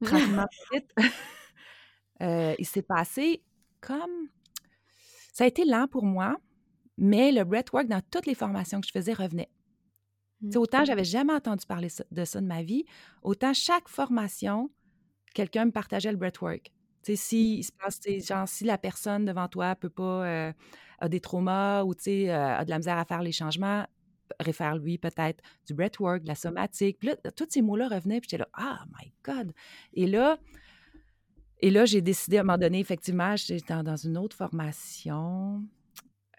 tranquillement, 0.04 0.46
euh, 2.22 2.56
il 2.58 2.66
s'est 2.66 2.82
passé 2.82 3.44
comme. 3.82 4.30
Ça 5.34 5.46
a 5.46 5.48
été 5.48 5.66
lent 5.66 5.88
pour 5.88 6.06
moi, 6.06 6.38
mais 6.98 7.32
le 7.32 7.44
breathwork 7.44 7.88
dans 7.88 8.02
toutes 8.12 8.28
les 8.28 8.36
formations 8.36 8.82
que 8.82 8.88
je 8.88 8.92
faisais 8.92 9.13
revenait. 9.13 9.50
Mmh. 10.42 10.58
Autant 10.58 10.86
j'avais 10.86 11.04
jamais 11.04 11.34
entendu 11.34 11.66
parler 11.66 11.89
de 12.12 12.26
ça 12.26 12.42
de 12.42 12.46
ma 12.46 12.62
vie, 12.62 12.86
autant 13.24 13.54
chaque 13.54 13.88
formation, 13.88 14.70
quelqu'un 15.34 15.66
me 15.66 15.72
partageait 15.72 16.12
le 16.12 16.18
breathwork. 16.18 16.72
Tu 17.04 17.12
sais, 17.12 17.16
si 17.16 17.58
il 17.58 17.63
se 17.63 17.72
passe, 17.72 18.00
genre, 18.26 18.48
si 18.48 18.63
la 18.63 18.78
personne 18.78 19.26
devant 19.26 19.48
toi 19.48 19.76
peut 19.76 19.89
pas, 19.89 20.26
euh, 20.26 20.54
a 21.00 21.10
des 21.10 21.20
traumas 21.20 21.84
ou, 21.84 21.94
tu 21.96 22.04
sais, 22.04 22.30
euh, 22.30 22.58
a 22.58 22.63
de 22.63 22.70
la 22.70 22.78
misère 22.78 22.98
à 22.98 23.06
faire 23.06 23.22
les 23.22 23.34
changements, 23.34 23.86
réfère 24.39 24.78
lui 24.78 24.98
peut-être 24.98 25.43
du 25.65 25.74
breathwork, 25.74 26.24
de 26.24 26.28
la 26.28 26.36
somatique. 26.36 27.00
Puis 27.00 27.10
là, 27.10 27.32
tous 27.32 27.48
ces 27.50 27.62
mots-là 27.62 27.88
revenaient, 27.88 28.19
puis 28.19 28.30
j'étais 28.30 28.41
là, 28.41 28.50
ah, 28.54 28.86
my 29.00 29.12
God! 29.24 29.54
Et 29.93 30.08
là, 30.08 30.38
et 31.63 31.69
là, 31.69 31.86
j'ai 31.86 32.02
décidé 32.02 32.38
à 32.38 32.41
un 32.41 32.43
moment 32.43 32.58
donné, 32.58 32.80
effectivement, 32.80 33.38
j'étais 33.38 33.82
dans, 33.84 33.96
une 33.96 34.17
autre 34.17 34.36
formation. 34.36 35.63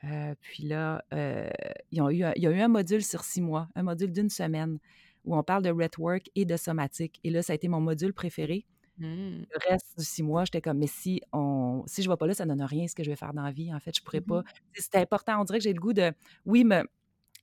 Euh, 0.04 0.34
puis 0.42 0.64
là, 0.64 1.02
euh, 1.14 1.48
ils 1.90 2.02
ont 2.02 2.10
eu 2.10 2.24
il 2.36 2.42
y 2.42 2.46
a 2.46 2.50
eu 2.50 2.60
un 2.60 2.68
module 2.68 3.02
sur 3.02 3.24
six 3.24 3.40
mois, 3.40 3.68
un 3.74 3.82
module 3.82 4.12
d'une 4.12 4.28
semaine, 4.28 4.78
où 5.24 5.34
on 5.34 5.42
parle 5.42 5.62
de 5.62 5.72
breathwork 5.72 6.30
et 6.34 6.44
de 6.44 6.58
somatique. 6.58 7.20
Et 7.24 7.30
là, 7.30 7.40
ça 7.40 7.54
a 7.54 7.56
été 7.56 7.68
mon 7.68 7.80
module 7.80 8.12
préféré. 8.12 8.66
Mmh. 8.98 9.06
Le 9.06 9.70
reste 9.70 9.98
du 9.98 10.04
six 10.04 10.22
mois, 10.22 10.44
j'étais 10.44 10.60
comme, 10.60 10.76
mais 10.76 10.86
si 10.86 11.22
on, 11.32 11.84
si 11.86 12.02
je 12.02 12.08
ne 12.08 12.12
vais 12.12 12.18
pas 12.18 12.26
là, 12.26 12.34
ça 12.34 12.44
ne 12.44 12.54
donne 12.54 12.62
rien 12.62 12.86
ce 12.86 12.94
que 12.94 13.02
je 13.02 13.08
vais 13.10 13.16
faire 13.16 13.32
dans 13.32 13.42
la 13.42 13.50
vie. 13.50 13.72
En 13.72 13.80
fait, 13.80 13.96
je 13.96 14.02
ne 14.02 14.04
pourrais 14.04 14.20
pas. 14.20 14.40
Mmh 14.40 14.44
C'était 14.74 14.98
important. 14.98 15.40
On 15.40 15.44
dirait 15.44 15.58
que 15.58 15.64
j'ai 15.64 15.72
le 15.72 15.80
goût 15.80 15.94
de, 15.94 16.12
oui, 16.44 16.64
me, 16.64 16.84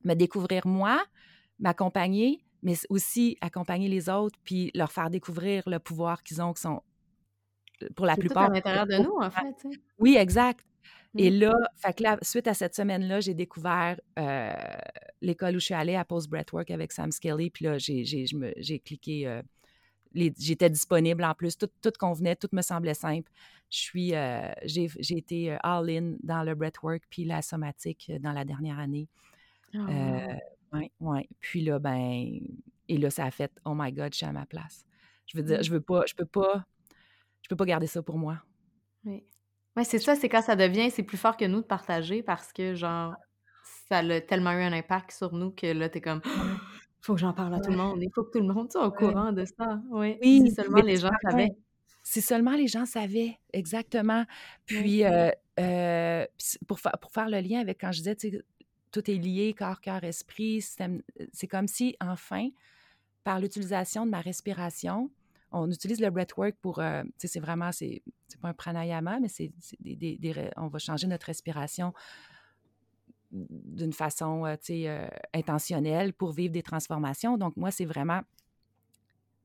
me 0.03 0.13
découvrir 0.13 0.67
moi, 0.67 1.03
m'accompagner, 1.59 2.43
mais 2.63 2.75
aussi 2.89 3.37
accompagner 3.41 3.87
les 3.87 4.09
autres, 4.09 4.37
puis 4.43 4.71
leur 4.73 4.91
faire 4.91 5.09
découvrir 5.09 5.63
le 5.67 5.79
pouvoir 5.79 6.23
qu'ils 6.23 6.41
ont, 6.41 6.53
qui 6.53 6.61
sont 6.61 6.81
pour 7.95 8.05
la 8.05 8.15
plupart. 8.15 8.47
Tout 8.47 8.51
à 8.51 8.55
l'intérieur 8.55 8.87
de 8.87 8.97
nous, 8.97 9.15
en 9.19 9.31
fait. 9.31 9.67
Oui, 9.97 10.15
exact. 10.15 10.65
Et 11.17 11.29
mmh. 11.29 11.39
là, 11.39 11.55
fait 11.75 11.93
que 11.93 12.03
là, 12.03 12.17
suite 12.21 12.47
à 12.47 12.53
cette 12.53 12.75
semaine-là, 12.75 13.19
j'ai 13.19 13.33
découvert 13.33 13.99
euh, 14.17 14.53
l'école 15.21 15.55
où 15.55 15.59
je 15.59 15.65
suis 15.65 15.73
allée 15.73 15.95
à 15.95 16.05
Post 16.05 16.29
Breathwork 16.29 16.71
avec 16.71 16.91
Sam 16.91 17.11
Skelly. 17.11 17.49
Puis 17.49 17.65
là, 17.65 17.77
j'ai 17.77 18.79
cliqué. 18.79 19.27
Euh, 19.27 19.41
j'étais 20.13 20.69
disponible 20.69 21.23
en 21.23 21.33
plus. 21.33 21.57
Tout, 21.57 21.69
tout, 21.81 21.91
convenait, 21.99 22.35
tout 22.35 22.47
me 22.53 22.61
semblait 22.61 22.93
simple. 22.93 23.29
Je 23.69 23.77
suis, 23.77 24.15
euh, 24.15 24.51
j'ai 24.63 24.89
été 25.09 25.57
all-in 25.63 26.15
dans 26.23 26.43
le 26.43 26.55
breathwork 26.55 27.03
puis 27.09 27.25
la 27.25 27.41
somatique 27.41 28.11
dans 28.21 28.31
la 28.31 28.45
dernière 28.45 28.79
année. 28.79 29.09
Oh, 29.73 30.79
ouais, 31.01 31.29
Puis 31.39 31.61
là, 31.63 31.79
ben, 31.79 32.39
et 32.87 32.97
là, 32.97 33.09
ça 33.09 33.25
a 33.25 33.31
fait, 33.31 33.51
oh 33.65 33.73
my 33.75 33.91
God, 33.91 34.13
je 34.13 34.17
suis 34.17 34.25
à 34.25 34.31
ma 34.31 34.45
place. 34.45 34.85
Je 35.27 35.37
veux 35.37 35.43
dire, 35.43 35.59
mmh. 35.59 35.63
je 35.63 35.71
veux 35.71 35.81
pas, 35.81 36.03
je 36.07 36.13
peux 36.13 36.25
pas 36.25 36.65
je 37.41 37.49
peux 37.49 37.55
pas 37.55 37.65
garder 37.65 37.87
ça 37.87 38.01
pour 38.01 38.17
moi. 38.17 38.41
Oui. 39.05 39.23
Ouais, 39.75 39.83
c'est 39.83 39.99
ça, 39.99 40.15
c'est 40.15 40.29
quand 40.29 40.41
ça 40.41 40.55
devient, 40.55 40.91
c'est 40.91 41.03
plus 41.03 41.17
fort 41.17 41.37
que 41.37 41.45
nous 41.45 41.61
de 41.61 41.65
partager 41.65 42.23
parce 42.23 42.51
que, 42.51 42.75
genre, 42.75 43.15
ça 43.89 43.99
a 43.99 44.21
tellement 44.21 44.51
eu 44.51 44.61
un 44.61 44.73
impact 44.73 45.11
sur 45.11 45.33
nous 45.33 45.51
que 45.51 45.67
là, 45.67 45.89
t'es 45.89 46.01
comme, 46.01 46.21
faut 47.01 47.15
que 47.15 47.19
j'en 47.19 47.33
parle 47.33 47.53
à 47.55 47.59
tout 47.59 47.71
le 47.71 47.77
monde. 47.77 48.01
Il 48.01 48.09
faut 48.13 48.23
que 48.23 48.31
tout 48.31 48.45
le 48.45 48.53
monde 48.53 48.71
soit 48.71 48.85
au 48.85 48.91
courant 48.91 49.31
de 49.31 49.45
ça. 49.45 49.81
Oui, 49.89 50.17
oui 50.21 50.43
si 50.45 50.51
seulement 50.53 50.81
les 50.81 50.97
gens 50.97 51.11
savaient. 51.23 51.51
Si 52.03 52.21
seulement 52.21 52.53
les 52.53 52.67
gens 52.67 52.85
savaient, 52.85 53.39
exactement. 53.53 54.25
Puis, 54.65 55.03
euh, 55.03 55.29
euh, 55.59 56.25
pour, 56.67 56.79
pour 56.79 57.11
faire 57.11 57.29
le 57.29 57.39
lien 57.39 57.59
avec 57.59 57.79
quand 57.79 57.91
je 57.91 57.99
disais, 57.99 58.43
tout 58.91 59.09
est 59.09 59.15
lié, 59.15 59.53
corps, 59.53 59.81
cœur, 59.81 60.03
esprit, 60.03 60.61
c'est 60.61 61.47
comme 61.47 61.67
si, 61.67 61.95
enfin, 61.99 62.49
par 63.23 63.39
l'utilisation 63.39 64.05
de 64.05 64.11
ma 64.11 64.21
respiration, 64.21 65.11
on 65.51 65.69
utilise 65.69 65.99
le 65.99 66.09
breathwork 66.09 66.55
pour, 66.61 66.79
euh, 66.79 67.03
c'est 67.17 67.39
vraiment, 67.39 67.71
c'est 67.71 68.01
pas 68.41 68.49
un 68.49 68.53
pranayama, 68.53 69.19
mais 69.19 69.27
c'est 69.27 69.51
des, 69.79 70.51
on 70.57 70.67
va 70.67 70.79
changer 70.79 71.07
notre 71.07 71.25
respiration 71.25 71.93
d'une 73.31 73.93
façon, 73.93 74.45
euh, 74.45 74.55
euh, 74.69 75.07
intentionnelle 75.33 76.13
pour 76.13 76.31
vivre 76.31 76.53
des 76.53 76.63
transformations. 76.63 77.37
Donc, 77.37 77.55
moi, 77.57 77.71
c'est 77.71 77.85
vraiment, 77.85 78.21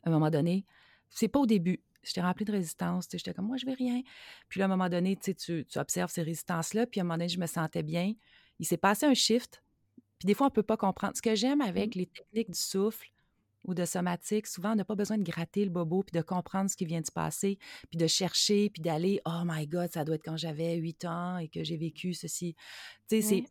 à 0.04 0.08
un 0.08 0.10
moment 0.10 0.30
donné, 0.30 0.64
c'est 1.08 1.28
pas 1.28 1.40
au 1.40 1.46
début. 1.46 1.80
J'étais 2.02 2.20
remplie 2.20 2.44
de 2.44 2.52
résistance, 2.52 3.08
j'étais 3.10 3.34
comme, 3.34 3.46
moi, 3.46 3.56
je 3.56 3.66
vais 3.66 3.74
rien. 3.74 4.02
Puis 4.48 4.60
là, 4.60 4.66
à 4.66 4.68
un 4.68 4.70
moment 4.70 4.88
donné, 4.88 5.16
tu, 5.16 5.34
tu 5.34 5.78
observes 5.78 6.10
ces 6.10 6.22
résistances-là, 6.22 6.86
puis 6.86 7.00
à 7.00 7.02
un 7.02 7.04
moment 7.04 7.14
donné, 7.14 7.28
je 7.28 7.40
me 7.40 7.46
sentais 7.46 7.82
bien. 7.82 8.14
Il 8.58 8.66
s'est 8.66 8.76
passé 8.76 9.06
un 9.06 9.14
shift, 9.14 9.62
puis 10.18 10.26
des 10.26 10.34
fois, 10.34 10.46
on 10.46 10.50
peut 10.50 10.62
pas 10.62 10.76
comprendre. 10.76 11.16
Ce 11.16 11.22
que 11.22 11.34
j'aime 11.34 11.60
avec 11.60 11.94
mmh. 11.94 11.98
les 11.98 12.06
techniques 12.06 12.50
du 12.50 12.58
souffle, 12.58 13.10
ou 13.66 13.74
de 13.74 13.84
somatique, 13.84 14.46
souvent, 14.46 14.72
on 14.72 14.76
n'a 14.76 14.84
pas 14.84 14.94
besoin 14.94 15.18
de 15.18 15.24
gratter 15.24 15.64
le 15.64 15.70
bobo 15.70 16.02
puis 16.04 16.16
de 16.16 16.22
comprendre 16.22 16.70
ce 16.70 16.76
qui 16.76 16.86
vient 16.86 17.00
de 17.00 17.06
se 17.06 17.12
passer, 17.12 17.58
puis 17.90 17.98
de 17.98 18.06
chercher, 18.06 18.70
puis 18.70 18.80
d'aller 18.80 19.20
Oh 19.26 19.42
my 19.44 19.66
God, 19.66 19.90
ça 19.92 20.04
doit 20.04 20.14
être 20.14 20.24
quand 20.24 20.36
j'avais 20.36 20.76
8 20.76 21.04
ans 21.04 21.38
et 21.38 21.48
que 21.48 21.64
j'ai 21.64 21.76
vécu 21.76 22.14
ceci. 22.14 22.54
Tu 23.08 23.20
sais, 23.20 23.22
c'est. 23.22 23.44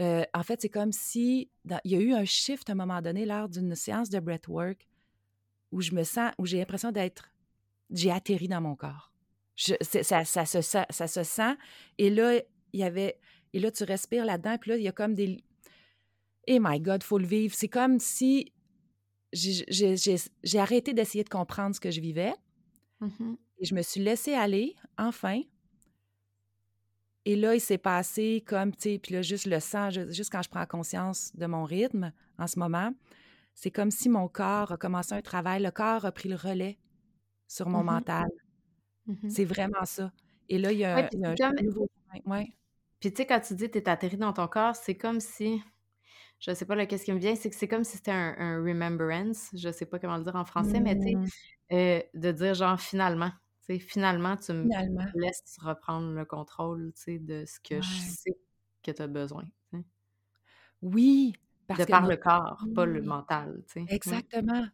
Euh, 0.00 0.24
en 0.34 0.42
fait, 0.42 0.60
c'est 0.60 0.68
comme 0.68 0.90
si 0.90 1.50
il 1.84 1.90
y 1.90 1.94
a 1.94 2.00
eu 2.00 2.12
un 2.14 2.24
shift 2.24 2.68
à 2.68 2.72
un 2.72 2.76
moment 2.76 3.00
donné 3.00 3.26
lors 3.26 3.48
d'une 3.48 3.76
séance 3.76 4.10
de 4.10 4.18
breathwork 4.18 4.88
où 5.70 5.80
je 5.80 5.92
me 5.92 6.02
sens, 6.02 6.32
où 6.38 6.46
j'ai 6.46 6.58
l'impression 6.58 6.90
d'être. 6.90 7.30
J'ai 7.90 8.10
atterri 8.10 8.48
dans 8.48 8.60
mon 8.60 8.74
corps. 8.74 9.12
ça, 9.54 10.24
ça, 10.24 10.44
ça, 10.46 10.86
ça 10.90 11.06
se 11.06 11.22
sent. 11.22 11.54
Et 11.98 12.10
là, 12.10 12.40
il 12.72 12.80
y 12.80 12.82
avait. 12.82 13.20
Et 13.54 13.60
là, 13.60 13.70
tu 13.70 13.84
respires 13.84 14.24
là-dedans, 14.26 14.58
puis 14.58 14.72
là, 14.72 14.76
il 14.76 14.82
y 14.82 14.88
a 14.88 14.92
comme 14.92 15.14
des. 15.14 15.42
Eh 16.46 16.58
my 16.60 16.80
God, 16.80 17.04
faut 17.04 17.18
le 17.18 17.26
vivre. 17.26 17.54
C'est 17.54 17.68
comme 17.68 18.00
si 18.00 18.52
j'ai 19.32 20.58
arrêté 20.58 20.92
d'essayer 20.92 21.24
de 21.24 21.28
comprendre 21.28 21.74
ce 21.74 21.80
que 21.80 21.90
je 21.90 22.00
vivais. 22.00 22.34
Mmh 23.00 23.36
et 23.60 23.66
je 23.66 23.74
me 23.76 23.82
suis 23.82 24.00
laissée 24.00 24.34
aller, 24.34 24.74
enfin. 24.98 25.40
Et 27.24 27.36
là, 27.36 27.54
il 27.54 27.60
s'est 27.60 27.78
passé 27.78 28.42
comme, 28.44 28.74
tu 28.74 28.82
sais, 28.82 28.98
puis 28.98 29.14
là, 29.14 29.22
juste 29.22 29.46
le 29.46 29.60
sang, 29.60 29.90
juste 29.90 30.30
quand 30.32 30.42
je 30.42 30.48
prends 30.48 30.66
conscience 30.66 31.30
de 31.36 31.46
mon 31.46 31.62
rythme 31.62 32.12
en 32.36 32.48
ce 32.48 32.58
moment, 32.58 32.92
c'est 33.54 33.70
comme 33.70 33.92
si 33.92 34.08
mon 34.08 34.26
corps 34.26 34.72
a 34.72 34.76
commencé 34.76 35.14
un 35.14 35.22
travail, 35.22 35.62
le 35.62 35.70
corps 35.70 36.04
a 36.04 36.10
pris 36.10 36.28
le 36.28 36.34
relais 36.34 36.80
sur 37.46 37.68
mon 37.68 37.84
mmh 37.84 37.86
mental. 37.86 38.28
Mmh 39.06 39.28
c'est 39.28 39.44
vraiment 39.44 39.84
ça. 39.84 40.12
Et 40.48 40.58
là, 40.58 40.72
il 40.72 40.78
y 40.78 40.84
a, 40.84 41.08
un, 41.08 41.62
nouveau 41.62 41.88
Ouais. 42.26 42.52
Puis 43.04 43.12
tu 43.12 43.18
sais, 43.18 43.26
quand 43.26 43.40
tu 43.40 43.54
dis 43.54 43.66
que 43.66 43.72
tu 43.72 43.78
es 43.80 43.88
atterri 43.90 44.16
dans 44.16 44.32
ton 44.32 44.48
corps, 44.48 44.74
c'est 44.74 44.96
comme 44.96 45.20
si 45.20 45.62
je 46.40 46.54
sais 46.54 46.64
pas, 46.64 46.86
qu'est-ce 46.86 47.04
qui 47.04 47.12
me 47.12 47.18
vient, 47.18 47.36
c'est 47.36 47.50
que 47.50 47.54
c'est 47.54 47.68
comme 47.68 47.84
si 47.84 47.98
c'était 47.98 48.12
un, 48.12 48.64
remembrance, 48.64 49.50
je 49.52 49.70
sais 49.70 49.84
pas 49.84 49.98
comment 49.98 50.16
le 50.16 50.24
dire 50.24 50.36
en 50.36 50.46
français, 50.46 50.80
mais 50.80 50.96
tu 50.96 51.02
sais, 51.02 51.14
mmh. 51.14 51.26
euh, 51.72 52.00
de 52.14 52.32
dire 52.32 52.54
genre 52.54 52.80
finalement, 52.80 53.28
tu 53.66 53.74
sais, 53.74 53.78
finalement, 53.78 54.38
tu 54.38 54.54
me 54.54 54.70
laisses 55.20 55.58
reprendre 55.60 56.14
le 56.14 56.24
contrôle, 56.24 56.94
tu 56.94 57.02
sais, 57.02 57.18
de 57.18 57.44
ce 57.46 57.60
que 57.60 57.82
je 57.82 57.88
sais 58.08 58.38
que 58.82 58.90
tu 58.90 59.02
as 59.02 59.06
besoin. 59.06 59.44
Oui, 60.80 61.34
parce 61.66 61.80
de 61.80 61.84
par 61.84 62.06
le 62.06 62.16
corps, 62.16 62.64
pas 62.74 62.86
le 62.86 63.02
mental, 63.02 63.62
tu 63.66 63.84
sais. 63.84 63.94
Exactement. 63.94 64.64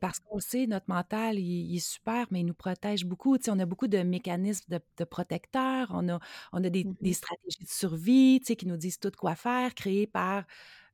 Parce 0.00 0.18
qu'on 0.20 0.40
sait, 0.40 0.66
notre 0.66 0.88
mental, 0.88 1.38
il, 1.38 1.76
est 1.76 1.78
super, 1.78 2.26
mais 2.30 2.40
il 2.40 2.46
nous 2.46 2.54
protège 2.54 3.04
beaucoup. 3.04 3.36
on 3.48 3.58
a 3.58 3.66
beaucoup 3.66 3.88
de 3.88 3.98
mécanismes 4.02 4.78
de, 4.98 5.04
protecteurs, 5.04 5.90
on 5.94 6.08
a, 6.08 6.20
on 6.52 6.64
a 6.64 6.70
des, 6.70 6.84
mmh 6.84 7.12
stratégies 7.12 7.64
de 7.64 7.68
survie 7.68 8.40
qui 8.40 8.66
nous 8.66 8.76
disent 8.76 8.98
tout 8.98 9.12
quoi 9.16 9.34
faire, 9.34 9.74
créées 9.74 10.06
par 10.06 10.44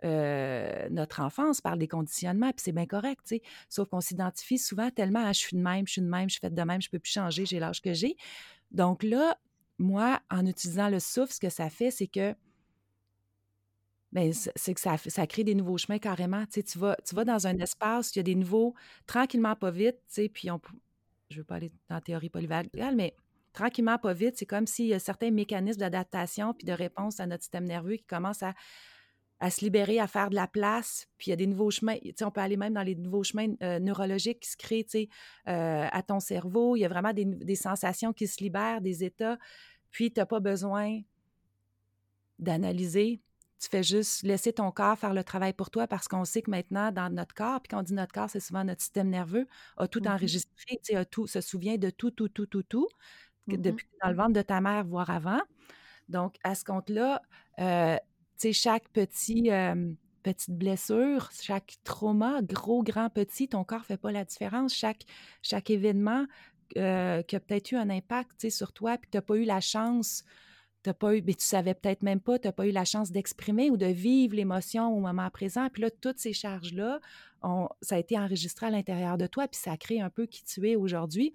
notre 0.03 1.21
enfance, 1.21 1.61
par 1.61 1.77
des 1.77 1.89
conditionnements, 1.89 2.51
puis 2.51 2.63
c'est 2.63 2.73
bien 2.73 2.87
correct. 2.87 3.35
Sauf 3.69 3.89
qu'on 3.89 4.01
s'identifie 4.01 4.59
souvent 4.59 4.91
tellement 4.91 5.25
à 5.25 5.33
je 5.33 5.39
suis 5.41 5.57
de 5.57 5.63
même, 5.63 5.87
je 5.87 5.93
suis 5.93 6.03
de 6.03 6.07
même, 6.07 6.29
je 6.29 6.35
suis 6.35 6.41
faite 6.41 6.55
de 6.55 6.63
même, 6.63 6.81
je 6.81 6.89
ne 6.89 6.93
peux 6.93 6.99
plus 6.99 7.13
changer, 7.13 7.47
j'ai 7.47 7.59
l'âge 7.59 7.81
que 7.81 7.93
j'ai. 7.93 8.17
Donc 8.71 9.03
là, 9.03 9.39
moi, 9.79 10.21
en 10.31 10.45
utilisant 10.47 10.89
le 10.89 11.01
souffle, 11.01 11.33
ce 11.33 11.41
que 11.41 11.51
ça 11.51 11.71
fait, 11.71 11.91
c'est 11.91 12.07
que 12.07 12.35
Bien, 14.11 14.31
c'est 14.33 14.73
que 14.73 14.81
ça, 14.81 14.97
ça 14.97 15.27
crée 15.27 15.45
des 15.45 15.55
nouveaux 15.55 15.77
chemins 15.77 15.99
carrément. 15.99 16.45
Tu, 16.47 16.55
sais, 16.55 16.63
tu, 16.63 16.79
vas, 16.79 16.97
tu 17.05 17.15
vas 17.15 17.25
dans 17.25 17.47
un 17.47 17.59
espace, 17.59 18.15
il 18.17 18.19
y 18.19 18.21
a 18.21 18.23
des 18.23 18.35
nouveaux, 18.35 18.75
tranquillement, 19.07 19.55
pas 19.55 19.71
vite, 19.71 19.97
tu 20.09 20.15
sais, 20.15 20.29
puis 20.31 20.51
on, 20.51 20.61
je 21.31 21.37
ne 21.37 21.41
veux 21.41 21.45
pas 21.45 21.57
aller 21.57 21.71
dans 21.91 22.01
théorie 22.01 22.31
polyvagale, 22.31 22.97
mais 22.97 23.15
tranquillement, 23.53 23.99
pas 23.99 24.15
vite, 24.15 24.37
c'est 24.39 24.47
comme 24.47 24.67
s'il 24.67 24.87
y 24.87 24.95
a 24.95 24.99
certains 24.99 25.31
mécanismes 25.31 25.81
d'adaptation 25.81 26.55
puis 26.55 26.65
de 26.65 26.73
réponse 26.73 27.21
à 27.21 27.27
notre 27.27 27.43
système 27.43 27.65
nerveux 27.65 27.97
qui 27.97 28.05
commencent 28.05 28.43
à, 28.43 28.55
à, 29.41 29.51
se 29.51 29.63
libérer, 29.63 30.01
à 30.01 30.07
faire 30.07 30.31
de 30.31 30.37
la 30.37 30.47
place, 30.47 31.07
puis 31.19 31.27
il 31.27 31.31
y 31.31 31.33
a 31.35 31.37
des 31.37 31.47
nouveaux 31.47 31.71
chemins, 31.71 31.99
tu 31.99 32.15
sais, 32.17 32.25
on 32.25 32.31
peut 32.31 32.41
aller 32.41 32.57
même 32.57 32.75
dans 32.75 32.83
les 32.83 32.95
nouveaux 32.95 33.25
chemins 33.25 33.53
euh, 33.63 33.79
neurologiques 33.79 34.41
qui 34.41 34.51
se 34.51 34.57
créent, 34.57 34.85
tu 34.85 34.91
sais, 34.91 35.09
euh, 35.49 35.87
à 35.91 36.03
ton 36.03 36.19
cerveau, 36.19 36.77
il 36.77 36.81
y 36.81 36.85
a 36.87 36.89
vraiment 36.89 37.13
des, 37.13 37.27
des 37.27 37.57
sensations 37.57 38.15
qui 38.15 38.27
se 38.27 38.43
libèrent, 38.43 38.81
des 38.81 39.05
états, 39.05 39.39
puis 39.91 40.11
tu 40.11 40.19
n'as 40.19 40.27
pas 40.27 40.41
besoin 40.41 41.01
d'analyser, 42.39 43.21
tu 43.61 43.69
fais 43.69 43.83
juste 43.83 44.23
laisser 44.23 44.53
ton 44.53 44.71
corps 44.71 44.99
faire 44.99 45.15
le 45.15 45.25
travail 45.25 45.53
pour 45.53 45.71
toi 45.71 45.87
parce 45.87 46.09
qu'on 46.09 46.25
sait 46.25 46.43
que 46.43 46.51
maintenant, 46.51 46.93
dans 46.93 47.13
notre 47.13 47.35
corps, 47.35 47.61
puis 47.61 47.69
quand 47.71 47.81
on 47.81 47.83
dit 47.83 47.95
notre 47.95 48.13
corps, 48.13 48.31
c'est 48.31 48.41
souvent 48.41 48.65
notre 48.65 48.83
système 48.83 49.09
nerveux, 49.11 49.47
a 49.77 49.89
tout 49.89 50.01
mmh 50.01 50.09
enregistré, 50.09 50.81
tu 50.85 50.95
sais, 50.95 51.05
tout, 51.07 51.27
se 51.27 51.41
souvient 51.41 51.77
de 51.77 51.91
tout, 51.91 52.11
tout, 52.11 52.29
tout, 52.29 52.47
tout, 52.47 52.63
tout, 52.63 52.89
mmh 53.49 53.57
depuis 53.57 53.87
dans 54.03 54.11
le 54.11 54.17
ventre 54.17 54.33
de 54.35 54.43
ta 54.43 54.61
mère, 54.61 54.85
voire 54.85 55.11
avant. 55.11 55.41
Donc, 56.09 56.37
à 56.45 56.55
ce 56.55 56.65
compte-là, 56.65 57.23
euh, 57.59 57.97
tu 57.97 58.03
sais, 58.39 58.53
chaque 58.53 58.89
petit, 58.91 59.51
petite 60.23 60.51
blessure, 60.57 61.31
chaque 61.33 61.77
trauma, 61.85 62.41
gros, 62.43 62.83
grand, 62.83 63.11
petit, 63.11 63.49
ton 63.49 63.65
corps 63.65 63.81
ne 63.81 63.85
fait 63.85 63.97
pas 63.97 64.13
la 64.13 64.25
différence. 64.25 64.75
Chaque, 64.75 65.05
chaque 65.43 65.71
événement 65.71 66.27
euh, 66.77 67.23
qui 67.23 67.37
a 67.37 67.41
peut-être 67.41 67.73
eu 67.73 67.77
un 67.77 67.91
impact 67.91 68.51
sur 68.51 68.73
toi, 68.73 68.99
puis 68.99 69.07
que 69.07 69.13
tu 69.13 69.17
n'as 69.17 69.23
pas 69.23 69.37
eu 69.37 69.45
la 69.45 69.61
chance 69.61 70.25
t'as 70.83 70.95
pas 70.95 71.17
eu, 71.17 71.23
mais 71.27 71.35
tu 71.35 71.45
savais 71.45 71.75
peut-être 71.75 72.03
même 72.03 72.21
pas, 72.21 72.39
tu 72.39 72.49
n'as 72.49 72.53
pas 72.53 72.67
eu 72.67 72.71
la 72.71 72.85
chance 72.85 73.11
d'exprimer 73.11 73.71
ou 73.71 73.77
de 73.77 73.87
vivre 73.87 74.37
l'émotion 74.37 74.97
au 74.97 75.01
moment 75.01 75.29
présent. 75.31 75.69
Puis 75.71 75.83
là, 75.83 75.91
toutes 75.91 76.19
ces 76.19 76.33
charges-là, 76.33 77.01
ça 77.83 77.97
a 77.97 77.99
été 77.99 78.19
enregistré 78.19 78.67
à 78.67 78.71
l'intérieur 78.71 79.19
de 79.19 79.27
toi, 79.27 79.49
puis 79.49 79.61
ça 79.61 79.77
crée 79.77 80.01
un 80.01 80.11
peu 80.11 80.27
qui 80.27 80.45
tu 80.45 80.69
es 80.69 80.77
aujourd'hui. 80.77 81.35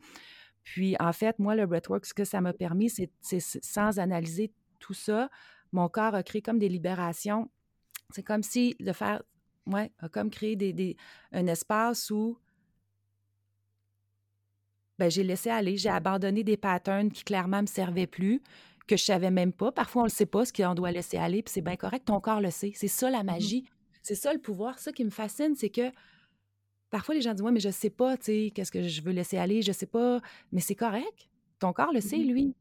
Puis 0.64 0.96
en 1.00 1.14
fait, 1.14 1.40
moi, 1.40 1.56
le 1.56 1.66
breathwork, 1.66 2.06
ce 2.06 2.14
que 2.14 2.24
ça 2.24 2.42
m'a 2.42 2.54
permis, 2.54 2.90
c'est 2.90 3.12
sans 3.40 4.00
analyser 4.00 4.52
tout 4.80 4.94
ça, 4.94 5.30
mon 5.72 5.90
corps 5.90 6.16
a 6.16 6.24
créé 6.24 6.42
comme 6.42 6.60
des 6.60 6.70
libérations 6.70 7.50
C'est 8.12 8.24
comme 8.24 8.44
si 8.44 8.76
de 8.80 8.94
faire, 8.94 9.24
ouais, 9.66 9.92
a 10.00 10.08
comme 10.08 10.30
créé 10.30 10.56
des, 10.56 10.72
des, 10.72 10.96
un 11.32 11.48
espace 11.48 12.12
où 12.12 12.38
ben, 15.00 15.10
j'ai 15.10 15.24
laissé 15.24 15.50
aller, 15.50 15.78
j'ai 15.78 15.90
abandonné 15.90 16.44
des 16.44 16.58
patterns 16.58 17.12
qui 17.12 17.24
clairement 17.24 17.62
me 17.62 17.68
servaient 17.68 18.08
plus, 18.08 18.42
que 18.88 18.98
je 18.98 19.04
savais 19.04 19.32
même 19.32 19.54
pas. 19.54 19.72
Parfois, 19.72 20.04
on 20.04 20.06
ne 20.06 20.12
sait 20.12 20.26
pas, 20.26 20.46
ce 20.46 20.54
qu'on 20.54 20.74
doit 20.76 20.92
laisser 20.92 21.18
aller, 21.18 21.42
puis 21.44 21.52
c'est 21.54 21.62
bien 21.62 21.76
correct, 21.76 22.06
ton 22.06 22.20
corps 22.20 22.42
le 22.42 22.52
sait. 22.52 22.74
C'est 22.76 22.88
ça 22.88 23.10
la 23.10 23.24
mmh 23.24 23.26
magie. 23.26 23.66
C'est 24.02 24.16
ça 24.16 24.34
le 24.34 24.40
pouvoir. 24.40 24.80
Ça 24.80 24.92
qui 24.92 25.06
me 25.06 25.10
fascine, 25.10 25.56
c'est 25.56 25.70
que 25.70 25.92
parfois 26.90 27.16
les 27.16 27.22
gens 27.22 27.34
disent 27.34 27.44
Ouais, 27.44 27.52
mais 27.52 27.60
je 27.60 27.70
sais 27.70 27.90
pas, 27.90 28.18
tu 28.18 28.26
sais, 28.26 28.52
qu'est-ce 28.54 28.72
que 28.72 28.88
je 28.88 29.02
veux 29.02 29.12
laisser 29.12 29.38
aller, 29.38 29.62
je 29.62 29.72
sais 29.72 29.86
pas. 29.86 30.20
Mais 30.52 30.62
c'est 30.62 30.76
correct. 30.76 31.30
Ton 31.60 31.72
corps 31.74 31.94
le 31.94 32.02
sait, 32.02 32.18
mmh 32.18 32.28
lui. 32.28 32.56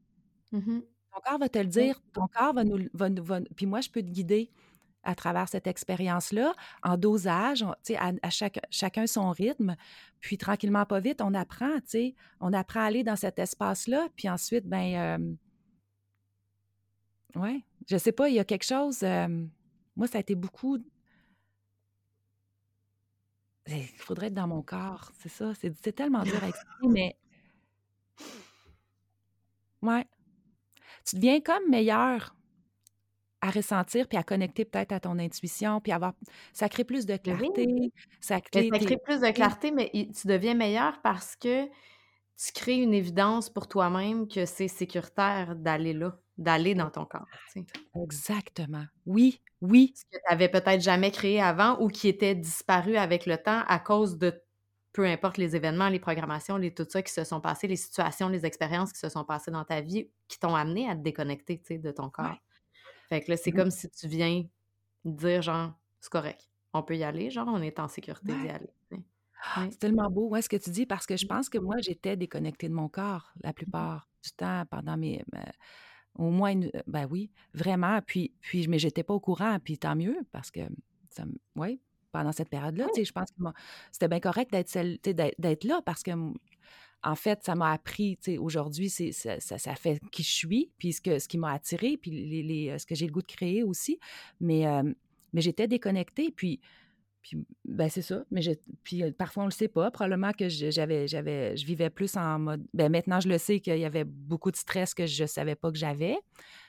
Mmh 0.51 0.79
ton 1.13 1.19
corps 1.21 1.37
va 1.37 1.49
te 1.49 1.59
le 1.59 1.65
dire. 1.65 2.01
Ton 2.13 2.27
corps 2.27 2.53
va 2.53 2.63
nous. 2.63 2.89
Va, 2.93 3.07
va, 3.09 3.41
puis 3.55 3.67
moi, 3.67 3.81
je 3.81 3.89
peux 3.89 4.01
te 4.01 4.09
guider 4.09 4.49
à 5.03 5.15
travers 5.15 5.47
cette 5.49 5.67
expérience-là, 5.67 6.53
en 6.81 6.97
dosage, 6.97 7.65
sais, 7.83 7.97
à, 7.97 8.13
à 8.21 8.29
chaque, 8.29 8.59
chacun 8.69 9.05
son 9.05 9.31
rythme. 9.31 9.75
Puis 10.21 10.37
tranquillement, 10.37 10.85
pas 10.85 10.99
vite, 10.99 11.21
on 11.21 11.33
apprend, 11.33 11.75
tu 11.81 11.87
sais, 11.87 12.15
on 12.39 12.53
apprend 12.53 12.79
à 12.79 12.85
aller 12.85 13.03
dans 13.03 13.17
cet 13.17 13.37
espace-là. 13.37 14.07
Puis 14.15 14.29
ensuite, 14.29 14.65
ben, 14.65 14.95
euh, 14.95 15.33
ouais, 17.35 17.63
je 17.87 17.97
sais 17.97 18.11
pas, 18.11 18.29
il 18.29 18.35
y 18.35 18.39
a 18.39 18.45
quelque 18.45 18.65
chose. 18.65 19.03
Euh, 19.03 19.45
moi, 19.95 20.07
ça 20.07 20.17
a 20.17 20.21
été 20.21 20.35
beaucoup. 20.35 20.77
Il 23.67 23.87
faudrait 23.97 24.27
être 24.27 24.33
dans 24.33 24.47
mon 24.47 24.61
corps, 24.61 25.11
c'est 25.19 25.29
ça. 25.29 25.53
C'est 25.55 25.93
tellement 25.93 26.23
dur 26.23 26.43
à 26.43 26.49
expliquer, 26.49 26.87
mais. 26.87 27.17
Ouais. 29.81 30.05
Tu 31.05 31.15
deviens 31.17 31.41
comme 31.41 31.69
meilleur 31.69 32.35
à 33.41 33.49
ressentir 33.51 34.07
puis 34.07 34.17
à 34.17 34.23
connecter 34.23 34.63
peut-être 34.63 34.93
à 34.93 35.01
ton 35.01 35.19
intuition 35.19 35.81
puis 35.81 35.91
avoir 35.91 36.13
ça 36.53 36.69
crée 36.69 36.85
plus 36.85 37.05
de 37.05 37.17
clarté 37.17 37.91
ça 38.21 38.39
crée, 38.39 38.69
ça 38.71 38.79
crée 38.79 38.97
plus 38.97 39.19
de 39.19 39.31
clarté 39.31 39.71
mais 39.71 39.91
tu 39.91 40.27
deviens 40.27 40.53
meilleur 40.53 41.01
parce 41.01 41.35
que 41.35 41.67
tu 42.37 42.51
crées 42.53 42.81
une 42.81 42.93
évidence 42.93 43.49
pour 43.49 43.67
toi-même 43.67 44.27
que 44.27 44.45
c'est 44.45 44.67
sécuritaire 44.67 45.55
d'aller 45.55 45.93
là 45.93 46.17
d'aller 46.37 46.73
dans 46.73 46.89
ton 46.89 47.05
corps 47.05 47.27
exactement. 47.95 48.85
Oui 49.05 49.39
oui. 49.63 49.93
Ce 49.95 50.03
que 50.03 50.17
tu 50.17 50.23
n'avais 50.29 50.49
peut-être 50.49 50.81
jamais 50.81 51.09
créé 51.09 51.41
avant 51.41 51.79
ou 51.79 51.87
qui 51.87 52.09
était 52.09 52.35
disparu 52.35 52.97
avec 52.97 53.25
le 53.25 53.37
temps 53.37 53.63
à 53.67 53.79
cause 53.79 54.17
de 54.17 54.41
peu 54.91 55.05
importe 55.05 55.37
les 55.37 55.55
événements, 55.55 55.87
les 55.87 56.01
programmations, 56.01 56.57
les, 56.57 56.73
tout 56.73 56.85
ça 56.87 57.01
qui 57.01 57.13
se 57.13 57.23
sont 57.23 57.39
passés, 57.39 57.67
les 57.67 57.77
situations, 57.77 58.27
les 58.27 58.45
expériences 58.45 58.91
qui 58.91 58.99
se 58.99 59.09
sont 59.09 59.23
passées 59.23 59.51
dans 59.51 59.63
ta 59.63 59.81
vie, 59.81 60.11
qui 60.27 60.37
t'ont 60.37 60.53
amené 60.53 60.87
à 60.87 60.95
te 60.95 61.01
déconnecter 61.01 61.61
de 61.79 61.91
ton 61.91 62.09
corps. 62.09 62.35
Fait 63.09 63.21
que 63.21 63.31
là, 63.31 63.37
c'est 63.37 63.51
mmh 63.51 63.55
comme 63.55 63.71
si 63.71 63.89
tu 63.89 64.07
viens 64.07 64.43
dire, 65.05 65.41
genre, 65.41 65.73
c'est 66.01 66.11
correct, 66.11 66.49
on 66.73 66.83
peut 66.83 66.97
y 66.97 67.03
aller, 67.03 67.31
genre, 67.31 67.47
on 67.47 67.61
est 67.61 67.79
en 67.79 67.87
sécurité 67.87 68.35
d'y 68.35 68.49
aller. 68.49 68.69
Ah, 69.43 69.67
c'est 69.69 69.77
tellement 69.77 70.09
beau, 70.09 70.29
ouais, 70.29 70.41
ce 70.41 70.47
que 70.47 70.55
tu 70.55 70.69
dis, 70.69 70.85
parce 70.85 71.05
que 71.05 71.17
je 71.17 71.25
pense 71.25 71.49
que 71.49 71.57
moi, 71.57 71.75
j'étais 71.79 72.15
déconnectée 72.15 72.69
de 72.69 72.73
mon 72.73 72.87
corps 72.87 73.33
la 73.43 73.49
mmh 73.49 73.53
plupart 73.53 74.09
du 74.23 74.31
temps 74.31 74.63
pendant 74.69 74.95
mes. 74.95 75.21
au 76.15 76.29
moins, 76.29 76.55
ben 76.87 77.07
oui, 77.11 77.29
vraiment. 77.53 78.01
Puis, 78.01 78.33
puis 78.39 78.67
mais 78.67 78.79
j'étais 78.79 79.03
pas 79.03 79.13
au 79.13 79.19
courant, 79.19 79.57
puis 79.61 79.77
tant 79.77 79.95
mieux, 79.95 80.17
parce 80.31 80.49
que, 80.49 80.61
ça, 81.09 81.25
pendant 82.13 82.31
cette 82.31 82.49
période-là, 82.49 82.87
sais, 82.95 83.03
je 83.03 83.11
pense 83.11 83.31
que 83.31 83.43
c'était 83.91 84.07
bien 84.07 84.19
correct 84.21 84.51
d'être, 84.51 85.63
là, 85.65 85.81
parce 85.85 86.03
que 86.03 86.11
en 87.05 87.15
fait, 87.15 87.43
ça 87.43 87.55
m'a 87.55 87.71
appris, 87.73 88.17
aujourd'hui, 88.39 88.89
c'est, 88.89 89.11
ça, 89.11 89.39
ça, 89.39 89.75
fait 89.75 89.99
qui 90.11 90.23
je 90.23 90.31
suis, 90.31 90.71
puis 90.77 90.93
ce, 90.93 91.01
que, 91.01 91.19
ce 91.19 91.27
qui 91.27 91.37
m'a 91.37 91.51
attiré, 91.51 91.97
puis 91.97 92.11
les, 92.43 92.69
euh, 92.69 92.77
ce 92.77 92.85
que 92.85 92.95
j'ai 92.95 93.05
le 93.05 93.11
goût 93.11 93.21
de 93.21 93.27
créer 93.27 93.61
aussi. 93.61 93.99
Mais, 94.39 94.65
euh, 94.65 94.83
mais 95.33 95.41
j'étais 95.41 95.67
déconnectée, 95.67 96.31
puis, 96.31 96.61
puis 97.23 97.37
ben 97.65 97.89
c'est 97.89 98.01
ça. 98.01 98.23
Mais 98.29 98.41
puis 98.83 99.09
parfois, 99.13 99.43
on 99.43 99.47
le 99.47 99.51
sait 99.51 99.69
pas. 99.69 99.89
Probablement 99.89 100.33
que 100.33 100.49
j'avais, 100.49 101.07
j'avais, 101.07 101.55
je 101.55 101.65
vivais 101.65 101.89
plus 101.89 102.15
en 102.17 102.37
mode. 102.37 102.67
Ben 102.73 102.91
maintenant, 102.91 103.21
je 103.21 103.29
le 103.29 103.37
sais 103.37 103.61
qu'il 103.61 103.77
y 103.79 103.85
avait 103.85 104.03
beaucoup 104.03 104.51
de 104.51 104.57
stress 104.57 104.93
que 104.93 105.07
je 105.07 105.25
savais 105.25 105.55
pas 105.55 105.71
que 105.71 105.77
j'avais. 105.77 106.17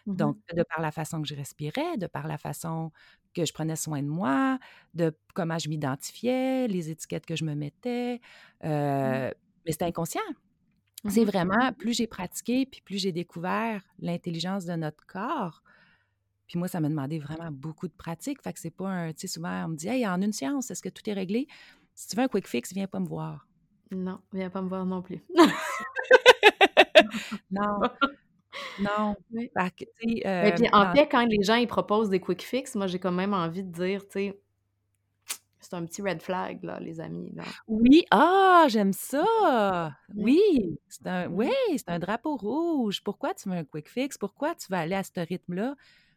Mmh 0.07 0.15
Donc, 0.17 0.39
de 0.55 0.63
par 0.63 0.81
la 0.81 0.93
façon 0.93 1.21
que 1.21 1.29
je 1.29 1.35
respirais, 1.35 1.97
de 1.99 2.07
par 2.07 2.29
la 2.29 2.39
façon 2.39 2.93
que 3.35 3.45
je 3.45 3.53
prenais 3.53 3.77
soin 3.77 4.01
de 4.03 4.09
moi, 4.09 4.59
de 4.95 5.13
comment 5.35 5.59
je 5.59 5.69
m'identifiais, 5.69 6.69
les 6.69 6.91
étiquettes 6.91 7.27
que 7.27 7.37
je 7.37 7.45
me 7.45 7.55
mettais. 7.55 8.21
Mmh 8.63 9.31
mais 9.67 9.73
c'est 9.73 9.83
inconscient. 9.83 10.21
C'est 11.09 11.25
mmh 11.25 11.29
vraiment, 11.29 11.73
plus 11.73 11.95
j'ai 11.95 12.07
pratiqué, 12.07 12.67
puis 12.67 12.81
plus 12.83 12.99
j'ai 12.99 13.13
découvert 13.13 13.83
l'intelligence 13.99 14.65
de 14.67 14.75
notre 14.75 15.05
corps. 15.07 15.63
Puis 16.47 16.59
moi, 16.59 16.69
ça 16.69 16.81
m'a 16.81 16.89
demandé 16.89 17.19
vraiment 17.19 17.51
beaucoup 17.51 17.89
de 17.89 17.93
pratique. 17.93 18.43
Fait 18.43 18.53
que 18.53 18.61
c'est 18.61 18.71
pas 18.71 18.89
un. 18.89 19.13
Tu 19.13 19.21
sais, 19.21 19.35
souvent, 19.35 19.65
on 19.65 19.69
me 19.69 19.77
dit, 19.77 19.89
hey, 19.89 20.07
en 20.07 20.21
une 20.21 20.33
séance, 20.33 20.71
est-ce 20.71 20.83
que 20.83 20.89
tout 20.89 21.09
est 21.09 21.15
réglé? 21.15 21.47
Si 21.95 22.09
tu 22.09 22.17
veux 22.17 22.23
un 22.23 22.29
quick 22.29 22.47
fix, 22.47 22.73
viens 22.73 22.87
pas 22.87 23.01
me 23.01 23.07
voir. 23.07 23.47
Non, 23.91 24.21
viens 24.33 24.51
pas 24.51 24.63
me 24.63 24.69
voir 24.69 24.85
non 24.85 25.03
plus. 25.03 25.23
non. 27.51 27.81
Non. 28.81 29.15
Oui. 29.33 29.51
Euh, 30.27 30.53
puis, 30.53 30.69
en 30.73 30.95
fait, 30.95 31.09
quand 31.09 31.25
les 31.27 31.43
gens 31.43 31.57
ils 31.57 31.67
proposent 31.67 32.09
des 32.09 32.21
quick 32.21 32.43
fix, 32.43 32.75
moi, 32.75 32.87
j'ai 32.87 32.99
quand 32.99 33.13
même 33.13 33.35
envie 33.35 33.65
de 33.65 33.73
dire, 33.73 34.03
tu 34.03 34.13
sais, 34.13 34.41
c'est 35.61 35.75
un 35.75 35.85
petit 35.87 36.03
red 36.03 36.23
flag, 36.23 36.63
là, 36.63 36.79
les 36.79 37.01
amis. 37.01 37.33
Là. 37.35 37.43
Oui, 37.67 38.05
ah, 38.11 38.67
j'aime 38.69 38.93
ça. 38.93 39.97
Oui, 40.15 40.79
c'est 40.89 41.07
un, 41.07 41.29
oui, 41.29 41.51
c'est 41.71 41.89
un 41.89 41.99
drapeau 41.99 42.37
rouge. 42.37 43.03
Pourquoi 43.03 43.35
tu 43.35 43.49
veux 43.49 43.57
un 43.57 43.65
quick 43.65 43.89
fix? 43.89 44.19
Pourquoi 44.19 44.55
tu 44.55 44.67
vas 44.69 44.81
aller 44.81 44.95
à 44.95 45.03
ce 45.03 45.19
rythme-là? 45.19 45.75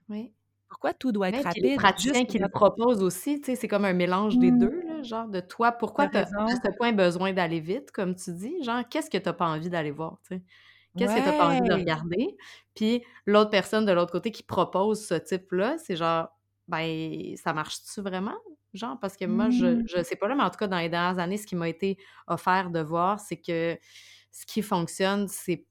Oui. 0.09 0.31
Pourquoi 0.69 0.93
tout 0.93 1.11
doit 1.11 1.29
être 1.29 1.43
rapide? 1.43 1.63
Les 1.63 1.75
praticiens 1.75 2.25
qui 2.25 2.39
le 2.39 2.49
proposent 2.49 3.01
aussi, 3.01 3.39
tu 3.39 3.45
sais, 3.45 3.55
c'est 3.55 3.67
comme 3.67 3.85
un 3.85 3.93
mélange 3.93 4.37
des 4.37 4.51
mmh. 4.51 4.59
deux, 4.59 4.81
là, 4.81 5.01
genre 5.01 5.27
de 5.27 5.39
toi. 5.39 5.71
Pourquoi 5.71 6.07
tu 6.07 6.17
as 6.17 6.27
à 6.27 6.71
point 6.77 6.91
besoin 6.91 7.31
d'aller 7.31 7.61
vite, 7.61 7.91
comme 7.91 8.15
tu 8.15 8.33
dis? 8.33 8.63
Genre, 8.63 8.83
qu'est-ce 8.89 9.09
que 9.09 9.17
tu 9.17 9.25
n'as 9.25 9.33
pas 9.33 9.47
envie 9.47 9.69
d'aller 9.69 9.91
voir, 9.91 10.19
tu 10.27 10.35
sais? 10.35 10.43
Qu'est-ce 10.97 11.13
que 11.13 11.19
tu 11.19 11.25
n'as 11.25 11.37
pas 11.37 11.49
envie 11.49 11.61
de 11.61 11.73
regarder? 11.73 12.35
Puis 12.73 13.03
l'autre 13.25 13.51
personne 13.51 13.85
de 13.85 13.91
l'autre 13.91 14.11
côté 14.11 14.31
qui 14.31 14.43
propose 14.43 15.05
ce 15.05 15.13
type-là, 15.13 15.77
c'est 15.77 15.95
genre, 15.95 16.27
ben, 16.67 17.35
ça 17.37 17.53
marche-tu 17.53 18.01
vraiment? 18.01 18.37
genre, 18.73 18.99
parce 18.99 19.17
que 19.17 19.25
moi, 19.25 19.49
je 19.49 19.65
ne 19.65 19.81
mmh. 19.83 20.03
sais 20.03 20.15
pas 20.15 20.27
là, 20.27 20.35
mais 20.35 20.43
en 20.43 20.49
tout 20.49 20.57
cas, 20.57 20.67
dans 20.67 20.77
les 20.77 20.89
dernières 20.89 21.19
années, 21.19 21.37
ce 21.37 21.47
qui 21.47 21.55
m'a 21.55 21.69
été 21.69 21.97
offert 22.27 22.69
de 22.69 22.79
voir, 22.79 23.19
c'est 23.19 23.37
que 23.37 23.77
ce 24.31 24.45
qui 24.45 24.61
fonctionne, 24.61 25.27
c'est 25.27 25.65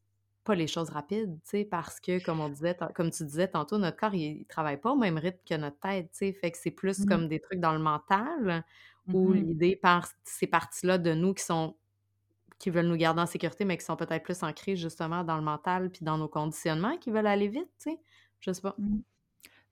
pas 0.47 0.55
les 0.55 0.67
choses 0.67 0.89
rapides, 0.91 1.39
tu 1.43 1.51
sais, 1.51 1.65
parce 1.65 2.01
que, 2.01 2.25
comme 2.25 2.41
on 2.41 2.49
disait, 2.49 2.77
comme 2.95 3.11
tu 3.11 3.25
disais 3.25 3.49
tantôt, 3.49 3.77
notre 3.79 3.97
corps, 3.97 4.15
il, 4.15 4.45
travaille 4.47 4.81
pas 4.81 4.93
au 4.93 4.97
même 4.97 5.19
rythme 5.19 5.41
que 5.47 5.55
notre 5.55 5.79
tête, 5.79 6.11
tu 6.13 6.19
sais, 6.19 6.33
fait 6.33 6.51
que 6.51 6.59
c'est 6.59 6.71
plus 6.71 7.01
mmh. 7.01 7.07
comme 7.07 7.29
des 7.29 7.41
trucs 7.41 7.61
dans 7.61 7.73
le 7.73 7.79
mental, 7.79 8.65
où 9.13 9.31
mmh 9.31 9.35
l'idée 9.35 9.77
par 9.77 10.09
ces 10.25 10.47
parties-là 10.47 10.99
de 10.99 11.13
nous 11.13 11.35
qui 11.35 11.45
sont 11.45 11.77
qui 12.59 12.71
veulent 12.71 12.87
nous 12.87 12.97
garder 12.97 13.21
en 13.21 13.27
sécurité, 13.27 13.67
mais 13.67 13.77
qui 13.77 13.85
sont 13.85 13.97
peut-être 13.97 14.23
plus 14.23 14.43
ancrées 14.43 14.77
justement 14.77 15.25
dans 15.25 15.37
le 15.37 15.43
mental 15.43 15.91
puis 15.91 16.05
dans 16.05 16.17
nos 16.17 16.29
conditionnements, 16.29 16.97
qui 16.97 17.11
veulent 17.11 17.27
aller 17.27 17.49
vite, 17.49 17.69
tu 17.79 17.91
sais. 17.91 18.01
Je 18.41 18.53
sais 18.53 18.63
pas. 18.63 18.77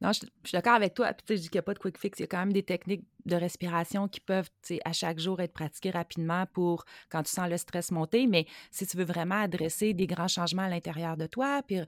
Non, 0.04 0.12
je, 0.12 0.18
suis 0.18 0.52
d'accord 0.52 0.74
avec 0.74 0.92
toi. 0.92 1.14
Puis, 1.14 1.38
je 1.38 1.42
dis 1.42 1.48
qu'il 1.48 1.56
n'y 1.56 1.60
a 1.60 1.62
pas 1.62 1.72
de 1.72 1.78
quick 1.78 1.96
fix. 1.96 2.18
Il 2.18 2.22
y 2.22 2.24
a 2.24 2.26
quand 2.26 2.38
même 2.38 2.52
des 2.52 2.62
techniques 2.62 3.06
de 3.24 3.36
respiration 3.36 4.06
qui 4.06 4.20
peuvent, 4.20 4.50
à 4.84 4.92
chaque 4.92 5.18
jour, 5.18 5.40
être 5.40 5.54
pratiquées 5.54 5.92
rapidement 5.92 6.44
pour 6.52 6.84
quand 7.08 7.22
tu 7.22 7.32
sens 7.32 7.48
le 7.48 7.56
stress 7.56 7.90
monter. 7.90 8.26
Mais 8.26 8.44
si 8.70 8.86
tu 8.86 8.98
veux 8.98 9.04
vraiment 9.04 9.40
adresser 9.40 9.94
des 9.94 10.06
grands 10.06 10.28
changements 10.28 10.64
à 10.64 10.68
l'intérieur 10.68 11.16
de 11.16 11.26
toi, 11.26 11.62
puis, 11.66 11.80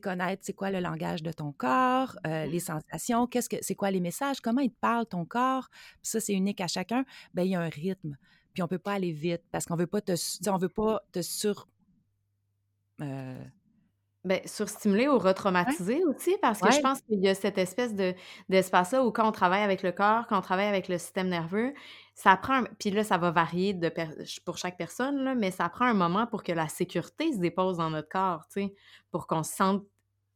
connaître 0.00 0.42
c'est 0.44 0.52
quoi 0.52 0.72
le 0.72 0.80
langage 0.80 1.22
de 1.22 1.30
ton 1.30 1.52
corps, 1.52 2.16
euh, 2.26 2.46
les 2.46 2.58
sensations, 2.58 3.28
qu'est-ce 3.28 3.48
que 3.48 3.58
c'est 3.60 3.76
quoi 3.76 3.92
les 3.92 4.00
messages, 4.00 4.40
comment 4.40 4.62
il 4.62 4.70
te 4.70 4.80
parle 4.80 5.06
ton 5.06 5.24
corps, 5.24 5.68
puis 5.70 6.10
ça, 6.10 6.18
c'est 6.18 6.34
unique 6.34 6.60
à 6.60 6.66
chacun, 6.66 7.04
bien, 7.34 7.44
il 7.44 7.50
y 7.50 7.54
a 7.54 7.60
un 7.60 7.68
rythme. 7.68 8.16
Puis 8.52 8.64
on 8.64 8.66
peut 8.68 8.78
pas 8.78 8.94
aller 8.94 9.12
vite 9.12 9.42
parce 9.52 9.64
qu'on 9.64 9.76
veut 9.76 9.86
pas 9.86 10.00
te, 10.00 10.12
on 10.50 10.58
veut 10.58 10.68
pas 10.68 11.02
te 11.12 11.22
sur... 11.22 11.68
Euh, 13.00 13.44
ben, 14.24 14.40
surstimuler 14.44 15.08
ou 15.08 15.18
retraumatiser 15.18 16.04
aussi, 16.04 16.36
parce 16.42 16.60
que 16.60 16.70
je 16.70 16.80
pense 16.80 17.00
qu'il 17.02 17.20
y 17.24 17.28
a 17.28 17.34
cette 17.34 17.56
espèce 17.58 17.94
de 17.94 18.14
d'espace-là 18.50 19.04
où 19.04 19.12
quand 19.12 19.26
on 19.26 19.32
travaille 19.32 19.62
avec 19.62 19.82
le 19.82 19.92
corps, 19.92 20.26
quand 20.26 20.38
on 20.38 20.42
travaille 20.42 20.66
avec 20.66 20.88
le 20.88 20.98
système 20.98 21.28
nerveux, 21.28 21.72
ça 22.14 22.36
prend 22.36 22.64
puis 22.78 22.90
là, 22.90 23.02
ça 23.02 23.16
va 23.18 23.30
varier 23.30 23.72
de 23.72 23.90
pour 24.44 24.58
chaque 24.58 24.76
personne, 24.76 25.24
là, 25.24 25.34
mais 25.34 25.50
ça 25.50 25.68
prend 25.70 25.86
un 25.86 25.94
moment 25.94 26.26
pour 26.26 26.42
que 26.42 26.52
la 26.52 26.68
sécurité 26.68 27.32
se 27.32 27.38
dépose 27.38 27.78
dans 27.78 27.90
notre 27.90 28.08
corps, 28.10 28.46
tu 28.48 28.62
sais, 28.62 28.74
pour 29.10 29.26
qu'on 29.26 29.42
se 29.42 29.54
sente, 29.54 29.84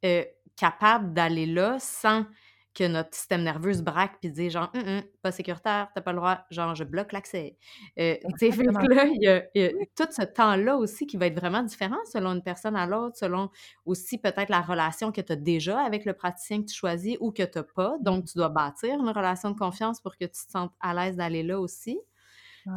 euh, 0.05 0.25
capable 0.57 1.13
d'aller 1.13 1.47
là 1.47 1.79
sans 1.81 2.25
que 2.75 2.85
notre 2.85 3.15
système 3.15 3.45
nerveux 3.45 3.73
se 3.73 3.83
braque 3.83 4.19
puis 4.21 4.31
dit 4.31 4.51
genre 4.51 4.71
«Hum, 4.75 4.83
hum, 4.87 5.03
pas 5.23 5.31
sécuritaire, 5.31 5.89
t'as 5.95 6.01
pas 6.01 6.13
le 6.13 6.19
droit, 6.19 6.41
genre 6.51 6.75
je 6.75 6.83
bloque 6.83 7.13
l'accès. 7.13 7.57
Euh, 7.99 8.17
tu 8.39 8.51
sais, 8.51 8.63
là, 8.63 9.07
il 9.07 9.23
y, 9.23 9.29
a, 9.29 9.71
tout 9.97 10.11
ce 10.11 10.23
temps-là 10.23 10.77
aussi 10.77 11.07
qui 11.07 11.17
va 11.17 11.27
être 11.27 11.39
vraiment 11.39 11.63
différent 11.63 11.99
selon 12.13 12.31
une 12.31 12.43
personne 12.43 12.75
à 12.75 12.87
l'autre, 12.87 13.17
selon 13.17 13.49
aussi 13.87 14.19
peut-être 14.19 14.49
la 14.49 14.61
relation 14.61 15.13
que 15.13 15.21
tu 15.21 15.33
as 15.33 15.37
déjà 15.37 15.81
avec 15.81 16.05
le 16.05 16.15
praticien 16.15 16.61
que 16.63 16.67
tu 16.67 16.75
choisis 16.75 17.17
ou 17.21 17.31
que 17.31 17.45
tu 17.45 17.59
n'as 17.59 17.65
pas. 17.65 17.97
Donc, 18.01 18.27
tu 18.27 18.37
dois 18.37 18.49
bâtir 18.49 18.95
une 18.95 19.09
relation 19.09 19.51
de 19.51 19.59
confiance 19.59 20.01
pour 20.01 20.17
que 20.17 20.25
tu 20.25 20.47
te 20.47 20.51
sentes 20.51 20.73
à 20.81 20.95
l'aise 20.95 21.17
d'aller 21.17 21.43
là 21.45 21.61
aussi. 21.61 21.99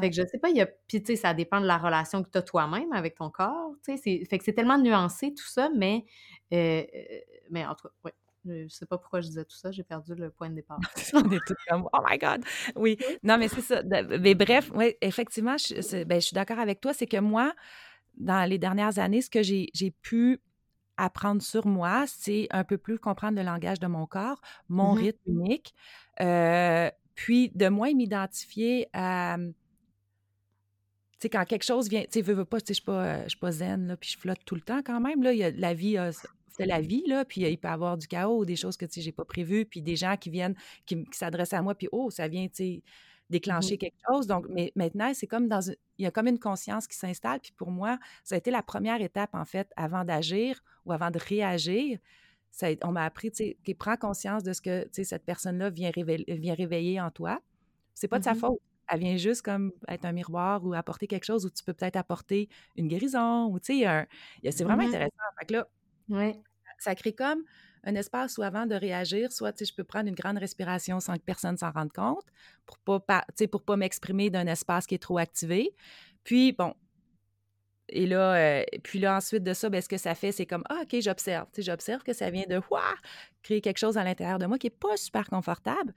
Fait 0.01 0.09
que 0.09 0.17
je 0.17 0.21
sais 0.27 0.37
pas, 0.37 0.49
il 0.49 0.57
y 0.57 0.61
a. 0.61 0.65
Puis, 0.65 1.01
tu 1.01 1.05
sais, 1.05 1.15
ça 1.15 1.33
dépend 1.33 1.61
de 1.61 1.65
la 1.65 1.77
relation 1.77 2.21
que 2.21 2.29
tu 2.29 2.37
as 2.37 2.41
toi-même 2.41 2.91
avec 2.91 3.15
ton 3.15 3.29
corps. 3.29 3.71
Tu 3.85 3.97
sais, 3.97 4.25
fait 4.29 4.37
que 4.37 4.43
c'est 4.43 4.51
tellement 4.51 4.77
nuancé 4.77 5.33
tout 5.33 5.47
ça, 5.47 5.69
mais. 5.73 6.05
Euh, 6.53 6.83
mais 7.49 7.65
en 7.65 7.73
tout 7.73 7.87
cas, 7.87 7.93
oui 8.03 8.11
Je 8.47 8.67
sais 8.67 8.85
pas 8.85 8.97
pourquoi 8.97 9.21
je 9.21 9.27
disais 9.27 9.45
tout 9.45 9.55
ça, 9.55 9.71
j'ai 9.71 9.83
perdu 9.83 10.15
le 10.15 10.29
point 10.29 10.49
de 10.49 10.55
départ. 10.55 10.79
On 11.13 11.31
est 11.31 11.45
tous 11.45 11.55
comme 11.67 11.87
Oh 11.93 11.99
my 12.07 12.17
God! 12.17 12.43
Oui. 12.75 12.97
Non, 13.23 13.37
mais 13.37 13.47
c'est 13.47 13.61
ça. 13.61 13.81
Mais 14.19 14.35
bref, 14.35 14.71
oui, 14.73 14.95
effectivement, 15.01 15.57
je, 15.57 16.03
ben, 16.03 16.19
je 16.21 16.27
suis 16.27 16.35
d'accord 16.35 16.59
avec 16.59 16.81
toi. 16.81 16.93
C'est 16.93 17.07
que 17.07 17.17
moi, 17.17 17.53
dans 18.17 18.47
les 18.49 18.57
dernières 18.57 18.99
années, 18.99 19.21
ce 19.21 19.29
que 19.29 19.43
j'ai 19.43 19.91
pu 20.01 20.39
apprendre 20.97 21.41
sur 21.41 21.67
moi, 21.67 22.05
c'est 22.07 22.47
un 22.49 22.63
peu 22.63 22.77
plus 22.77 22.97
comprendre 22.97 23.37
le 23.37 23.43
langage 23.43 23.79
de 23.79 23.87
mon 23.87 24.07
corps, 24.07 24.41
mon 24.67 24.95
mmh 24.95 24.97
rythme 24.97 25.29
unique, 25.29 25.73
euh, 26.21 26.89
puis 27.13 27.51
de 27.53 27.69
moins 27.69 27.93
m'identifier 27.93 28.87
à 28.93 29.37
tu 31.19 31.23
sais, 31.23 31.29
quand 31.29 31.45
quelque 31.45 31.65
chose 31.65 31.89
vient, 31.89 32.01
tu 32.01 32.09
sais, 32.11 32.21
veux, 32.21 32.35
veux 32.35 32.45
pas, 32.45 32.61
tu 32.61 32.67
sais, 32.67 32.73
je 32.73 32.75
suis 32.75 32.85
pas, 32.85 33.03
euh, 33.03 33.27
pas 33.41 33.51
zen, 33.51 33.87
là, 33.87 33.97
puis 33.97 34.11
je 34.11 34.19
flotte 34.19 34.37
tout 34.45 34.53
le 34.53 34.61
temps 34.61 34.81
quand 34.85 34.99
même, 34.99 35.23
là, 35.23 35.33
il 35.33 35.39
y 35.39 35.43
a, 35.43 35.49
la 35.49 35.73
vie, 35.73 35.97
c'est 36.57 36.65
la 36.65 36.81
vie, 36.81 37.03
là, 37.07 37.25
puis 37.25 37.41
il 37.41 37.57
peut 37.57 37.67
y 37.67 37.71
avoir 37.71 37.97
du 37.97 38.07
chaos, 38.07 38.45
des 38.45 38.55
choses 38.55 38.77
que, 38.77 38.85
tu 38.85 38.93
sais, 38.93 39.01
j'ai 39.01 39.11
pas 39.11 39.25
prévues, 39.25 39.65
puis 39.65 39.81
des 39.81 39.95
gens 39.95 40.17
qui 40.17 40.29
viennent, 40.29 40.55
qui, 40.85 41.05
s'adressent 41.11 41.53
à 41.53 41.61
moi, 41.61 41.75
puis 41.75 41.87
oh, 41.91 42.09
ça 42.09 42.27
vient, 42.27 42.47
tu 42.47 42.55
sais, 42.55 42.83
déclencher 43.29 43.77
quelque 43.77 43.97
chose. 44.09 44.27
Donc, 44.27 44.45
mais 44.49 44.71
maintenant, 44.75 45.11
c'est 45.13 45.27
comme 45.27 45.47
dans 45.47 45.61
une, 45.61 45.75
il 45.97 46.03
y 46.03 46.07
a 46.07 46.11
comme 46.11 46.27
une 46.27 46.39
conscience 46.39 46.87
qui 46.87 46.97
s'installe, 46.97 47.39
puis 47.39 47.53
pour 47.55 47.71
moi, 47.71 47.99
ça 48.23 48.35
a 48.35 48.37
été 48.37 48.51
la 48.51 48.63
première 48.63 49.01
étape, 49.01 49.33
en 49.33 49.45
fait, 49.45 49.71
avant 49.75 50.03
d'agir 50.03 50.61
ou 50.85 50.91
avant 50.91 51.11
de 51.11 51.19
réagir. 51.19 51.99
Ça, 52.51 52.67
on 52.83 52.91
m'a 52.91 53.05
appris, 53.05 53.29
tu 53.29 53.37
sais, 53.37 53.57
qu'il 53.63 53.75
prend 53.75 53.97
conscience 53.97 54.43
de 54.43 54.53
ce 54.53 54.61
que, 54.61 54.83
tu 54.85 54.89
sais, 54.93 55.03
cette 55.03 55.25
personne-là 55.25 55.69
vient, 55.69 55.91
vient 55.95 56.55
réveiller 56.55 56.99
en 56.99 57.11
toi. 57.11 57.39
C'est 57.93 58.07
pas 58.07 58.19
de 58.19 58.23
sa 58.23 58.33
mmh 58.33 58.39
faute 58.39 58.61
elle 58.87 58.99
vient 58.99 59.17
juste 59.17 59.41
comme 59.41 59.71
être 59.87 60.05
un 60.05 60.11
miroir 60.11 60.65
ou 60.65 60.73
apporter 60.73 61.07
quelque 61.07 61.25
chose 61.25 61.45
où 61.45 61.49
tu 61.49 61.63
peux 61.63 61.73
peut-être 61.73 61.95
apporter 61.95 62.49
une 62.75 62.87
guérison 62.87 63.47
ou 63.47 63.59
tu 63.59 63.81
sais, 63.81 64.07
c'est 64.51 64.63
vraiment 64.63 64.83
mmh 64.83 64.87
intéressant. 64.87 65.23
Fait 65.39 65.45
que 65.45 65.53
là, 65.53 65.67
ça 66.77 66.95
crée 66.95 67.13
comme 67.13 67.43
un 67.83 67.95
espace 67.95 68.37
où 68.37 68.43
avant 68.43 68.65
de 68.65 68.75
réagir, 68.75 69.31
soit 69.31 69.63
je 69.63 69.73
peux 69.73 69.83
prendre 69.83 70.09
une 70.09 70.15
grande 70.15 70.37
respiration 70.37 70.99
sans 70.99 71.15
que 71.15 71.21
personne 71.21 71.57
s'en 71.57 71.71
rende 71.71 71.93
compte 71.93 72.25
pour 72.65 72.79
pas, 72.79 72.99
pas 72.99 73.75
m'exprimer 73.77 74.29
d'un 74.29 74.47
espace 74.47 74.87
qui 74.87 74.95
est 74.95 75.01
trop 75.01 75.17
activé. 75.17 75.73
Puis 76.23 76.51
bon, 76.51 76.73
et 77.89 78.05
là, 78.05 78.35
euh, 78.35 78.63
puis 78.83 78.99
là, 78.99 79.15
ensuite 79.15 79.43
de 79.43 79.53
ça, 79.53 79.69
ben, 79.69 79.81
ce 79.81 79.87
que 79.87 79.97
ça 79.97 80.13
fait, 80.15 80.31
c'est 80.31 80.45
comme, 80.45 80.63
ah, 80.69 80.81
OK, 80.83 80.99
j'observe. 80.99 81.47
J'observe 81.57 82.03
que 82.03 82.13
ça 82.13 82.29
vient 82.29 82.45
de, 82.49 82.61
créer 83.43 83.61
quelque 83.61 83.77
chose 83.77 83.97
à 83.97 84.03
l'intérieur 84.03 84.39
de 84.39 84.45
moi 84.45 84.57
qui 84.57 84.67
n'est 84.67 84.71
pas 84.71 84.97
super 84.97 85.29
confortable. 85.29 85.93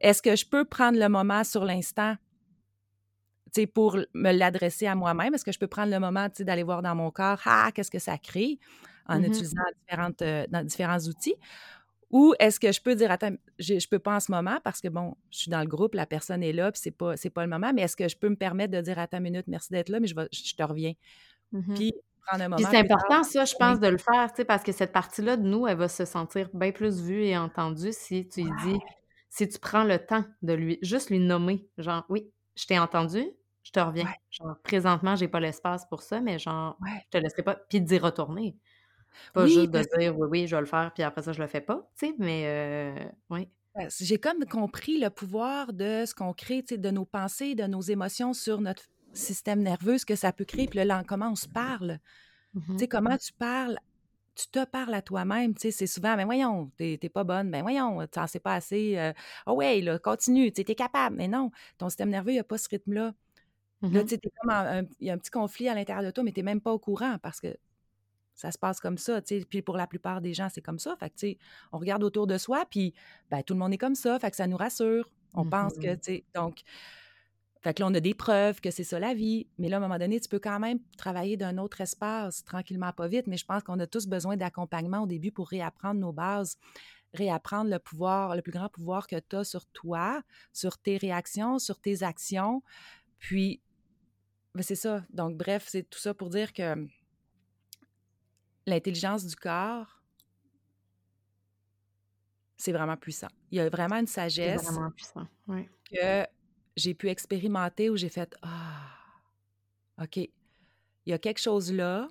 Est-ce 0.00 0.22
que 0.22 0.36
je 0.36 0.46
peux 0.46 0.64
prendre 0.64 0.98
le 0.98 1.08
moment 1.08 1.44
sur 1.44 1.64
l'instant 1.64 2.16
pour 3.72 3.98
me 4.14 4.32
l'adresser 4.32 4.86
à 4.86 4.94
moi-même? 4.94 5.34
Est-ce 5.34 5.44
que 5.44 5.52
je 5.52 5.58
peux 5.58 5.66
prendre 5.66 5.90
le 5.90 5.98
moment 5.98 6.28
d'aller 6.40 6.62
voir 6.62 6.82
dans 6.82 6.94
mon 6.94 7.10
corps, 7.10 7.40
ah, 7.46 7.70
qu'est-ce 7.74 7.90
que 7.90 7.98
ça 7.98 8.18
crée? 8.18 8.58
En 9.06 9.20
mmh 9.20 9.24
utilisant 9.24 9.62
différentes, 9.80 10.22
euh, 10.22 10.46
dans 10.48 10.64
différents 10.64 10.98
outils? 11.00 11.36
Ou 12.10 12.34
est-ce 12.38 12.60
que 12.60 12.70
je 12.70 12.80
peux 12.80 12.94
dire, 12.94 13.10
attends, 13.10 13.34
je, 13.58 13.74
ne 13.74 13.88
peux 13.90 13.98
pas 13.98 14.14
en 14.14 14.20
ce 14.20 14.30
moment 14.30 14.58
parce 14.62 14.80
que, 14.80 14.88
bon, 14.88 15.16
je 15.30 15.38
suis 15.38 15.50
dans 15.50 15.60
le 15.60 15.66
groupe, 15.66 15.94
la 15.94 16.06
personne 16.06 16.42
est 16.42 16.52
là, 16.52 16.70
puis 16.70 16.80
c'est 16.80 16.92
pas, 16.92 17.14
pas 17.34 17.42
le 17.42 17.50
moment, 17.50 17.72
mais 17.74 17.82
est-ce 17.82 17.96
que 17.96 18.08
je 18.08 18.16
peux 18.16 18.28
me 18.28 18.36
permettre 18.36 18.72
de 18.72 18.80
dire, 18.80 18.98
attends 18.98 19.16
une 19.16 19.24
minute, 19.24 19.46
merci 19.48 19.72
d'être 19.72 19.88
là, 19.88 19.98
mais 19.98 20.06
je, 20.06 20.14
je 20.30 20.54
te 20.54 20.62
reviens. 20.62 20.92
Puis 21.74 21.92
prendre 22.26 22.44
un 22.44 22.48
moment. 22.48 22.70
c'est 22.70 22.78
important, 22.78 23.22
ça, 23.22 23.44
je 23.44 23.54
pense, 23.54 23.80
de 23.80 23.88
le 23.88 23.98
faire, 23.98 24.30
parce 24.46 24.62
que 24.62 24.72
cette 24.72 24.92
partie-là 24.92 25.36
de 25.36 25.42
nous, 25.42 25.66
elle 25.66 25.76
va 25.76 25.88
se 25.88 26.04
sentir 26.04 26.48
bien 26.52 26.72
plus 26.72 27.02
vue 27.02 27.24
et 27.24 27.36
entendue 27.36 27.92
si 27.92 28.28
tu 28.28 28.42
lui 28.42 28.50
dis, 28.64 28.78
si 29.28 29.48
tu 29.48 29.58
prends 29.58 29.84
le 29.84 29.98
temps 29.98 30.24
de 30.42 30.52
lui, 30.52 30.78
juste 30.82 31.10
lui 31.10 31.18
nommer, 31.18 31.68
genre, 31.78 32.04
oui, 32.08 32.30
je 32.56 32.66
t'ai 32.66 32.78
entendu, 32.78 33.24
je 33.62 33.70
te 33.72 33.80
reviens. 33.80 34.06
Genre, 34.30 34.56
présentement, 34.62 35.16
j'ai 35.16 35.28
pas 35.28 35.40
l'espace 35.40 35.86
pour 35.88 36.02
ça, 36.02 36.20
mais 36.20 36.38
genre, 36.38 36.78
je 36.86 37.18
te 37.18 37.22
laisserai 37.22 37.42
pas. 37.42 37.56
Puis 37.68 37.80
d'y 37.80 37.98
retourner. 37.98 38.56
Pas 39.32 39.46
juste 39.46 39.70
de 39.70 39.98
dire 39.98 40.18
oui, 40.18 40.28
oui, 40.30 40.46
je 40.46 40.56
vais 40.56 40.60
le 40.60 40.66
faire, 40.66 40.92
puis 40.94 41.02
après 41.02 41.22
ça, 41.22 41.32
je 41.32 41.40
le 41.40 41.46
fais 41.46 41.60
pas, 41.60 41.88
tu 41.98 42.06
sais, 42.06 42.14
mais 42.18 42.44
euh, 42.46 43.04
oui. 43.30 43.48
J'ai 44.00 44.18
comme 44.18 44.44
compris 44.44 45.00
le 45.00 45.10
pouvoir 45.10 45.72
de 45.72 46.04
ce 46.06 46.14
qu'on 46.14 46.32
crée, 46.32 46.62
tu 46.62 46.78
de 46.78 46.90
nos 46.90 47.04
pensées, 47.04 47.56
de 47.56 47.64
nos 47.64 47.80
émotions 47.80 48.32
sur 48.32 48.60
notre 48.60 48.84
système 49.12 49.62
nerveux, 49.62 49.98
ce 49.98 50.06
que 50.06 50.14
ça 50.14 50.32
peut 50.32 50.44
créer, 50.44 50.68
puis 50.68 50.84
là, 50.84 51.02
comment 51.06 51.30
on 51.30 51.36
se 51.36 51.48
parle. 51.48 51.98
Tu 52.54 52.60
sais, 52.78 52.84
mmh 52.84 52.88
comment 52.88 53.16
tu 53.16 53.32
parles 53.32 53.78
tu 54.36 54.48
te 54.48 54.64
parles 54.64 54.94
à 54.94 55.02
toi-même, 55.02 55.54
tu 55.54 55.60
sais, 55.62 55.70
c'est 55.70 55.86
souvent, 55.86 56.16
mais 56.16 56.24
voyons, 56.24 56.70
t'es 56.76 56.98
pas 57.12 57.24
bonne, 57.24 57.48
mais 57.50 57.62
voyons, 57.62 58.04
tu 58.06 58.18
n'en 58.18 58.26
sais 58.26 58.40
pas 58.40 58.54
assez, 58.54 58.98
euh, 58.98 59.12
oh 59.46 59.52
ouais, 59.52 59.80
là, 59.80 59.98
continue, 59.98 60.52
tu 60.52 60.62
es 60.62 60.74
capable, 60.74 61.16
mais 61.16 61.28
non, 61.28 61.50
ton 61.78 61.88
système 61.88 62.10
nerveux, 62.10 62.32
il 62.32 62.36
n'a 62.36 62.44
pas 62.44 62.58
ce 62.58 62.68
rythme-là. 62.68 63.14
Là, 63.82 63.88
mmh 64.02 64.04
tu 64.04 64.08
sais, 64.08 64.20
comme 64.40 64.88
il 65.00 65.06
y 65.06 65.10
a 65.10 65.14
un 65.14 65.18
petit 65.18 65.30
conflit 65.30 65.68
à 65.68 65.74
l'intérieur 65.74 66.04
de 66.04 66.10
toi, 66.10 66.24
mais 66.24 66.32
tu 66.32 66.40
n'es 66.40 66.44
même 66.44 66.60
pas 66.60 66.72
au 66.72 66.78
courant 66.78 67.18
parce 67.22 67.40
que 67.40 67.56
ça 68.34 68.50
se 68.50 68.58
passe 68.58 68.80
comme 68.80 68.98
ça, 68.98 69.22
tu 69.22 69.40
sais. 69.40 69.46
Puis 69.48 69.62
pour 69.62 69.76
la 69.76 69.86
plupart 69.86 70.20
des 70.20 70.34
gens, 70.34 70.48
c'est 70.50 70.62
comme 70.62 70.78
ça. 70.78 70.96
Fait 70.96 71.10
que, 71.10 71.14
tu 71.14 71.26
sais, 71.28 71.38
on 71.72 71.78
regarde 71.78 72.02
autour 72.02 72.26
de 72.26 72.38
soi, 72.38 72.64
puis 72.68 72.94
ben, 73.30 73.42
tout 73.42 73.54
le 73.54 73.60
monde 73.60 73.72
est 73.72 73.78
comme 73.78 73.94
ça. 73.94 74.18
Fait 74.18 74.30
que 74.30 74.36
ça 74.36 74.46
nous 74.46 74.56
rassure. 74.56 75.10
On 75.34 75.44
pense 75.48 75.74
que, 75.74 75.94
tu 75.94 76.00
sais, 76.02 76.24
donc... 76.34 76.62
Fait 77.60 77.72
que 77.72 77.80
là, 77.80 77.88
on 77.88 77.94
a 77.94 78.00
des 78.00 78.12
preuves 78.12 78.60
que 78.60 78.70
c'est 78.70 78.84
ça 78.84 78.98
la 78.98 79.14
vie. 79.14 79.46
Mais 79.56 79.70
là, 79.70 79.76
à 79.76 79.78
un 79.78 79.82
moment 79.82 79.98
donné, 79.98 80.20
tu 80.20 80.28
peux 80.28 80.38
quand 80.38 80.60
même 80.60 80.80
travailler 80.98 81.38
d'un 81.38 81.56
autre 81.56 81.80
espace, 81.80 82.44
tranquillement, 82.44 82.92
pas 82.92 83.08
vite. 83.08 83.26
Mais 83.26 83.38
je 83.38 83.46
pense 83.46 83.62
qu'on 83.62 83.80
a 83.80 83.86
tous 83.86 84.06
besoin 84.06 84.36
d'accompagnement 84.36 85.00
au 85.00 85.06
début 85.06 85.32
pour 85.32 85.48
réapprendre 85.48 85.98
nos 85.98 86.12
bases, 86.12 86.58
réapprendre 87.14 87.70
le 87.70 87.78
pouvoir, 87.78 88.36
le 88.36 88.42
plus 88.42 88.52
grand 88.52 88.68
pouvoir 88.68 89.06
que 89.06 89.16
tu 89.16 89.36
as 89.36 89.44
sur 89.44 89.64
toi, 89.68 90.22
sur 90.52 90.76
tes 90.76 90.98
réactions, 90.98 91.58
sur 91.58 91.80
tes 91.80 92.02
actions. 92.02 92.62
Puis 93.18 93.62
ben, 94.54 94.62
c'est 94.62 94.74
ça. 94.74 95.02
Donc, 95.08 95.38
bref, 95.38 95.64
c'est 95.66 95.88
tout 95.88 95.98
ça 95.98 96.12
pour 96.12 96.28
dire 96.28 96.52
que 96.52 96.86
l'intelligence 98.66 99.26
du 99.26 99.36
corps, 99.36 100.02
c'est 102.56 102.72
vraiment 102.72 102.96
puissant. 102.96 103.28
Il 103.50 103.58
y 103.58 103.60
a 103.60 103.68
vraiment 103.68 103.96
une 103.96 104.06
sagesse 104.06 104.64
vraiment 104.64 104.90
puissant. 104.90 105.26
que 105.90 106.26
j'ai 106.76 106.94
pu 106.94 107.08
expérimenter 107.08 107.90
où 107.90 107.96
j'ai 107.96 108.08
fait 108.08 108.34
Ah, 108.42 108.90
OK, 110.02 110.16
il 110.16 110.30
y 111.06 111.12
a 111.12 111.18
quelque 111.18 111.40
chose 111.40 111.72
là, 111.72 112.08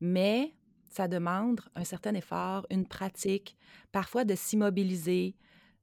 mais 0.00 0.54
ça 0.88 1.08
demande 1.08 1.60
un 1.74 1.84
certain 1.84 2.14
effort, 2.14 2.66
une 2.70 2.86
pratique, 2.86 3.56
parfois 3.92 4.24
de 4.24 4.34
s'immobiliser, 4.34 5.36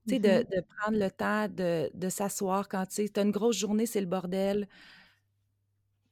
de, 0.06 0.16
mm-hmm. 0.16 0.50
de, 0.50 0.62
prendre 0.62 0.98
le 0.98 1.12
temps 1.12 1.48
de, 1.50 1.90
de 1.94 2.10
s'asseoir 2.10 2.68
quand 2.70 2.86
tu 2.88 3.10
as 3.16 3.22
une 3.22 3.32
grosse 3.32 3.58
journée, 3.58 3.86
c'est 3.86 4.02
le 4.02 4.08
bordel 4.08 4.68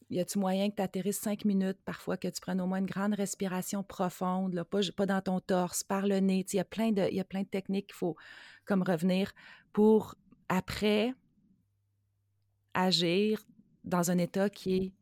y 0.10 0.20
a-tu 0.20 0.38
moyen 0.39 0.70
que 0.70 0.76
tu 0.76 0.82
atterrisses 0.82 1.20
cinq 1.20 1.45
minutes, 1.45 1.80
parfois 1.84 2.18
que 2.18 2.28
tu 2.28 2.39
prennes 2.39 2.62
au 2.62 2.68
moins 2.68 2.80
une 2.80 2.86
grande 2.86 3.16
respiration 3.16 3.84
profonde, 3.84 4.53
là, 4.53 4.64
pas, 4.64 4.82
pas 4.95 5.06
dans 5.06 5.22
ton 5.22 5.39
torse, 5.39 5.84
par 5.84 6.08
le 6.08 6.20
nez? 6.20 6.45
Il 6.53 6.58
y, 6.58 6.60
a 6.60 6.66
plein 6.66 6.91
de, 6.91 7.10
y 7.12 7.20
a 7.20 7.24
plein 7.24 7.41
de 7.41 7.47
techniques 7.47 7.88
qu'il 7.88 7.95
faut 7.95 8.16
comme 8.66 8.84
revenir 8.84 9.32
pour, 9.74 10.16
après, 10.47 11.14
agir 12.74 13.41
dans 13.84 14.12
un 14.12 14.18
état 14.18 14.49
qui 14.49 14.76
est 14.76 14.93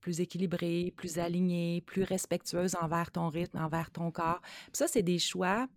plus 0.00 0.20
équilibré, 0.20 0.92
plus 0.96 1.18
aligné, 1.18 1.82
plus 1.82 2.02
respectueuse 2.02 2.74
envers 2.80 3.10
ton 3.10 3.28
rythme, 3.28 3.58
envers 3.58 3.90
ton 3.90 4.10
corps. 4.10 4.40
ça, 4.72 4.88
c'est 4.88 5.02
des 5.02 5.18
choix, 5.18 5.68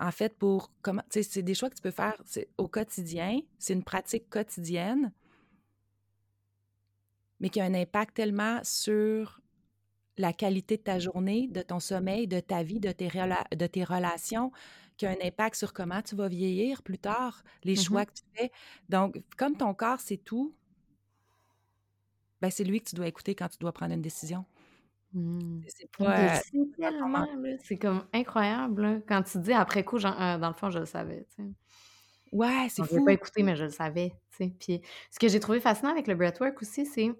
en 0.00 0.10
fait, 0.10 0.36
pour 0.36 0.72
comment, 0.82 1.02
c'est 1.10 1.42
des 1.42 1.54
choix 1.54 1.70
que 1.70 1.76
tu 1.76 1.82
peux 1.82 1.90
faire 1.90 2.20
au 2.58 2.68
quotidien. 2.68 3.40
C'est 3.58 3.74
une 3.74 3.84
pratique 3.84 4.28
quotidienne 4.28 5.12
mais 7.40 7.48
qui 7.48 7.60
a 7.60 7.64
un 7.64 7.74
impact 7.74 8.14
tellement 8.14 8.60
sur 8.62 9.40
la 10.16 10.32
qualité 10.32 10.76
de 10.76 10.82
ta 10.82 10.98
journée, 10.98 11.48
de 11.48 11.62
ton 11.62 11.80
sommeil, 11.80 12.28
de 12.28 12.40
ta 12.40 12.62
vie, 12.62 12.80
de 12.80 12.92
tes, 12.92 13.08
de 13.08 13.66
tes 13.66 13.84
relations, 13.84 14.52
qui 14.96 15.06
a 15.06 15.10
un 15.10 15.16
impact 15.22 15.56
sur 15.56 15.72
comment 15.72 16.02
tu 16.02 16.14
vas 16.14 16.28
vieillir 16.28 16.82
plus 16.82 16.98
tard, 16.98 17.42
les 17.64 17.74
mmh 17.74 17.76
choix 17.76 18.06
que 18.06 18.12
tu 18.12 18.22
fais. 18.34 18.52
Donc, 18.88 19.20
comme 19.36 19.56
ton 19.56 19.74
corps, 19.74 20.00
c'est 20.00 20.18
tout, 20.18 20.54
ben, 22.40 22.50
c'est 22.50 22.64
lui 22.64 22.80
que 22.80 22.90
tu 22.90 22.94
dois 22.94 23.08
écouter 23.08 23.34
quand 23.34 23.48
tu 23.48 23.58
dois 23.58 23.72
prendre 23.72 23.94
une 23.94 24.02
décision. 24.02 24.44
Mmh. 25.14 25.60
C'est 27.62 27.78
comme 27.78 28.04
incroyable 28.12 29.02
quand 29.08 29.22
tu 29.22 29.38
dis 29.38 29.52
après 29.52 29.84
coup, 29.84 29.98
genre, 29.98 30.20
euh, 30.20 30.38
dans 30.38 30.48
le 30.48 30.54
fond, 30.54 30.70
je 30.70 30.80
le 30.80 30.86
savais. 30.86 31.26
Ouais, 32.34 32.66
c'est 32.68 32.82
fou. 32.84 32.96
Je 32.98 33.04
pas 33.04 33.12
écouté, 33.12 33.44
mais 33.44 33.54
je 33.54 33.64
le 33.64 33.70
savais. 33.70 34.12
Puis 34.36 34.82
ce 35.10 35.18
que 35.20 35.28
j'ai 35.28 35.38
trouvé 35.38 35.60
fascinant 35.60 35.92
avec 35.92 36.08
le 36.08 36.16
breathwork 36.16 36.60
aussi, 36.60 36.84
c'est 36.84 37.12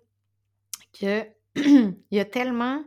que 1.01 1.25
il 1.57 1.97
y 2.11 2.19
a 2.19 2.25
tellement. 2.25 2.85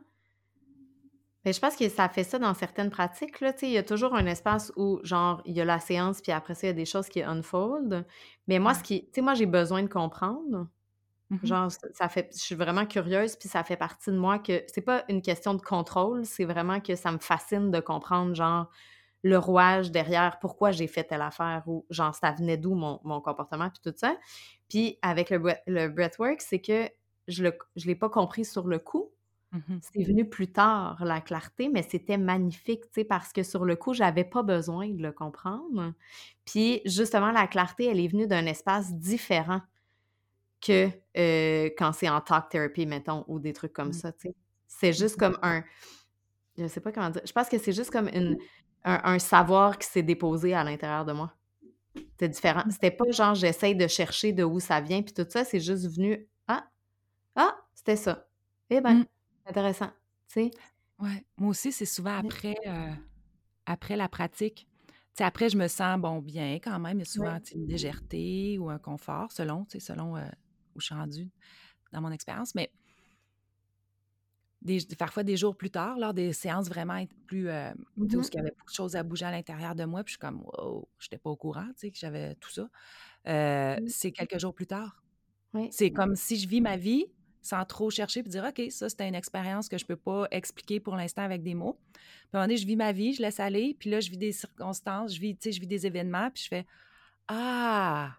Mais 1.46 1.52
ben, 1.52 1.54
je 1.54 1.60
pense 1.62 1.78
que 1.78 1.88
ça 1.88 2.10
fait 2.10 2.26
ça 2.26 2.38
dans 2.38 2.54
certaines 2.54 2.90
pratiques. 2.90 3.40
Là, 3.40 3.54
il 3.62 3.70
y 3.70 3.78
a 3.78 3.84
toujours 3.84 4.14
un 4.14 4.26
espace 4.26 4.74
où, 4.76 5.00
genre, 5.04 5.42
il 5.46 5.56
y 5.56 5.62
a 5.62 5.66
la 5.66 5.80
séance, 5.80 6.20
puis 6.20 6.34
après 6.34 6.54
ça, 6.54 6.68
il 6.68 6.72
y 6.72 6.72
a 6.72 6.74
des 6.74 6.86
choses 6.86 7.08
qui 7.08 7.24
unfold. 7.24 8.06
Mais 8.50 8.60
moi, 8.60 8.74
ce 8.74 8.84
qui. 8.84 9.06
Tu 9.06 9.12
sais, 9.16 9.22
moi, 9.22 9.34
j'ai 9.34 9.46
besoin 9.46 9.82
de 9.82 9.88
comprendre. 9.88 10.68
Mmh 11.30 11.38
genre, 11.44 11.72
ça 11.94 12.10
fait. 12.10 12.30
Je 12.34 12.40
suis 12.40 12.56
vraiment 12.56 12.86
curieuse, 12.86 13.38
puis 13.38 13.48
ça 13.48 13.64
fait 13.64 13.78
partie 13.78 14.12
de 14.12 14.18
moi 14.18 14.40
que 14.40 14.64
c'est 14.68 14.82
pas 14.82 15.06
une 15.08 15.22
question 15.22 15.54
de 15.54 15.62
contrôle, 15.62 16.26
c'est 16.26 16.46
vraiment 16.46 16.82
que 16.82 16.96
ça 16.96 17.12
me 17.12 17.20
fascine 17.20 17.72
de 17.72 17.80
comprendre, 17.80 18.36
genre, 18.36 18.70
le 19.28 19.38
rouage 19.38 19.92
derrière 19.92 20.40
pourquoi 20.40 20.72
j'ai 20.72 20.88
fait 20.88 21.04
telle 21.04 21.22
affaire 21.22 21.64
ou 21.68 21.86
genre 21.90 22.16
ça 22.16 22.32
venait 22.32 22.58
d'où 22.58 22.74
mon, 22.74 23.00
mon, 23.04 23.22
comportement 23.22 23.70
puis 23.70 23.80
tout 23.84 23.98
ça. 23.98 24.18
Puis 24.70 24.98
avec 25.02 25.30
le, 25.30 25.42
le 25.68 25.88
breathwork, 25.90 26.42
c'est 26.42 26.60
que 26.60 26.90
je 27.28 27.44
ne 27.44 27.52
l'ai 27.86 27.96
pas 27.96 28.10
compris 28.10 28.46
sur 28.46 28.68
le 28.68 28.80
coup. 28.80 29.12
Mmh 29.54 29.78
c'est 29.80 30.04
venu 30.04 30.28
plus 30.28 30.52
tard, 30.52 31.04
la 31.06 31.22
clarté, 31.22 31.70
mais 31.70 31.82
c'était 31.82 32.18
magnifique, 32.18 32.82
tu 32.88 32.90
sais, 32.96 33.04
parce 33.06 33.32
que 33.32 33.44
sur 33.44 33.64
le 33.64 33.78
coup, 33.78 33.94
j'avais 33.94 34.26
pas 34.26 34.44
besoin 34.44 34.90
de 34.90 35.02
le 35.02 35.14
comprendre. 35.14 35.94
Puis 36.44 36.82
justement, 36.84 37.32
la 37.32 37.48
clarté, 37.48 37.86
elle 37.86 38.00
est 38.00 38.10
venue 38.10 38.28
d'un 38.28 38.46
espace 38.46 38.94
différent 38.94 39.62
que 40.60 40.90
euh, 41.18 41.70
quand 41.78 41.94
c'est 41.94 42.10
en 42.10 42.20
talk 42.20 42.50
therapy, 42.50 42.86
mettons, 42.86 43.24
ou 43.28 43.40
des 43.40 43.54
trucs 43.54 43.72
comme 43.72 43.90
mmh. 43.90 43.94
ça, 43.94 44.12
tu 44.12 44.28
sais. 44.28 44.36
C'est 44.68 44.94
juste 44.94 45.16
mmh. 45.16 45.20
comme 45.20 45.38
un. 45.42 45.64
Je 46.58 46.68
sais 46.68 46.82
pas 46.82 46.92
comment 46.92 47.10
dire. 47.10 47.22
Je 47.26 47.32
pense 47.32 47.48
que 47.48 47.58
c'est 47.58 47.72
juste 47.72 47.92
comme 47.92 48.10
une, 48.10 48.38
un, 48.88 49.20
savoir 49.20 49.78
qui 49.78 49.88
s'est 49.88 50.04
déposé 50.04 50.54
à 50.54 50.64
l'intérieur 50.64 51.06
de 51.06 51.14
moi. 51.14 51.34
C'était 51.96 52.30
différent. 52.30 52.64
C'était 52.70 52.92
pas 52.92 53.10
genre 53.12 53.36
j'essaye 53.36 53.76
de 53.76 53.88
chercher 53.88 54.34
de 54.34 54.44
où 54.44 54.60
ça 54.60 54.82
vient, 54.82 55.02
puis 55.02 55.14
tout 55.14 55.26
ça, 55.30 55.44
c'est 55.44 55.60
juste 55.60 55.88
venu. 55.88 56.28
Ah! 56.48 56.68
Ah! 57.36 57.56
C'était 57.74 57.96
ça. 57.96 58.28
Eh 58.70 58.82
ben, 58.82 59.06
Intéressant, 59.46 59.88
tu 60.28 60.34
sais? 60.34 60.52
Ouais. 61.00 61.26
Moi 61.38 61.52
aussi, 61.52 61.72
c'est 61.72 61.86
souvent 61.86 62.18
après, 62.18 62.56
euh, 62.66 62.94
après 63.66 63.96
la 63.96 64.10
pratique. 64.10 64.68
Après, 65.20 65.50
je 65.50 65.58
me 65.58 65.68
sens, 65.68 66.00
bon, 66.00 66.20
bien 66.20 66.56
quand 66.56 66.80
même. 66.80 66.98
Il 66.98 67.00
y 67.00 67.02
a 67.02 67.06
souvent 67.06 67.40
une 67.56 67.68
légèreté 67.68 68.58
ou 68.60 68.70
un 68.70 68.78
confort, 68.78 69.32
selon, 69.32 69.66
tu 69.66 69.80
sais, 69.80 69.80
selon 69.80 70.16
euh, 70.16 70.28
où 70.76 70.80
je 70.80 70.86
suis 70.86 70.96
rendue 70.96 71.30
dans 71.92 72.02
mon 72.02 72.12
expérience. 72.12 72.54
Mais 72.54 72.72
des, 74.62 74.80
parfois, 74.97 75.24
des 75.24 75.38
jours 75.38 75.55
plus 75.55 75.70
tard, 75.70 75.97
lors 75.99 76.14
des 76.14 76.34
séances 76.34 76.68
vraiment 76.68 77.03
plus... 77.28 77.49
Euh, 77.49 77.72
où 77.97 78.05
il 78.05 78.14
y 78.14 78.39
avait 78.39 78.51
beaucoup 78.51 78.72
de 78.72 78.76
choses 78.76 78.95
à 78.95 79.03
bouger 79.03 79.26
à 79.26 79.32
l'intérieur 79.32 79.76
de 79.76 79.86
moi, 79.86 80.03
puis 80.03 80.14
je 80.14 80.18
suis 80.18 80.20
comme, 80.20 80.41
wow, 80.41 80.88
je 80.97 81.05
n'étais 81.05 81.18
pas 81.18 81.30
au 81.30 81.36
courant, 81.36 81.68
tu 81.68 81.74
sais, 81.78 81.91
que 81.91 81.97
j'avais 81.97 82.36
tout 82.36 82.51
ça. 82.51 82.70
Mmh. 83.26 83.88
C'est 83.88 84.12
quelques 84.12 84.39
jours 84.39 84.53
plus 84.53 84.68
tard. 84.68 85.01
C'est 85.72 85.91
comme 85.91 86.16
si 86.16 86.38
je 86.38 86.47
vis 86.47 86.62
ma 86.62 86.78
vie, 86.78 87.05
sans 87.41 87.64
trop 87.66 87.89
chercher 87.89 88.22
puis 88.22 88.30
dire 88.30 88.43
OK, 88.43 88.62
ça, 88.70 88.89
c'était 88.89 89.08
une 89.08 89.16
expérience 89.16 89.70
que 89.70 89.78
je 89.78 89.86
peux 89.86 89.95
pas 89.95 90.28
expliquer 90.32 90.80
pour 90.80 90.95
l'instant 90.95 91.24
avec 91.24 91.43
des 91.43 91.55
mots. 91.55 91.80
Puis 91.93 92.01
à 92.34 92.38
un 92.38 92.41
moment 92.41 92.47
donné, 92.47 92.58
je 92.58 92.68
vis 92.68 92.76
ma 92.76 92.91
vie, 92.91 93.14
je 93.14 93.22
laisse 93.22 93.39
aller, 93.39 93.76
puis 93.80 93.89
là, 93.89 93.99
je 93.99 94.10
vis 94.10 94.18
des 94.18 94.32
circonstances, 94.32 95.16
je 95.16 95.22
vis, 95.22 95.38
je 95.41 95.60
vis 95.60 95.68
des 95.68 95.86
événements, 95.86 96.30
puis 96.30 96.43
je 96.43 96.49
fais 96.49 96.66
Ah, 97.28 98.16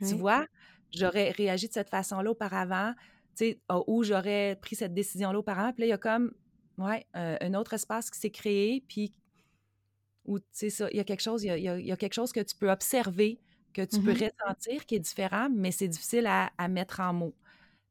tu 0.00 0.14
vois, 0.14 0.46
j'aurais 0.92 1.30
réagi 1.30 1.68
de 1.68 1.72
cette 1.72 1.90
façon-là 1.90 2.30
auparavant, 2.30 2.92
tu 2.94 3.00
sais, 3.36 3.60
ou 3.86 4.02
j'aurais 4.04 4.58
pris 4.60 4.76
cette 4.76 4.94
décision-là 4.94 5.38
auparavant, 5.38 5.72
puis 5.72 5.82
là, 5.82 5.86
il 5.86 5.90
y 5.90 5.92
a 5.92 5.98
comme, 5.98 6.32
ouais, 6.78 7.06
un 7.14 7.54
autre 7.54 7.74
espace 7.74 8.10
qui 8.10 8.18
s'est 8.18 8.30
créé, 8.30 8.84
puis 8.88 9.12
où, 10.24 10.38
tu 10.38 10.46
sais, 10.52 10.70
ça, 10.70 10.88
il 10.90 10.96
y 10.96 11.00
a 11.00 11.04
quelque 11.04 11.22
chose, 11.22 11.44
il 11.44 11.58
y 11.58 11.92
a, 11.92 11.96
quelque 11.96 12.14
chose 12.14 12.32
que 12.32 12.40
tu 12.40 12.56
peux 12.56 12.70
observer, 12.70 13.40
que 13.72 13.82
tu 13.82 14.00
peux 14.00 14.12
mmh 14.12 14.30
ressentir 14.40 14.86
qui 14.86 14.94
est 14.94 15.00
différent, 15.00 15.48
mais 15.50 15.70
c'est 15.70 15.88
difficile 15.88 16.26
à, 16.26 16.52
à 16.58 16.68
mettre 16.68 17.00
en 17.00 17.12
mots. 17.12 17.34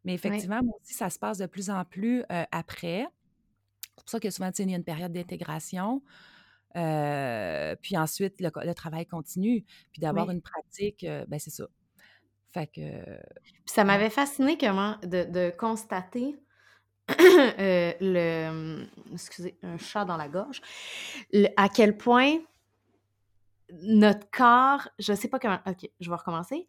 Mais 0.04 0.14
effectivement, 0.14 0.62
moi 0.64 0.78
aussi, 0.82 0.94
ça 0.94 1.10
se 1.10 1.20
passe 1.20 1.38
de 1.38 1.46
plus 1.46 1.70
en 1.70 1.86
plus 1.86 2.24
après. 2.52 3.06
C'est 3.82 3.96
pour 3.96 4.10
ça 4.10 4.20
que 4.20 4.30
souvent, 4.30 4.52
il 4.58 4.70
y 4.70 4.74
a 4.74 4.78
une 4.78 4.84
période 4.84 5.14
d'intégration. 5.14 6.02
puis 6.74 7.98
ensuite, 7.98 8.42
le, 8.42 8.74
travail 8.74 9.06
continue. 9.06 9.64
Puis 9.92 10.02
d'avoir 10.02 10.30
une 10.30 10.42
pratique, 10.42 11.06
ben 11.28 11.40
c'est 11.40 11.52
ça. 11.52 11.68
Fait 12.54 12.68
que. 12.68 12.82
ça 13.66 13.84
m'avait 13.84 14.10
fasciné 14.10 14.58
comment 14.58 14.98
de, 15.04 15.50
constater 15.58 16.36
le. 17.10 18.48
Hum, 18.50 18.88
excusez, 19.14 19.58
un 19.64 19.78
chat 19.78 20.06
dans 20.06 20.18
la 20.18 20.28
gorge. 20.28 20.62
à 21.58 21.70
quel 21.70 21.98
point 21.98 22.38
notre 23.82 24.30
corps, 24.30 24.88
je 25.00 25.14
sais 25.14 25.28
pas 25.28 25.40
comment. 25.40 25.60
Ok, 25.66 25.90
je 26.00 26.10
vais 26.10 26.16
recommencer 26.16 26.68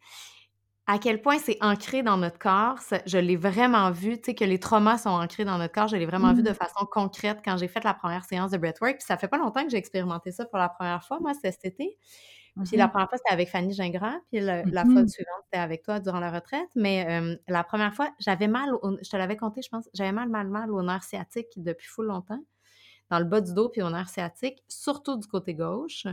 à 0.87 0.99
quel 0.99 1.21
point 1.21 1.39
c'est 1.39 1.57
ancré 1.61 2.03
dans 2.03 2.17
notre 2.17 2.37
corps. 2.37 2.77
Je 3.05 3.17
l'ai 3.17 3.35
vraiment 3.35 3.89
vu, 3.91 4.17
tu 4.17 4.25
sais, 4.25 4.35
que 4.35 4.45
les 4.45 4.59
traumas 4.59 4.99
sont 4.99 5.09
ancrés 5.09 5.45
dans 5.45 5.57
notre 5.57 5.73
corps. 5.73 5.87
Je 5.87 5.95
l'ai 5.95 6.05
vraiment 6.05 6.33
vu 6.33 6.43
de 6.43 6.51
mmh. 6.51 6.55
façon 6.55 6.85
concrète 6.85 7.39
quand 7.43 7.57
j'ai 7.57 7.67
fait 7.67 7.83
la 7.83 7.93
première 7.93 8.23
séance 8.23 8.51
de 8.51 8.57
breathwork. 8.57 8.97
Puis 8.97 9.05
ça 9.05 9.17
fait 9.17 9.27
pas 9.27 9.37
longtemps 9.37 9.63
que 9.63 9.69
j'ai 9.69 9.77
expérimenté 9.77 10.31
ça 10.31 10.45
pour 10.45 10.59
la 10.59 10.69
première 10.69 11.03
fois, 11.03 11.19
moi, 11.19 11.33
cet 11.33 11.65
été. 11.65 11.97
Puis 12.63 12.77
la 12.77 12.87
première 12.87 13.09
fois, 13.09 13.17
c'était 13.17 13.33
avec 13.33 13.49
Fanny 13.49 13.73
Gingras. 13.73 14.17
Puis 14.31 14.39
la 14.39 14.63
fois 14.63 15.03
mmh 15.03 15.07
suivante, 15.07 15.41
c'était 15.45 15.61
avec 15.61 15.83
toi 15.83 15.99
durant 15.99 16.19
la 16.19 16.31
retraite. 16.31 16.69
Mais 16.75 17.37
la 17.47 17.63
première 17.63 17.93
fois, 17.93 18.09
j'avais 18.19 18.47
mal, 18.47 18.69
je 19.01 19.09
te 19.09 19.17
l'avais 19.17 19.35
compté, 19.35 19.61
je 19.61 19.69
pense, 19.69 19.89
j'avais 19.93 20.13
mal, 20.13 20.29
mal, 20.29 20.47
mal 20.47 20.71
au 20.71 20.81
nerf 20.81 21.03
sciatique 21.03 21.47
depuis 21.57 21.87
fou 21.87 22.01
longtemps, 22.01 22.43
dans 23.09 23.19
le 23.19 23.25
bas 23.25 23.41
du 23.41 23.53
dos 23.53 23.69
puis 23.69 23.81
au 23.81 23.89
nerf 23.89 24.09
sciatique, 24.09 24.63
surtout 24.67 25.17
du 25.17 25.27
côté 25.27 25.53
gauche. 25.53 26.07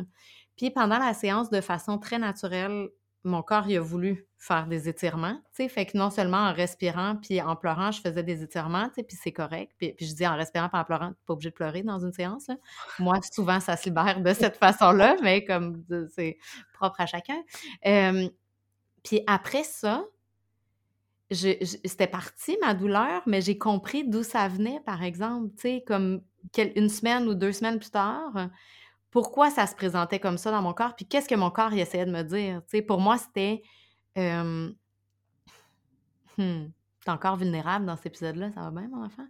Puis 0.56 0.70
pendant 0.70 0.98
la 0.98 1.14
séance, 1.14 1.48
de 1.50 1.60
façon 1.60 1.98
très 1.98 2.18
naturelle, 2.18 2.88
mon 3.24 3.42
corps, 3.42 3.68
il 3.68 3.76
a 3.76 3.80
voulu 3.80 4.26
faire 4.38 4.66
des 4.66 4.88
étirements, 4.88 5.36
tu 5.54 5.62
sais, 5.62 5.68
fait 5.68 5.86
que 5.86 5.96
non 5.96 6.10
seulement 6.10 6.48
en 6.48 6.52
respirant 6.52 7.14
puis 7.16 7.40
en 7.40 7.54
pleurant, 7.54 7.92
je 7.92 8.00
faisais 8.00 8.24
des 8.24 8.42
étirements, 8.42 8.88
tu 8.88 8.94
sais, 8.96 9.02
puis 9.04 9.16
c'est 9.20 9.32
correct. 9.32 9.72
Puis, 9.78 9.94
je 10.00 10.12
dis 10.14 10.26
en 10.26 10.36
respirant 10.36 10.68
puis 10.68 10.80
en 10.80 10.84
pleurant, 10.84 11.12
pas 11.26 11.34
obligé 11.34 11.50
de 11.50 11.54
pleurer 11.54 11.82
dans 11.82 12.00
une 12.00 12.12
séance, 12.12 12.48
Moi, 12.98 13.14
souvent, 13.32 13.60
ça 13.60 13.76
se 13.76 13.84
libère 13.84 14.20
de 14.20 14.32
cette 14.32 14.56
façon-là, 14.56 15.16
mais 15.22 15.44
comme 15.44 15.84
c'est 16.14 16.38
propre 16.74 17.00
à 17.00 17.06
chacun. 17.06 17.40
puis 19.04 19.22
après 19.26 19.62
ça, 19.62 20.04
c'était 21.30 22.08
parti, 22.08 22.58
ma 22.60 22.74
douleur, 22.74 23.22
mais 23.26 23.40
j'ai 23.40 23.56
compris 23.58 24.04
d'où 24.04 24.22
ça 24.22 24.48
venait, 24.48 24.80
par 24.84 25.02
exemple, 25.02 25.54
tu 25.54 25.60
sais, 25.62 25.84
comme 25.86 26.22
une 26.56 26.88
semaine 26.88 27.28
ou 27.28 27.34
deux 27.34 27.52
semaines 27.52 27.78
plus 27.78 27.90
tard, 27.90 28.48
pourquoi 29.12 29.50
ça 29.50 29.66
se 29.66 29.76
présentait 29.76 30.18
comme 30.18 30.38
ça 30.38 30.50
dans 30.50 30.62
mon 30.62 30.72
corps, 30.72 30.96
puis 30.96 31.06
qu'est-ce 31.06 31.28
que 31.28 31.34
mon 31.36 31.50
corps 31.50 31.72
essayait 31.74 32.06
de 32.06 32.10
me 32.10 32.22
dire. 32.22 32.62
pour 32.88 32.98
moi, 32.98 33.18
c'était. 33.18 33.62
Euh, 34.18 34.72
T'es 37.04 37.10
encore 37.10 37.36
vulnérable 37.36 37.84
dans 37.84 37.96
cet 37.96 38.06
épisode-là, 38.06 38.52
ça 38.52 38.60
va 38.60 38.70
bien, 38.70 38.88
mon 38.88 39.04
enfant? 39.04 39.26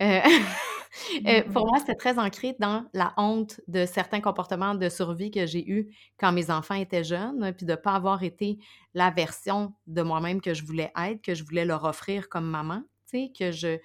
Euh, 0.00 0.20
euh, 1.26 1.42
pour 1.52 1.66
moi, 1.66 1.80
c'était 1.80 1.96
très 1.96 2.18
ancré 2.20 2.54
dans 2.60 2.84
la 2.94 3.12
honte 3.16 3.60
de 3.66 3.84
certains 3.84 4.20
comportements 4.20 4.76
de 4.76 4.88
survie 4.88 5.32
que 5.32 5.44
j'ai 5.44 5.68
eus 5.68 5.92
quand 6.18 6.30
mes 6.30 6.52
enfants 6.52 6.76
étaient 6.76 7.02
jeunes, 7.02 7.52
puis 7.56 7.66
de 7.66 7.72
ne 7.72 7.76
pas 7.76 7.94
avoir 7.94 8.22
été 8.22 8.58
la 8.94 9.10
version 9.10 9.74
de 9.88 10.02
moi-même 10.02 10.40
que 10.40 10.54
je 10.54 10.64
voulais 10.64 10.92
être, 10.96 11.20
que 11.20 11.34
je 11.34 11.42
voulais 11.44 11.64
leur 11.64 11.84
offrir 11.84 12.28
comme 12.28 12.48
maman, 12.48 12.82
que 13.12 13.50
je, 13.50 13.78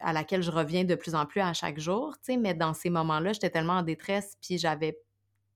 à 0.00 0.12
laquelle 0.12 0.42
je 0.42 0.50
reviens 0.50 0.84
de 0.84 0.94
plus 0.94 1.14
en 1.14 1.26
plus 1.26 1.40
à 1.40 1.52
chaque 1.52 1.78
jour, 1.78 2.14
tu 2.18 2.32
sais, 2.32 2.36
mais 2.36 2.54
dans 2.54 2.74
ces 2.74 2.90
moments-là, 2.90 3.32
j'étais 3.32 3.50
tellement 3.50 3.74
en 3.74 3.82
détresse, 3.82 4.36
puis 4.42 4.58
j'avais 4.58 4.98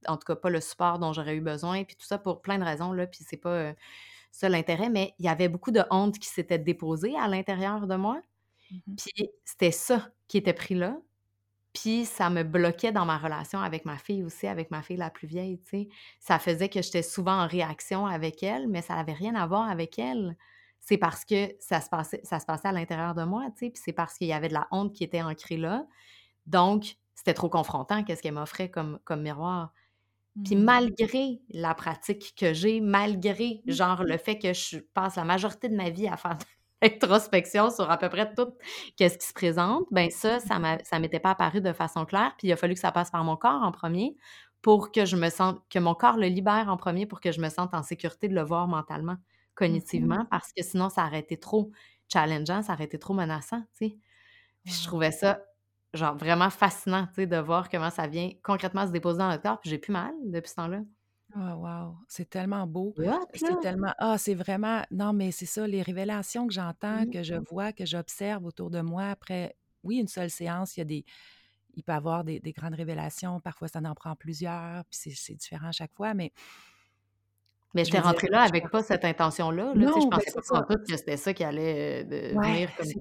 en 0.06 0.16
tout 0.16 0.24
cas 0.26 0.36
pas 0.36 0.50
le 0.50 0.60
support 0.60 0.98
dont 0.98 1.12
j'aurais 1.12 1.36
eu 1.36 1.40
besoin, 1.40 1.84
puis 1.84 1.96
tout 1.96 2.06
ça 2.06 2.18
pour 2.18 2.42
plein 2.42 2.58
de 2.58 2.64
raisons, 2.64 2.92
là, 2.92 3.06
puis 3.06 3.24
c'est 3.28 3.36
pas 3.38 3.50
euh, 3.50 3.74
ça 4.32 4.48
l'intérêt, 4.48 4.90
mais 4.90 5.14
il 5.18 5.26
y 5.26 5.28
avait 5.28 5.48
beaucoup 5.48 5.70
de 5.72 5.82
honte 5.90 6.18
qui 6.18 6.28
s'était 6.28 6.58
déposée 6.58 7.16
à 7.18 7.28
l'intérieur 7.28 7.86
de 7.86 7.96
moi, 7.96 8.20
mmh 8.70 8.96
puis 8.96 9.30
c'était 9.44 9.70
ça 9.72 10.10
qui 10.28 10.38
était 10.38 10.52
pris 10.54 10.74
là, 10.74 10.98
puis 11.72 12.04
ça 12.06 12.30
me 12.30 12.44
bloquait 12.44 12.92
dans 12.92 13.04
ma 13.06 13.18
relation 13.18 13.60
avec 13.60 13.84
ma 13.84 13.98
fille 13.98 14.22
aussi, 14.24 14.46
avec 14.46 14.70
ma 14.70 14.82
fille 14.82 14.96
la 14.96 15.10
plus 15.10 15.26
vieille, 15.26 15.60
tu 15.60 15.68
sais. 15.70 15.88
Ça 16.20 16.38
faisait 16.38 16.68
que 16.68 16.82
j'étais 16.82 17.02
souvent 17.02 17.42
en 17.42 17.48
réaction 17.48 18.06
avec 18.06 18.42
elle, 18.44 18.68
mais 18.68 18.82
ça 18.82 18.94
n'avait 18.96 19.12
rien 19.14 19.34
à 19.34 19.46
voir 19.46 19.68
avec 19.70 19.98
elle 19.98 20.36
c'est 20.86 20.98
parce 20.98 21.24
que 21.24 21.48
ça 21.60 21.80
se 21.80 21.88
passait, 21.88 22.20
ça 22.24 22.38
se 22.40 22.44
passait 22.44 22.68
à 22.68 22.72
l'intérieur 22.72 23.14
de 23.14 23.24
moi, 23.24 23.44
tu 23.56 23.66
sais, 23.66 23.70
puis 23.70 23.82
c'est 23.82 23.92
parce 23.94 24.18
qu'il 24.18 24.26
y 24.26 24.34
avait 24.34 24.48
de 24.48 24.54
la 24.54 24.68
honte 24.70 24.92
qui 24.92 25.02
était 25.02 25.22
ancrée 25.22 25.56
là. 25.56 25.86
Donc, 26.46 26.96
c'était 27.14 27.32
trop 27.32 27.48
confrontant, 27.48 28.04
qu'est-ce 28.04 28.22
qu'elle 28.22 28.34
m'offrait 28.34 28.70
comme, 28.70 28.98
comme 29.04 29.22
miroir. 29.22 29.72
Puis 30.44 30.56
mmh 30.56 30.64
malgré 30.64 31.40
la 31.50 31.74
pratique 31.74 32.34
que 32.36 32.52
j'ai, 32.52 32.80
malgré, 32.80 33.62
mmh. 33.66 33.72
genre, 33.72 34.02
le 34.02 34.18
fait 34.18 34.38
que 34.38 34.52
je 34.52 34.78
passe 34.78 35.16
la 35.16 35.24
majorité 35.24 35.68
de 35.68 35.76
ma 35.76 35.90
vie 35.90 36.08
à 36.08 36.16
faire 36.16 36.36
l'introspection 36.82 37.70
sur 37.70 37.90
à 37.90 37.96
peu 37.96 38.10
près 38.10 38.34
tout 38.34 38.52
qu'est-ce 38.96 39.16
qui 39.16 39.26
se 39.26 39.32
présente, 39.32 39.84
ben 39.90 40.10
ça, 40.10 40.40
ça 40.40 40.58
ne 40.58 40.98
m'était 40.98 41.20
pas 41.20 41.30
apparu 41.30 41.60
de 41.60 41.72
façon 41.72 42.04
claire. 42.04 42.34
Puis 42.36 42.48
il 42.48 42.52
a 42.52 42.56
fallu 42.56 42.74
que 42.74 42.80
ça 42.80 42.92
passe 42.92 43.10
par 43.10 43.24
mon 43.24 43.36
corps 43.36 43.62
en 43.62 43.72
premier 43.72 44.16
pour 44.60 44.92
que 44.92 45.06
je 45.06 45.16
me 45.16 45.30
sente, 45.30 45.62
que 45.70 45.78
mon 45.78 45.94
corps 45.94 46.18
le 46.18 46.26
libère 46.26 46.68
en 46.68 46.76
premier 46.76 47.06
pour 47.06 47.20
que 47.20 47.32
je 47.32 47.40
me 47.40 47.48
sente 47.48 47.72
en 47.72 47.82
sécurité 47.82 48.28
de 48.28 48.34
le 48.34 48.42
voir 48.42 48.66
mentalement. 48.66 49.16
Cognitivement 49.54 50.26
parce 50.30 50.52
que 50.52 50.62
sinon, 50.62 50.88
ça 50.88 51.06
aurait 51.06 51.20
été 51.20 51.36
trop 51.36 51.70
challengeant, 52.12 52.62
ça 52.62 52.74
aurait 52.74 52.84
été 52.84 52.98
trop 52.98 53.14
menaçant, 53.14 53.60
tu 53.78 53.88
sais? 53.88 53.98
Puis 54.64 54.74
je 54.74 54.86
trouvais 54.86 55.12
ça, 55.12 55.44
genre, 55.92 56.16
vraiment 56.16 56.50
fascinant, 56.50 57.06
tu 57.08 57.14
sais, 57.14 57.26
de 57.26 57.36
voir 57.36 57.68
comment 57.68 57.90
ça 57.90 58.06
vient 58.06 58.30
concrètement 58.42 58.86
se 58.86 58.92
déposer 58.92 59.18
dans 59.18 59.28
notre 59.28 59.42
corps. 59.42 59.60
Puis 59.60 59.70
j'ai 59.70 59.78
plus 59.78 59.92
mal 59.92 60.12
depuis 60.24 60.50
ce 60.50 60.54
temps-là. 60.56 60.80
Oh, 61.36 61.54
wow, 61.56 61.96
c'est 62.08 62.30
tellement 62.30 62.66
beau. 62.66 62.94
c'est 63.34 63.60
tellement. 63.60 63.92
Ah, 63.98 64.18
c'est 64.18 64.34
vraiment. 64.34 64.84
Non, 64.90 65.12
mais 65.12 65.32
c'est 65.32 65.46
ça, 65.46 65.66
les 65.66 65.82
révélations 65.82 66.46
que 66.46 66.52
j'entends, 66.52 67.02
mmh. 67.02 67.10
que 67.10 67.22
je 67.22 67.34
vois, 67.34 67.72
que 67.72 67.84
j'observe 67.84 68.44
autour 68.44 68.70
de 68.70 68.80
moi 68.80 69.06
après, 69.06 69.56
oui, 69.82 69.96
une 69.96 70.06
seule 70.06 70.30
séance, 70.30 70.76
il 70.76 70.80
y 70.80 70.82
a 70.82 70.86
des. 70.86 71.04
Il 71.76 71.82
peut 71.82 71.92
y 71.92 71.96
avoir 71.96 72.22
des, 72.22 72.38
des 72.38 72.52
grandes 72.52 72.74
révélations. 72.74 73.40
Parfois, 73.40 73.66
ça 73.66 73.80
en 73.80 73.94
prend 73.94 74.14
plusieurs, 74.14 74.84
puis 74.84 75.12
c'est 75.16 75.34
différent 75.34 75.68
à 75.68 75.72
chaque 75.72 75.92
fois. 75.92 76.14
Mais 76.14 76.32
mais 77.74 77.84
j'étais 77.84 77.98
rentrée 77.98 78.28
là 78.28 78.42
avec 78.42 78.70
pas 78.70 78.82
cette 78.82 79.04
intention-là. 79.04 79.74
Là, 79.74 79.86
non, 79.86 80.00
je 80.00 80.08
pensais 80.08 80.32
ben, 80.52 80.62
pas 80.62 80.76
que 80.76 80.96
c'était 80.96 81.16
ça 81.16 81.34
qui 81.34 81.44
allait 81.44 82.04
euh, 82.04 82.40
venir 82.40 82.74
comme 82.76 82.86
ça. 82.86 82.98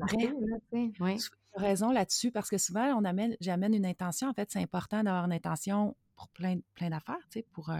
Ouais. 0.99 1.17
Tu 1.17 1.29
as 1.55 1.61
raison 1.61 1.91
là-dessus 1.91 2.31
parce 2.31 2.49
que 2.49 2.57
souvent, 2.57 2.85
on 2.99 3.05
amène, 3.05 3.35
j'amène 3.39 3.75
une 3.75 3.85
intention. 3.85 4.29
En 4.29 4.33
fait, 4.33 4.49
c'est 4.51 4.59
important 4.59 5.03
d'avoir 5.03 5.25
une 5.25 5.33
intention 5.33 5.95
pour 6.15 6.27
plein, 6.29 6.59
plein 6.75 6.89
d'affaires, 6.89 7.17
tu 7.29 7.39
sais, 7.39 7.45
pour... 7.51 7.71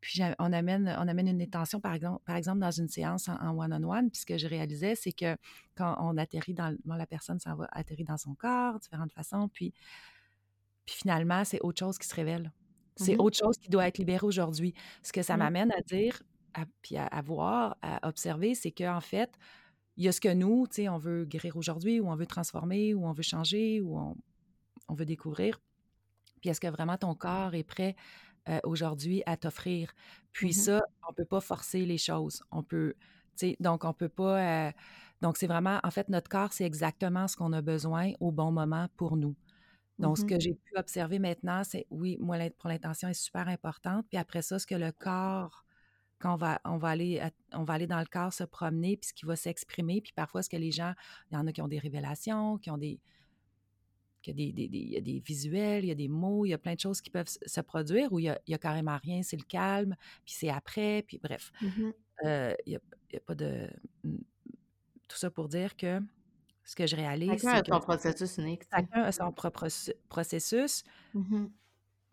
puis 0.00 0.20
on 0.38 0.52
amène, 0.52 0.94
on 0.98 1.08
amène 1.08 1.28
une 1.28 1.42
intention, 1.42 1.80
par 1.80 1.94
exemple, 1.94 2.22
par 2.24 2.36
exemple 2.36 2.58
dans 2.58 2.70
une 2.70 2.88
séance 2.88 3.28
en 3.28 3.56
one-on-one, 3.56 4.10
puis 4.10 4.20
ce 4.20 4.26
que 4.26 4.36
je 4.36 4.46
réalisais, 4.46 4.94
c'est 4.94 5.12
que 5.12 5.36
quand 5.76 5.96
on 6.00 6.16
atterrit 6.16 6.54
dans... 6.54 6.76
la 6.84 7.06
personne 7.06 7.38
s'en 7.38 7.54
va 7.54 7.68
atterrir 7.72 8.06
dans 8.06 8.16
son 8.16 8.34
corps, 8.34 8.78
différentes 8.80 9.12
façons, 9.12 9.48
puis, 9.48 9.72
puis 10.84 10.96
finalement, 10.96 11.44
c'est 11.44 11.60
autre 11.60 11.78
chose 11.78 11.98
qui 11.98 12.08
se 12.08 12.14
révèle. 12.14 12.52
C'est 12.96 13.16
mmh 13.16 13.20
autre 13.20 13.38
chose 13.38 13.56
qui 13.58 13.68
doit 13.68 13.86
être 13.86 13.98
libéré 13.98 14.26
aujourd'hui. 14.26 14.74
Ce 15.02 15.12
que 15.12 15.22
ça 15.22 15.36
mmh. 15.36 15.38
m'amène 15.38 15.72
à 15.72 15.80
dire, 15.80 16.22
puis 16.82 16.96
à, 16.96 17.22
voir, 17.22 17.76
à 17.82 18.06
observer, 18.06 18.54
c'est 18.54 18.72
qu'en 18.72 19.00
fait, 19.00 19.38
il 19.96 20.04
y 20.04 20.08
a 20.08 20.12
ce 20.12 20.20
que 20.20 20.32
nous, 20.32 20.66
tu 20.66 20.76
sais, 20.76 20.88
on 20.88 20.98
veut 20.98 21.24
guérir 21.24 21.56
aujourd'hui, 21.56 22.00
ou 22.00 22.08
on 22.08 22.14
veut 22.14 22.26
transformer, 22.26 22.94
ou 22.94 23.06
on 23.06 23.12
veut 23.12 23.22
changer, 23.22 23.80
ou 23.80 23.98
on, 23.98 24.94
veut 24.94 25.06
découvrir. 25.06 25.58
Puis 26.40 26.50
est-ce 26.50 26.60
que 26.60 26.68
vraiment 26.68 26.98
ton 26.98 27.14
corps 27.14 27.54
est 27.54 27.62
prêt 27.62 27.96
euh, 28.48 28.60
aujourd'hui 28.64 29.22
à 29.24 29.38
t'offrir? 29.38 29.92
Puis 30.32 30.50
mmh 30.50 30.52
ça, 30.52 30.82
on 31.08 31.12
ne 31.12 31.14
peut 31.14 31.24
pas 31.24 31.40
forcer 31.40 31.86
les 31.86 31.98
choses. 31.98 32.42
On 32.50 32.62
peut, 32.62 32.94
tu 33.38 33.48
sais, 33.48 33.56
donc 33.60 33.84
on 33.84 33.94
peut 33.94 34.10
pas. 34.10 34.66
Euh, 34.68 34.72
donc 35.22 35.36
c'est 35.38 35.46
vraiment, 35.46 35.80
en 35.82 35.90
fait, 35.90 36.08
notre 36.08 36.28
corps, 36.28 36.52
c'est 36.52 36.64
exactement 36.64 37.28
ce 37.28 37.36
qu'on 37.36 37.52
a 37.52 37.62
besoin 37.62 38.12
au 38.20 38.32
bon 38.32 38.50
moment 38.52 38.88
pour 38.96 39.16
nous. 39.16 39.34
Donc, 39.98 40.18
ce 40.18 40.24
que 40.24 40.40
j'ai 40.40 40.54
pu 40.54 40.76
observer 40.76 41.18
maintenant, 41.18 41.62
c'est 41.64 41.86
oui, 41.90 42.16
moi, 42.18 42.38
pour 42.58 42.68
l'intention 42.68 43.08
est 43.08 43.14
super 43.14 43.48
importante. 43.48 44.06
Puis 44.08 44.18
après 44.18 44.42
ça, 44.42 44.58
ce 44.58 44.66
que 44.66 44.74
le 44.74 44.90
corps 44.90 45.64
quand 46.22 46.34
on 46.34 46.36
va, 46.36 46.60
on 46.64 46.76
va, 46.76 46.88
aller, 46.88 47.20
on 47.52 47.64
va 47.64 47.74
aller 47.74 47.88
dans 47.88 47.98
le 47.98 48.06
corps 48.06 48.32
se 48.32 48.44
promener, 48.44 48.96
puis 48.96 49.08
ce 49.08 49.12
qui 49.12 49.26
va 49.26 49.34
s'exprimer. 49.34 50.00
Puis 50.00 50.12
parfois, 50.12 50.42
ce 50.42 50.48
que 50.48 50.56
les 50.56 50.70
gens, 50.70 50.94
il 51.30 51.34
y 51.34 51.36
en 51.36 51.46
a 51.48 51.52
qui 51.52 51.60
ont 51.60 51.68
des 51.68 51.80
révélations, 51.80 52.58
qui 52.58 52.70
ont 52.70 52.78
des, 52.78 53.00
des, 54.24 54.52
des, 54.52 54.68
il 54.72 54.90
y 54.90 54.96
a 54.96 55.00
des 55.00 55.18
visuels, 55.18 55.84
il 55.84 55.88
y 55.88 55.90
a 55.90 55.96
des 55.96 56.06
mots, 56.06 56.46
il 56.46 56.50
y 56.50 56.54
a 56.54 56.58
plein 56.58 56.74
de 56.74 56.80
choses 56.80 57.00
qui 57.00 57.10
peuvent 57.10 57.28
se 57.28 57.60
produire, 57.60 58.12
où 58.12 58.20
il 58.20 58.26
y 58.46 58.54
a, 58.54 58.58
carrément 58.58 58.96
rien, 58.98 59.22
c'est 59.24 59.36
le 59.36 59.42
calme, 59.42 59.96
puis 60.24 60.34
c'est 60.34 60.48
après, 60.48 61.02
puis 61.02 61.18
bref. 61.18 61.50
Mmh 61.60 61.90
euh, 62.24 62.54
il 62.66 62.70
n'y 62.70 62.76
a, 63.16 63.20
pas 63.26 63.34
de... 63.34 63.68
Tout 65.08 65.16
ça 65.16 65.28
pour 65.28 65.48
dire 65.48 65.76
que 65.76 66.00
ce 66.64 66.76
que 66.76 66.86
je 66.86 66.96
réalise... 66.96 67.42
Chacun 67.42 67.60
a 67.60 67.64
son 67.64 67.80
processus 67.80 68.38
unique. 68.38 68.62
Chacun 68.70 69.02
a 69.02 69.12
son 69.12 69.32
propre 69.32 69.68
processus. 70.08 70.84
Mmh 71.14 71.46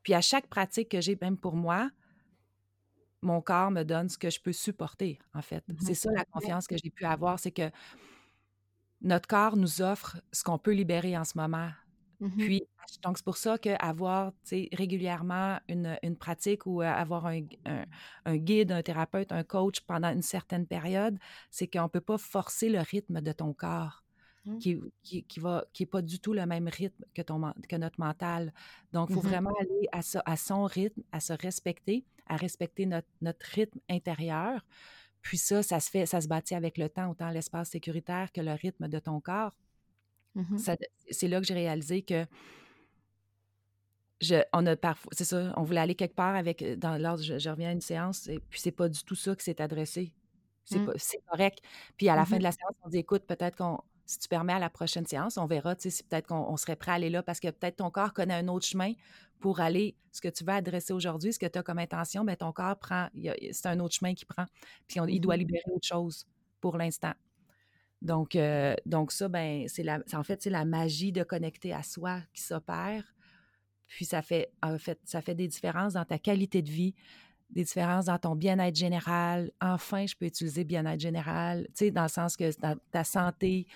puis 0.02 0.14
à 0.14 0.22
chaque 0.22 0.48
pratique 0.48 0.90
que 0.90 1.02
j'ai, 1.02 1.18
même 1.22 1.38
pour 1.38 1.56
moi, 1.56 1.92
mon 3.22 3.42
corps 3.42 3.70
me 3.70 3.84
donne 3.84 4.08
ce 4.08 4.18
que 4.18 4.30
je 4.30 4.40
peux 4.40 4.54
supporter, 4.54 5.20
en 5.34 5.42
fait. 5.42 5.64
Mmh 5.68 5.76
c'est 5.82 5.94
ça 5.94 6.10
la 6.12 6.24
confiance 6.26 6.68
que 6.68 6.78
j'ai 6.82 6.90
pu 6.90 7.06
avoir, 7.06 7.38
c'est 7.38 7.52
que 7.52 7.70
notre 9.02 9.28
corps 9.28 9.58
nous 9.58 9.82
offre 9.82 10.18
ce 10.32 10.44
qu'on 10.44 10.58
peut 10.58 10.72
libérer 10.72 11.18
en 11.18 11.26
ce 11.26 11.38
moment. 11.38 11.70
Mmh 12.22 12.38
Puis, 12.38 12.64
donc, 13.04 13.18
c'est 13.18 13.24
pour 13.24 13.38
ça 13.38 13.58
qu'avoir 13.58 14.34
régulièrement 14.74 15.60
une, 15.68 15.98
une, 16.02 16.18
pratique 16.18 16.66
ou 16.66 16.82
avoir 16.82 17.28
un, 17.28 17.42
un, 18.26 18.38
guide, 18.38 18.72
un 18.72 18.82
thérapeute, 18.82 19.32
un 19.32 19.44
coach 19.44 19.82
pendant 19.82 20.10
une 20.12 20.22
certaine 20.22 20.66
période, 20.66 21.18
c'est 21.52 21.68
qu'on 21.68 21.84
ne 21.84 21.88
peut 21.88 22.02
pas 22.02 22.18
forcer 22.18 22.70
le 22.70 22.80
rythme 22.80 23.22
de 23.22 23.32
ton 23.32 23.54
corps. 23.54 24.04
Mmh. 24.50 24.58
qui, 24.58 24.82
qui, 25.04 25.24
qui, 25.24 25.40
va, 25.40 25.66
qui 25.74 25.84
n'est 25.84 25.88
pas 25.88 26.02
du 26.02 26.20
tout 26.20 26.34
le 26.34 26.46
même 26.46 26.68
rythme 26.68 27.04
que, 27.14 27.22
ton, 27.22 27.54
que 27.68 27.76
notre 27.76 28.00
mental. 28.00 28.52
Donc, 28.94 29.10
il 29.10 29.14
faut 29.14 29.22
vraiment 29.22 29.54
aller 29.60 29.88
à, 29.92 30.00
à 30.26 30.38
son 30.38 30.66
rythme, 30.66 31.04
à 31.12 31.20
se 31.20 31.34
respecter, 31.34 32.04
à 32.26 32.36
respecter 32.36 32.88
notre, 32.88 33.08
notre 33.22 33.46
rythme 33.46 33.80
intérieur. 33.90 34.66
Puis 35.22 35.38
ça, 35.38 35.62
ça 35.62 35.80
se 35.80 35.90
fait, 35.90 36.06
ça 36.06 36.22
se 36.22 36.28
bâtit 36.28 36.56
avec 36.56 36.78
le 36.78 36.90
temps, 36.90 37.12
autant 37.12 37.30
l'espace 37.30 37.70
sécuritaire 37.70 38.32
que 38.32 38.42
le 38.42 38.54
rythme 38.54 38.88
de 38.88 39.00
ton 39.00 39.20
corps. 39.20 39.56
Mmh 40.36 40.58
c'est 41.12 41.28
là 41.28 41.42
que 41.42 41.48
j'ai 41.48 41.56
réalisé 41.56 42.04
que 42.04 42.26
je, 44.22 44.36
on 44.54 44.66
a 44.68 44.76
parfois, 44.76 45.12
c'est 45.16 45.24
ça, 45.24 45.54
on 45.58 45.64
voulait 45.64 45.80
aller 45.80 45.96
quelque 45.96 46.14
part 46.14 46.36
avec, 46.36 46.62
euh, 46.62 46.76
dans 46.76 46.98
l'ordre, 47.02 47.24
je, 47.24 47.50
reviens 47.50 47.70
à 47.70 47.72
une 47.72 47.82
séance, 47.82 48.28
et 48.28 48.40
puis 48.40 48.60
c'est 48.60 48.72
pas 48.72 48.90
du 48.90 49.04
tout 49.04 49.16
ça 49.16 49.36
qui 49.36 49.44
s'est 49.44 49.60
adressé. 49.60 50.14
C'est 50.66 50.78
mmh. 50.78 51.22
correct. 51.28 51.62
Puis 51.98 52.10
à 52.10 52.16
la 52.16 52.26
fin 52.26 52.38
de 52.38 52.44
la 52.44 52.52
séance, 52.52 52.74
on 52.84 52.90
dit, 52.90 53.00
écoute, 53.00 53.24
peut-être 53.26 53.58
qu'on 53.58 53.82
si 54.10 54.18
tu 54.18 54.28
permets 54.28 54.54
à 54.54 54.60
la 54.60 54.72
prochaine 54.72 55.06
séance, 55.06 55.38
on 55.38 55.46
verra 55.46 55.76
si 55.78 56.04
peut-être 56.04 56.26
qu'on 56.26 56.58
serait 56.58 56.76
prêt 56.76 56.90
à 56.90 56.96
aller 56.96 57.12
là 57.12 57.22
parce 57.22 57.40
que 57.40 57.48
peut-être 57.52 57.76
ton 57.76 57.92
corps 57.92 58.12
connaît 58.12 58.34
un 58.34 58.48
autre 58.48 58.66
chemin 58.66 58.94
pour 59.40 59.60
aller, 59.60 59.96
ce 60.12 60.20
que 60.20 60.28
tu 60.28 60.44
vas 60.44 60.56
adresser 60.56 60.94
aujourd'hui, 60.94 61.32
ce 61.32 61.38
que 61.38 61.46
tu 61.46 61.60
as 61.60 61.62
comme 61.62 61.78
intention, 61.78 62.26
bien, 62.26 62.36
ton 62.36 62.52
corps 62.52 62.80
prend, 62.80 63.08
c'est 63.52 63.68
un 63.68 63.80
autre 63.80 63.94
chemin 63.94 64.16
qu'il 64.16 64.26
prend. 64.26 64.46
Puis 64.88 65.00
il 65.10 65.22
doit 65.22 65.36
mmh 65.36 65.40
libérer 65.40 65.64
autre 65.72 65.86
chose 65.86 66.26
pour 66.60 66.76
l'instant. 66.76 67.14
Donc, 68.02 68.36
euh, 68.36 68.74
donc 68.88 69.12
ça, 69.12 69.28
ben, 69.28 69.68
c'est 69.68 69.86
en 70.16 70.24
fait, 70.24 70.42
c'est 70.42 70.50
la 70.50 70.66
magie 70.66 71.12
de 71.12 71.22
connecter 71.22 71.72
à 71.72 71.84
soi 71.84 72.22
qui 72.34 72.42
s'opère. 72.42 73.14
Puis 73.86 74.06
ça 74.06 74.24
fait, 74.24 74.52
en 74.64 74.80
fait, 74.80 75.00
ça 75.04 75.22
fait 75.22 75.36
des 75.36 75.48
différences 75.48 75.94
dans 75.94 76.06
ta 76.06 76.18
qualité 76.18 76.64
de 76.64 76.72
vie, 76.72 76.96
des 77.50 77.64
différences 77.64 78.06
dans 78.06 78.20
ton 78.20 78.36
bien-être 78.36 78.76
général. 78.76 79.52
Enfin, 79.62 80.06
je 80.06 80.16
peux 80.16 80.26
utiliser 80.26 80.64
bien-être 80.64 81.00
général, 81.00 81.66
tu 81.70 81.86
sais, 81.86 81.92
dans 81.92 82.04
le 82.04 82.10
sens 82.10 82.38
que 82.38 82.60
dans 82.62 82.78
ta 82.92 83.04
santé, 83.04 83.68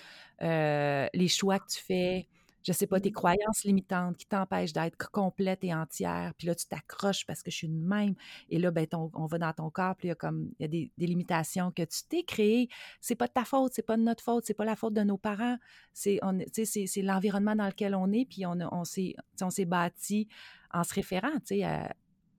euh, 0.41 1.07
les 1.13 1.27
choix 1.27 1.59
que 1.59 1.67
tu 1.67 1.79
fais, 1.79 2.27
je 2.65 2.71
sais 2.71 2.87
pas, 2.87 2.99
tes 2.99 3.09
mmh. 3.09 3.13
croyances 3.13 3.63
limitantes 3.65 4.17
qui 4.17 4.25
t'empêchent 4.25 4.73
d'être 4.73 5.09
complète 5.11 5.63
et 5.63 5.73
entière. 5.73 6.33
Puis 6.37 6.47
là, 6.47 6.55
tu 6.55 6.65
t'accroches 6.65 7.25
parce 7.25 7.43
que 7.43 7.51
je 7.51 7.57
suis 7.57 7.67
une 7.67 7.83
même. 7.85 8.15
Et 8.49 8.57
là, 8.57 8.71
ben, 8.71 8.87
on 9.13 9.25
va 9.25 9.37
dans 9.37 9.53
ton 9.53 9.69
corps, 9.69 9.95
puis 9.95 10.07
il 10.07 10.09
y 10.09 10.11
a 10.11 10.15
comme 10.15 10.51
il 10.59 10.61
y 10.61 10.65
a 10.65 10.67
des, 10.67 10.91
limitations 11.05 11.71
que 11.71 11.83
tu 11.83 12.03
t'es 12.07 12.23
créées. 12.23 12.69
C'est 13.01 13.15
pas 13.15 13.27
de 13.27 13.33
ta 13.33 13.43
faute, 13.43 13.73
c'est 13.73 13.85
pas 13.85 13.97
de 13.97 14.03
notre 14.03 14.23
faute, 14.23 14.45
c'est 14.45 14.53
pas 14.53 14.65
la 14.65 14.75
faute 14.75 14.93
de 14.93 15.01
nos 15.01 15.17
parents. 15.17 15.57
C'est 15.93 16.19
c'est 16.53 17.01
l'environnement 17.01 17.55
dans 17.55 17.67
lequel 17.67 17.95
on 17.95 18.11
est, 18.11 18.25
puis 18.25 18.45
on, 18.45 18.57
on 18.71 18.83
s'est 18.85 19.65
bâti 19.65 20.27
en 20.71 20.83
se 20.83 20.93
référant, 20.93 21.39
tu 21.45 21.61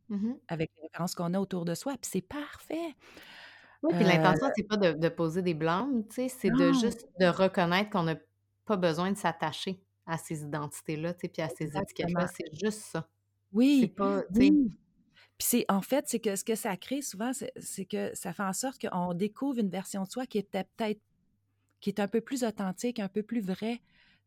Mmh 0.09 0.35
avec 0.49 0.71
les 0.77 0.83
références 0.83 1.15
qu'on 1.15 1.33
a 1.33 1.41
autour 1.41 1.65
de 1.65 1.75
soi, 1.75 1.93
puis 1.93 2.11
c'est 2.13 2.21
parfait. 2.21 2.95
Oui, 3.83 3.95
puis 3.95 4.05
l'intention, 4.05 4.49
c'est 4.55 4.67
pas 4.67 4.77
de, 4.77 5.09
poser 5.09 5.43
des 5.43 5.55
blâmes, 5.55 6.07
tu 6.09 6.15
sais, 6.15 6.29
c'est 6.29 6.51
de 6.51 6.73
juste 6.73 7.09
de 7.19 7.27
reconnaître 7.27 7.91
qu'on 7.91 8.03
n'a 8.03 8.17
pas 8.65 8.77
besoin 8.77 9.13
de 9.13 9.17
s'attacher 9.17 9.81
à 10.07 10.19
ces 10.19 10.43
identités-là, 10.43 11.15
tu 11.15 11.21
sais, 11.21 11.29
puis 11.29 11.43
à 11.43 11.49
ces 11.49 11.77
étiquettes-là, 11.77 12.27
c'est 12.29 12.55
juste 12.55 12.81
ça. 12.81 13.09
Oui, 13.53 13.89
pas, 13.89 14.23
Puis 14.35 14.53
c'est 15.39 15.65
en 15.69 15.81
fait, 15.81 16.05
c'est 16.09 16.21
que 16.21 16.37
ce 16.37 16.45
que 16.45 16.55
ça 16.55 16.77
crée 16.77 17.03
souvent, 17.03 17.33
c'est 17.33 17.85
que 17.85 18.15
ça 18.15 18.33
fait 18.33 18.43
en 18.43 18.53
sorte 18.53 18.87
qu'on 18.87 19.15
découvre 19.15 19.59
une 19.59 19.71
version 19.71 20.03
de 20.05 20.09
soi 20.09 20.27
qui 20.27 20.39
était 20.39 20.65
peut-être 20.77 21.01
qui 21.81 21.91
est 21.91 22.01
un 22.01 22.09
peu 22.09 22.23
plus 22.23 22.45
authentique, 22.45 22.99
un 22.99 23.09
peu 23.09 23.23
plus 23.23 23.43
vraie, 23.43 23.83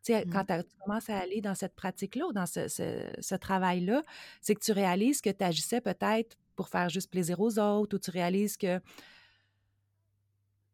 Mmh. 0.09 0.29
Quand 0.31 0.45
tu 0.45 0.63
commences 0.85 1.09
à 1.09 1.17
aller 1.17 1.41
dans 1.41 1.55
cette 1.55 1.75
pratique-là 1.75 2.27
ou 2.27 2.33
dans 2.33 2.45
ce, 2.45 3.35
travail-là, 3.35 4.03
c'est 4.41 4.55
que 4.55 4.63
tu 4.63 4.71
réalises 4.71 5.21
que 5.21 5.29
tu 5.29 5.43
agissais 5.43 5.81
peut-être 5.81 6.37
pour 6.55 6.69
faire 6.69 6.89
juste 6.89 7.11
plaisir 7.11 7.39
aux 7.39 7.59
autres 7.59 7.95
ou 7.95 7.99
tu 7.99 8.09
réalises 8.09 8.57
que 8.57 8.79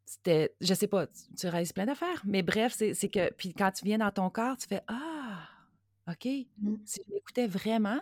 c'était, 0.04 0.54
je 0.60 0.72
sais 0.74 0.86
pas, 0.86 1.06
tu, 1.36 1.48
réalises 1.48 1.72
plein 1.72 1.86
d'affaires. 1.86 2.22
Mais 2.24 2.42
bref, 2.42 2.74
c'est 2.76 3.08
que, 3.08 3.32
puis 3.32 3.52
quand 3.54 3.72
tu 3.72 3.84
viens 3.84 3.98
dans 3.98 4.12
ton 4.12 4.30
corps, 4.30 4.56
tu 4.56 4.68
fais 4.68 4.82
Ah, 4.86 5.48
OK, 6.08 6.26
mmh. 6.26 6.74
si 6.84 7.00
je 7.06 7.12
m'écoutais 7.12 7.46
vraiment, 7.46 8.00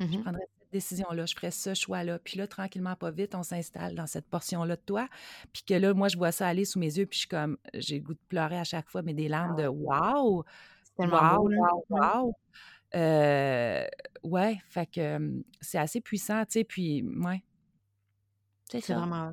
je 0.00 0.06
mmh 0.06 0.22
prendrais 0.22 0.48
décision-là, 0.72 1.26
je 1.26 1.34
ferais 1.34 1.50
ce 1.50 1.74
choix-là. 1.74 2.18
Puis 2.18 2.38
là, 2.38 2.46
tranquillement, 2.46 2.96
pas 2.96 3.10
vite, 3.10 3.34
on 3.34 3.42
s'installe 3.42 3.94
dans 3.94 4.06
cette 4.06 4.26
portion-là 4.26 4.76
de 4.76 4.82
toi. 4.82 5.08
Puis 5.52 5.62
que 5.62 5.74
là, 5.74 5.94
moi, 5.94 6.08
je 6.08 6.16
vois 6.16 6.32
ça 6.32 6.48
aller 6.48 6.64
sous 6.64 6.78
mes 6.78 6.98
yeux, 6.98 7.06
puis 7.06 7.16
je 7.16 7.20
suis 7.20 7.28
comme, 7.28 7.58
j'ai 7.74 7.98
le 7.98 8.04
goût 8.04 8.14
de 8.14 8.20
pleurer 8.28 8.58
à 8.58 8.64
chaque 8.64 8.88
fois, 8.88 9.02
mais 9.02 9.14
des 9.14 9.28
larmes 9.28 9.56
de 9.56 9.66
Wow! 9.66 10.44
Wow, 10.98 11.48
wow, 11.48 11.84
wow! 11.90 12.34
Euh, 12.94 13.86
ouais, 14.22 14.58
fait 14.68 14.86
que 14.86 15.42
c'est 15.60 15.78
assez 15.78 16.00
puissant, 16.00 16.44
tu 16.44 16.52
sais, 16.52 16.64
puis, 16.64 17.02
ouais. 17.02 17.42
C'est 18.70 18.92
vraiment 18.92 19.32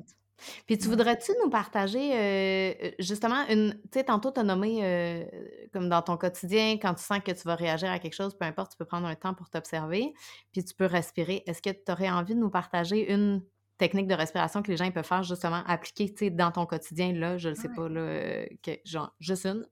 puis 0.66 0.78
tu 0.78 0.88
voudrais-tu 0.88 1.32
nous 1.42 1.50
partager 1.50 2.12
euh, 2.14 2.90
justement 2.98 3.46
une. 3.48 3.74
Tu 3.84 3.98
sais, 3.98 4.04
tantôt, 4.04 4.30
tu 4.30 4.40
as 4.40 4.42
nommé 4.42 4.80
euh, 4.82 5.24
comme 5.72 5.88
dans 5.88 6.02
ton 6.02 6.16
quotidien, 6.16 6.72
quand 6.72 6.94
tu 6.94 7.02
sens 7.02 7.20
que 7.20 7.32
tu 7.32 7.42
vas 7.44 7.54
réagir 7.54 7.90
à 7.90 7.98
quelque 7.98 8.14
chose, 8.14 8.36
peu 8.36 8.44
importe, 8.44 8.72
tu 8.72 8.76
peux 8.76 8.84
prendre 8.84 9.06
un 9.06 9.14
temps 9.14 9.34
pour 9.34 9.50
t'observer, 9.50 10.14
puis 10.52 10.64
tu 10.64 10.74
peux 10.74 10.86
respirer. 10.86 11.42
Est-ce 11.46 11.62
que 11.62 11.70
tu 11.70 11.92
aurais 11.92 12.10
envie 12.10 12.34
de 12.34 12.40
nous 12.40 12.50
partager 12.50 13.12
une 13.12 13.42
technique 13.78 14.06
de 14.06 14.14
respiration 14.14 14.62
que 14.62 14.70
les 14.70 14.76
gens 14.76 14.90
peuvent 14.90 15.04
faire 15.04 15.22
justement 15.22 15.62
appliquer 15.66 16.10
tu 16.10 16.26
sais, 16.26 16.30
dans 16.30 16.50
ton 16.50 16.66
quotidien, 16.66 17.12
là, 17.12 17.36
je 17.36 17.50
ne 17.50 17.54
sais 17.54 17.68
pas, 17.68 17.88
là, 17.88 18.00
euh, 18.00 18.46
que, 18.62 18.72
genre, 18.84 19.14
juste 19.20 19.46
une, 19.46 19.66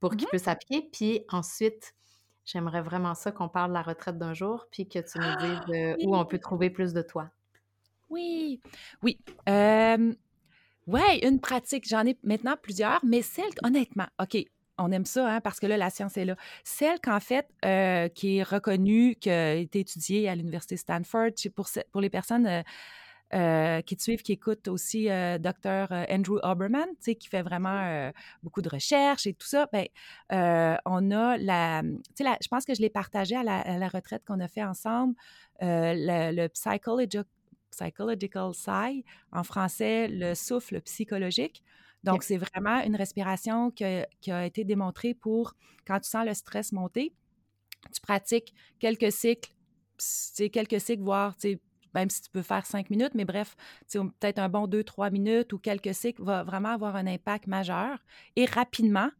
pour 0.00 0.10
qu'ils 0.10 0.26
mmh 0.26 0.30
puissent 0.30 0.48
appliquer? 0.48 0.88
Puis 0.92 1.24
ensuite, 1.30 1.94
j'aimerais 2.44 2.82
vraiment 2.82 3.14
ça 3.14 3.32
qu'on 3.32 3.48
parle 3.48 3.70
de 3.70 3.74
la 3.74 3.82
retraite 3.82 4.18
d'un 4.18 4.34
jour, 4.34 4.66
puis 4.70 4.88
que 4.88 4.98
tu 4.98 5.18
nous 5.18 5.36
dises 5.36 5.96
où 6.04 6.16
on 6.16 6.24
peut 6.24 6.38
trouver 6.38 6.70
plus 6.70 6.92
de 6.92 7.02
toi. 7.02 7.30
Oui, 8.08 8.60
oui. 9.02 9.18
Euh, 9.48 10.12
ouais, 10.86 11.18
une 11.22 11.40
pratique. 11.40 11.88
J'en 11.88 12.06
ai 12.06 12.16
maintenant 12.22 12.56
plusieurs, 12.60 13.04
mais 13.04 13.22
celle, 13.22 13.50
honnêtement, 13.64 14.06
OK, 14.20 14.36
on 14.78 14.92
aime 14.92 15.06
ça, 15.06 15.28
hein, 15.28 15.40
parce 15.40 15.58
que 15.58 15.66
là, 15.66 15.76
la 15.76 15.90
science 15.90 16.16
est 16.16 16.24
là. 16.24 16.36
Celle 16.62 17.00
qu'en 17.00 17.20
fait, 17.20 17.48
euh, 17.64 18.08
qui 18.08 18.38
est 18.38 18.42
reconnue, 18.42 19.16
qui 19.16 19.30
a 19.30 19.54
été 19.54 19.80
étudiée 19.80 20.28
à 20.28 20.34
l'Université 20.34 20.76
Stanford, 20.76 21.30
pour, 21.54 21.68
pour 21.90 22.00
les 22.00 22.10
personnes 22.10 22.62
euh, 23.34 23.80
qui 23.80 23.96
te 23.96 24.02
suivent, 24.02 24.22
qui 24.22 24.32
écoutent 24.32 24.68
aussi 24.68 25.06
Dr. 25.06 25.90
Andrew 26.08 26.38
Oberman, 26.42 26.86
qui 27.02 27.28
fait 27.28 27.42
vraiment 27.42 28.12
beaucoup 28.42 28.62
de 28.62 28.68
recherches 28.68 29.26
et 29.26 29.32
tout 29.34 29.48
ça, 29.48 29.66
ben, 29.72 29.86
on 30.84 31.10
a 31.10 31.38
la, 31.38 31.82
sais, 32.14 32.24
je 32.40 32.48
pense 32.48 32.64
que 32.66 32.74
je 32.74 32.82
l'ai 32.82 32.90
partagé 32.90 33.34
à 33.34 33.42
la, 33.42 33.88
retraite 33.88 34.22
qu'on 34.26 34.40
a 34.40 34.46
fait 34.46 34.62
ensemble, 34.62 35.14
le, 35.60 36.36
le 36.36 36.48
psychological, 36.48 37.24
psychological 37.76 38.54
sigh, 38.54 39.04
en 39.32 39.42
français, 39.42 40.08
le 40.08 40.34
souffle 40.34 40.80
psychologique. 40.82 41.62
Donc, 42.04 42.22
c'est 42.22 42.36
vraiment 42.36 42.82
une 42.82 42.96
respiration 42.96 43.70
qui 43.70 43.84
a, 43.84 44.46
été 44.46 44.64
démontrée 44.64 45.14
pour 45.14 45.54
quand 45.86 45.98
tu 46.00 46.08
sens 46.08 46.24
le 46.24 46.34
stress 46.34 46.72
monter, 46.72 47.12
tu 47.92 48.00
pratiques 48.00 48.54
quelques 48.78 49.12
cycles, 49.12 49.52
quelques 50.52 50.80
cycles, 50.80 51.02
voire 51.02 51.34
même 51.94 52.10
si 52.10 52.20
tu 52.20 52.30
peux 52.30 52.42
faire 52.42 52.66
cinq 52.66 52.90
minutes, 52.90 53.14
mais 53.14 53.24
bref, 53.24 53.56
peut-être 53.90 54.38
un 54.38 54.50
bon 54.50 54.66
deux, 54.66 54.84
trois 54.84 55.10
minutes 55.10 55.52
ou 55.54 55.58
quelques 55.58 55.94
cycles 55.94 56.22
va 56.22 56.44
vraiment 56.44 56.68
avoir 56.68 56.94
un 56.94 57.06
impact 57.06 57.46
majeur 57.46 57.98
et 58.36 58.44
rapidement, 58.44 59.10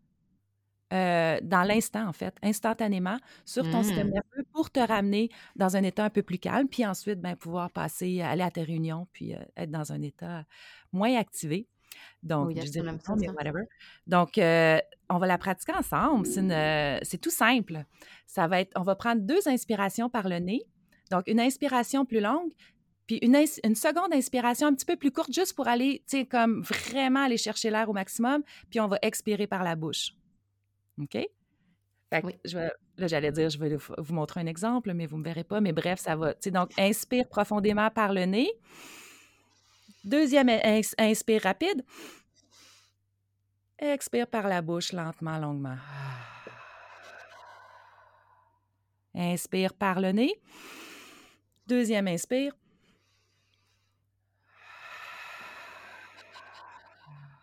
euh, 0.93 1.39
dans 1.43 1.65
l'instant, 1.65 2.07
en 2.07 2.13
fait, 2.13 2.37
instantanément, 2.43 3.19
sur 3.45 3.69
ton 3.71 3.83
système 3.83 4.09
mmh. 4.09 4.13
nerveux 4.13 4.47
pour 4.53 4.71
te 4.71 4.79
ramener 4.79 5.31
dans 5.57 5.77
un 5.77 5.83
état 5.83 6.05
un 6.05 6.11
peu 6.11 6.23
plus 6.23 6.39
calme, 6.39 6.69
puis 6.69 6.87
ensuite, 6.87 7.21
ben, 7.21 7.35
pouvoir 7.35 7.71
passer, 7.71 8.21
aller 8.23 8.43
à 8.43 8.51
tes 8.51 8.63
réunions, 8.63 9.09
puis 9.13 9.35
euh, 9.35 9.39
être 9.57 9.71
dans 9.71 9.93
un 9.93 10.01
état 10.03 10.45
moins 10.93 11.17
activé. 11.17 11.67
Donc, 12.23 12.53
je 12.57 12.71
dis 12.71 12.81
mais 12.81 13.29
whatever. 13.31 13.65
Donc, 14.07 14.39
euh, 14.39 14.79
on 15.09 15.19
va 15.19 15.27
la 15.27 15.39
pratiquer 15.39 15.73
ensemble. 15.73 16.27
C'est 16.27 17.19
tout 17.21 17.31
simple. 17.31 17.85
Ça 18.27 18.47
va 18.47 18.61
être, 18.61 18.73
on 18.77 18.83
va 18.83 18.95
prendre 18.95 19.23
deux 19.23 19.49
inspirations 19.49 20.09
par 20.09 20.29
le 20.29 20.39
nez. 20.39 20.63
Donc, 21.11 21.25
une 21.27 21.41
inspiration 21.41 22.05
plus 22.05 22.21
longue, 22.21 22.53
puis 23.07 23.19
une, 23.23 23.37
une, 23.65 23.77
seconde 23.77 24.13
inspiration 24.13 24.67
un 24.67 24.75
petit 24.75 24.87
peu 24.87 24.97
plus 24.97 25.13
courte, 25.13 25.33
juste 25.33 25.55
pour 25.55 25.69
aller, 25.69 26.03
tu 26.09 26.19
sais, 26.19 26.27
comme 26.27 26.63
vraiment 26.63 27.25
aller 27.25 27.37
chercher 27.37 27.71
l'air 27.71 27.89
au 27.89 27.93
maximum, 27.93 28.43
puis 28.71 28.81
on 28.81 28.89
va 28.89 28.99
expirer 29.03 29.47
par 29.47 29.63
la 29.63 29.77
bouche. 29.77 30.13
OK? 30.99 31.19
je 32.45 32.59
là, 32.99 33.07
j'allais 33.09 33.33
dire, 33.33 33.51
je 33.51 33.59
vais 33.59 33.77
vous 33.77 34.15
montrer 34.15 34.41
un 34.41 34.47
exemple, 34.47 34.93
mais 34.95 35.07
vous 35.07 35.17
ne 35.17 35.21
me 35.21 35.25
verrez 35.25 35.45
pas. 35.45 35.61
Mais 35.61 35.73
bref, 35.73 36.01
ça 36.01 36.17
va. 36.17 36.35
Donc, 36.47 36.71
inspire 36.79 37.29
profondément 37.29 37.91
par 37.91 38.13
le 38.13 38.25
nez. 38.25 38.51
Deuxième 40.05 40.49
inspire 40.99 41.43
rapide. 41.43 41.85
Expire 43.79 44.27
par 44.27 44.49
la 44.49 44.63
bouche 44.63 44.93
lentement, 44.93 45.39
longuement. 45.39 45.77
Inspire 49.15 49.75
par 49.75 50.01
le 50.01 50.13
nez. 50.13 50.41
Deuxième 51.67 52.07
inspire. 52.09 52.53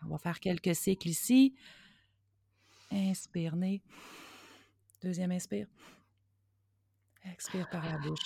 On 0.04 0.08
va 0.08 0.18
faire 0.18 0.40
quelques 0.40 0.74
cycles 0.74 1.08
ici. 1.08 1.54
Inspire, 2.96 3.56
nez. 3.56 3.82
Deuxième 5.02 5.32
inspire. 5.32 5.66
Expire 7.24 7.68
par 7.68 7.84
la 7.84 7.98
bouche. 7.98 8.20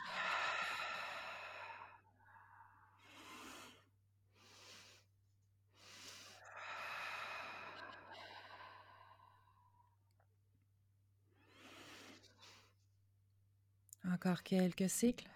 Encore 14.05 14.43
quelques 14.43 14.91
cycles. 14.91 15.29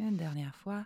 Une 0.00 0.16
dernière 0.28 0.54
fois. 0.56 0.84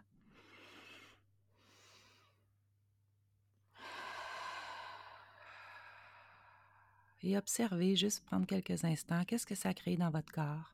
Et 7.24 7.36
observez, 7.36 7.94
juste 7.96 8.24
prendre 8.24 8.46
quelques 8.46 8.84
instants, 8.84 9.24
qu'est-ce 9.24 9.46
que 9.46 9.54
ça 9.54 9.74
crée 9.74 9.96
dans 9.96 10.10
votre 10.10 10.32
corps? 10.32 10.72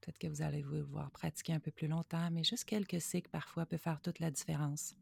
Peut-être 0.00 0.18
que 0.18 0.26
vous 0.26 0.42
allez 0.42 0.62
vous 0.62 0.84
voir 0.86 1.10
pratiquer 1.10 1.52
un 1.52 1.60
peu 1.60 1.70
plus 1.70 1.86
longtemps, 1.86 2.30
mais 2.30 2.44
juste 2.44 2.64
quelques 2.64 3.00
cycles 3.00 3.30
parfois 3.30 3.66
peut 3.66 3.76
faire 3.76 4.00
toute 4.00 4.20
la 4.20 4.30
différence. 4.30 4.94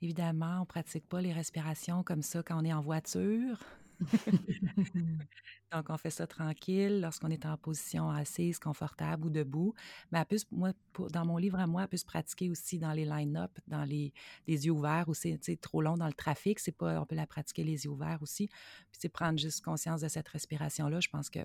Évidemment, 0.00 0.58
on 0.58 0.60
ne 0.60 0.64
pratique 0.64 1.08
pas 1.08 1.20
les 1.20 1.32
respirations 1.32 2.04
comme 2.04 2.22
ça 2.22 2.42
quand 2.44 2.60
on 2.60 2.64
est 2.64 2.72
en 2.72 2.80
voiture. 2.80 3.58
Donc, 5.72 5.90
on 5.90 5.96
fait 5.96 6.10
ça 6.10 6.26
tranquille 6.26 7.00
lorsqu'on 7.00 7.30
est 7.30 7.44
en 7.44 7.56
position 7.56 8.10
assise, 8.10 8.58
confortable 8.58 9.26
ou 9.26 9.30
debout. 9.30 9.74
Mais 10.12 10.24
plus, 10.24 10.46
moi, 10.50 10.72
dans 11.10 11.26
mon 11.26 11.36
livre 11.36 11.58
à 11.58 11.66
moi, 11.66 11.82
elle 11.82 11.88
peut 11.88 11.96
se 11.96 12.04
pratiquer 12.04 12.50
aussi 12.50 12.78
dans 12.78 12.92
les 12.92 13.04
line-up, 13.04 13.58
dans 13.66 13.84
les, 13.84 14.12
yeux 14.46 14.70
ouverts 14.70 15.08
ou 15.08 15.14
c'est 15.14 15.60
trop 15.60 15.82
long 15.82 15.96
dans 15.96 16.06
le 16.06 16.12
trafic. 16.12 16.58
C'est 16.58 16.72
pas, 16.72 17.00
on 17.00 17.06
peut 17.06 17.16
la 17.16 17.26
pratiquer 17.26 17.64
les 17.64 17.84
yeux 17.84 17.90
ouverts 17.90 18.22
aussi. 18.22 18.48
Puis, 18.48 18.98
c'est 19.00 19.08
prendre 19.08 19.38
juste 19.38 19.64
conscience 19.64 20.00
de 20.00 20.08
cette 20.08 20.28
respiration-là. 20.28 21.00
Je 21.00 21.08
pense 21.08 21.28
que 21.28 21.40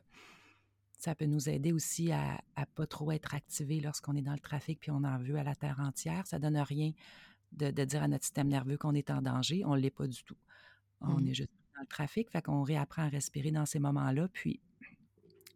ça 0.97 1.16
peut 1.16 1.26
nous 1.26 1.49
aider 1.49 1.74
aussi 1.74 2.14
à 2.14 2.41
ne 2.58 2.66
pas 2.76 2.88
trop 2.88 3.12
être 3.12 3.36
activé 3.36 3.82
lorsqu'on 3.82 4.16
est 4.16 4.22
dans 4.22 4.34
le 4.34 4.39
trafic 4.39 4.80
puis 4.80 4.89
on 4.89 5.04
en 5.04 5.18
veut 5.18 5.36
à 5.36 5.43
la 5.43 5.54
terre 5.54 5.82
entière. 5.82 6.26
Ça 6.28 6.39
donne 6.39 6.58
rien 6.58 6.93
de, 7.51 7.72
dire 7.84 8.04
à 8.04 8.08
notre 8.08 8.24
système 8.24 8.47
nerveux 8.47 8.78
qu'on 8.78 8.95
est 8.95 9.10
en 9.10 9.22
danger. 9.22 9.64
On 9.66 9.76
ne 9.76 9.82
l'est 9.82 9.89
pas 9.89 10.08
du 10.08 10.24
tout. 10.24 10.38
On 11.01 11.20
mmh. 11.20 11.28
est 11.28 11.34
juste 11.34 11.51
dans 11.76 11.82
le 11.82 11.88
trafic, 11.88 12.30
fait 12.30 12.42
qu'on 12.42 12.64
réapprend 12.64 13.04
à 13.04 13.10
respirer 13.10 13.52
dans 13.52 13.66
ces 13.66 13.80
moments-là, 13.80 14.28
puis 14.32 14.60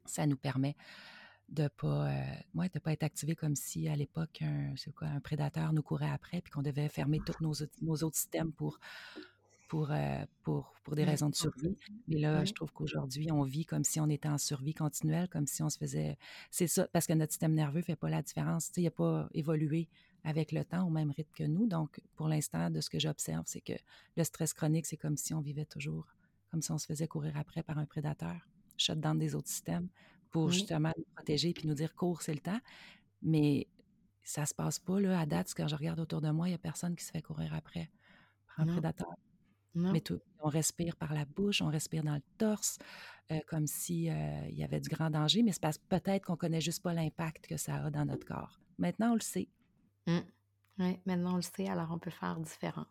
ça 0.05 0.25
nous 0.25 0.37
permet 0.37 0.75
de 1.49 1.63
ne 1.63 1.67
pas, 1.69 2.09
euh, 2.09 2.79
pas 2.83 2.91
être 2.91 3.03
activé 3.03 3.35
comme 3.35 3.55
si 3.55 3.87
à 3.87 3.95
l'époque, 3.95 4.41
un, 4.41 4.73
quoi, 4.95 5.07
un 5.07 5.19
prédateur 5.19 5.71
nous 5.73 5.81
courait 5.81 6.09
après, 6.09 6.41
puis 6.41 6.51
qu'on 6.51 6.61
devait 6.61 6.89
fermer 6.89 7.19
tous 7.25 7.41
nos, 7.41 7.53
nos 7.81 7.95
autres 8.03 8.17
systèmes 8.17 8.51
pour, 8.51 8.79
pour, 9.69 9.91
euh, 9.91 10.25
pour, 10.43 10.73
pour 10.83 10.95
des 10.95 11.05
raisons 11.05 11.29
de 11.29 11.35
survie. 11.35 11.77
Mais 12.07 12.19
là, 12.19 12.43
je 12.43 12.53
trouve 12.53 12.71
qu'aujourd'hui, 12.73 13.31
on 13.31 13.43
vit 13.43 13.65
comme 13.65 13.83
si 13.83 13.99
on 13.99 14.09
était 14.09 14.29
en 14.29 14.37
survie 14.37 14.73
continuelle, 14.73 15.29
comme 15.29 15.47
si 15.47 15.63
on 15.63 15.69
se 15.69 15.77
faisait... 15.77 16.17
C'est 16.51 16.67
ça, 16.67 16.87
parce 16.91 17.07
que 17.07 17.13
notre 17.13 17.31
système 17.31 17.53
nerveux 17.53 17.79
ne 17.79 17.83
fait 17.83 17.95
pas 17.95 18.09
la 18.09 18.21
différence. 18.21 18.71
Il 18.75 18.83
n'a 18.83 18.91
pas 18.91 19.29
évolué 19.33 19.87
avec 20.23 20.51
le 20.51 20.65
temps 20.65 20.85
au 20.85 20.89
même 20.89 21.11
rythme 21.11 21.31
que 21.33 21.43
nous. 21.43 21.67
Donc, 21.67 22.01
pour 22.15 22.27
l'instant, 22.27 22.69
de 22.69 22.81
ce 22.81 22.89
que 22.89 22.99
j'observe, 22.99 23.43
c'est 23.47 23.61
que 23.61 23.73
le 24.15 24.23
stress 24.23 24.53
chronique, 24.53 24.85
c'est 24.85 24.97
comme 24.97 25.17
si 25.17 25.33
on 25.33 25.41
vivait 25.41 25.65
toujours, 25.65 26.07
comme 26.51 26.61
si 26.61 26.71
on 26.71 26.77
se 26.77 26.85
faisait 26.85 27.07
courir 27.07 27.37
après 27.37 27.63
par 27.63 27.77
un 27.77 27.85
prédateur, 27.85 28.47
shut 28.77 28.99
down 28.99 29.17
des 29.17 29.35
autres 29.35 29.49
systèmes 29.49 29.89
pour 30.31 30.51
justement 30.51 30.91
nous 30.97 31.05
protéger 31.15 31.53
puis 31.53 31.67
nous 31.67 31.73
dire 31.73 31.95
cours, 31.95 32.21
c'est 32.21 32.33
le 32.33 32.39
temps. 32.39 32.59
Mais 33.21 33.67
ça 34.23 34.45
se 34.45 34.53
passe 34.53 34.79
pas, 34.79 34.99
là, 34.99 35.19
à 35.19 35.25
date, 35.25 35.53
quand 35.55 35.67
je 35.67 35.75
regarde 35.75 35.99
autour 35.99 36.21
de 36.21 36.29
moi, 36.29 36.47
il 36.47 36.51
n'y 36.51 36.55
a 36.55 36.59
personne 36.59 36.95
qui 36.95 37.03
se 37.03 37.11
fait 37.11 37.21
courir 37.21 37.53
après 37.53 37.89
par 38.47 38.67
un 38.67 38.71
prédateur. 38.71 39.15
Mais 39.75 40.01
tout, 40.01 40.19
on 40.39 40.49
respire 40.49 40.95
par 40.95 41.13
la 41.13 41.25
bouche, 41.25 41.61
on 41.61 41.67
respire 41.67 42.03
dans 42.03 42.15
le 42.15 42.21
torse, 42.37 42.79
euh, 43.31 43.39
comme 43.47 43.67
s'il 43.67 44.09
euh, 44.09 44.49
y 44.49 44.63
avait 44.63 44.79
du 44.79 44.89
grand 44.89 45.09
danger, 45.09 45.43
mais 45.43 45.51
c'est 45.51 45.61
peut-être 45.87 46.25
qu'on 46.25 46.35
connaît 46.35 46.61
juste 46.61 46.81
pas 46.81 46.93
l'impact 46.93 47.47
que 47.47 47.57
ça 47.57 47.75
a 47.75 47.91
dans 47.91 48.05
notre 48.05 48.25
corps. 48.25 48.59
Maintenant, 48.79 49.11
on 49.11 49.15
le 49.15 49.21
sait. 49.21 49.47
Mmh. 50.07 50.19
Oui, 50.79 50.99
maintenant 51.05 51.33
on 51.33 51.37
le 51.37 51.41
sait, 51.41 51.67
alors 51.67 51.89
on 51.91 51.99
peut 51.99 52.11
faire 52.11 52.39
différent. 52.39 52.85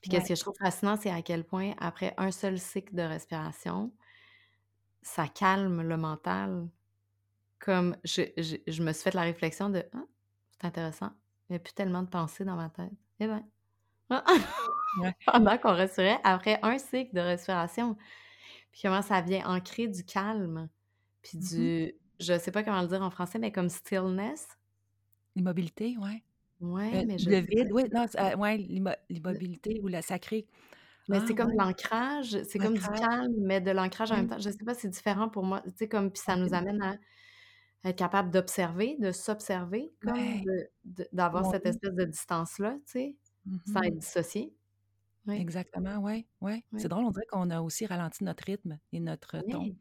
Puis 0.00 0.10
qu'est-ce 0.10 0.28
que 0.28 0.34
je 0.34 0.40
trouve 0.40 0.56
fascinant, 0.56 0.96
c'est 0.96 1.10
à 1.10 1.22
quel 1.22 1.44
point, 1.44 1.74
après 1.78 2.14
un 2.18 2.30
seul 2.30 2.58
cycle 2.58 2.94
de 2.94 3.02
respiration, 3.02 3.92
ça 5.02 5.26
calme 5.26 5.82
le 5.82 5.96
mental. 5.96 6.68
Comme 7.58 7.96
je, 8.04 8.22
je, 8.36 8.82
me 8.82 8.92
suis 8.92 9.02
fait 9.02 9.14
la 9.14 9.22
réflexion 9.22 9.70
de 9.70 9.84
ah, 9.94 10.04
c'est 10.50 10.66
intéressant, 10.66 11.10
il 11.48 11.52
n'y 11.52 11.56
a 11.56 11.58
plus 11.58 11.72
tellement 11.72 12.02
de 12.02 12.08
pensées 12.08 12.44
dans 12.44 12.54
ma 12.54 12.68
tête. 12.68 12.92
Eh 13.18 13.26
bien, 13.26 13.44
pendant 15.26 15.58
qu'on 15.58 15.74
respirait, 15.74 16.18
après 16.22 16.58
un 16.62 16.78
cycle 16.78 17.14
de 17.14 17.20
respiration, 17.20 17.96
puis 18.70 18.82
comment 18.82 19.02
ça 19.02 19.20
vient 19.20 19.46
ancrer 19.46 19.88
du 19.88 20.04
calme, 20.04 20.68
puis 21.22 21.38
mmh 21.38 21.40
du, 21.40 21.94
je 22.20 22.32
ne 22.34 22.38
sais 22.38 22.50
pas 22.52 22.62
comment 22.62 22.82
le 22.82 22.88
dire 22.88 23.02
en 23.02 23.10
français, 23.10 23.38
mais 23.38 23.52
comme 23.52 23.68
stillness. 23.68 24.48
L'immobilité, 25.34 25.96
ouais. 25.98 26.22
Ouais, 26.60 27.04
mais 27.04 27.18
je 27.18 27.28
le 27.28 27.38
vide, 27.38 27.68
oui, 27.72 27.84
non, 27.92 28.06
ouais, 28.38 28.56
l'immobilité 28.56 29.80
ou 29.82 29.88
la 29.88 30.02
sacrée. 30.02 30.46
Mais 31.08 31.20
c'est 31.20 31.34
ah, 31.38 31.44
comme 31.44 31.52
l'ancrage, 31.56 32.42
c'est 32.44 32.58
comme 32.58 32.74
du 32.74 32.80
calme, 32.80 33.34
mais 33.40 33.60
de 33.60 33.70
l'ancrage 33.70 34.10
en 34.10 34.16
même 34.16 34.26
temps. 34.26 34.38
Je 34.38 34.50
sais 34.50 34.64
pas, 34.64 34.74
c'est 34.74 34.88
différent 34.88 35.28
pour 35.28 35.44
moi. 35.44 35.60
Tu 35.62 35.70
sais, 35.76 35.88
comme, 35.88 36.10
puis 36.10 36.22
ça 36.24 36.36
nous 36.36 36.52
amène 36.52 36.82
à 36.82 36.96
être 37.88 37.96
capable 37.96 38.30
d'observer, 38.30 38.96
de 38.98 39.12
s'observer, 39.12 39.92
comme 40.00 40.42
d'avoir 41.12 41.50
cette 41.50 41.66
espèce 41.66 41.94
de 41.94 42.04
distance-là, 42.04 42.76
tu 42.86 42.92
sais, 42.92 43.16
sans 43.66 43.82
être 43.82 43.94
mmh 43.94 43.98
dissocié. 43.98 44.52
Exactement, 45.28 45.98
oui, 45.98 46.26
ouais. 46.40 46.64
C'est 46.76 46.88
drôle, 46.88 47.04
on 47.04 47.10
dirait 47.10 47.26
qu'on 47.30 47.50
a 47.50 47.60
aussi 47.60 47.86
ralenti 47.86 48.24
notre 48.24 48.44
rythme 48.44 48.78
et 48.92 49.00
notre 49.00 49.40
ton. 49.50 49.76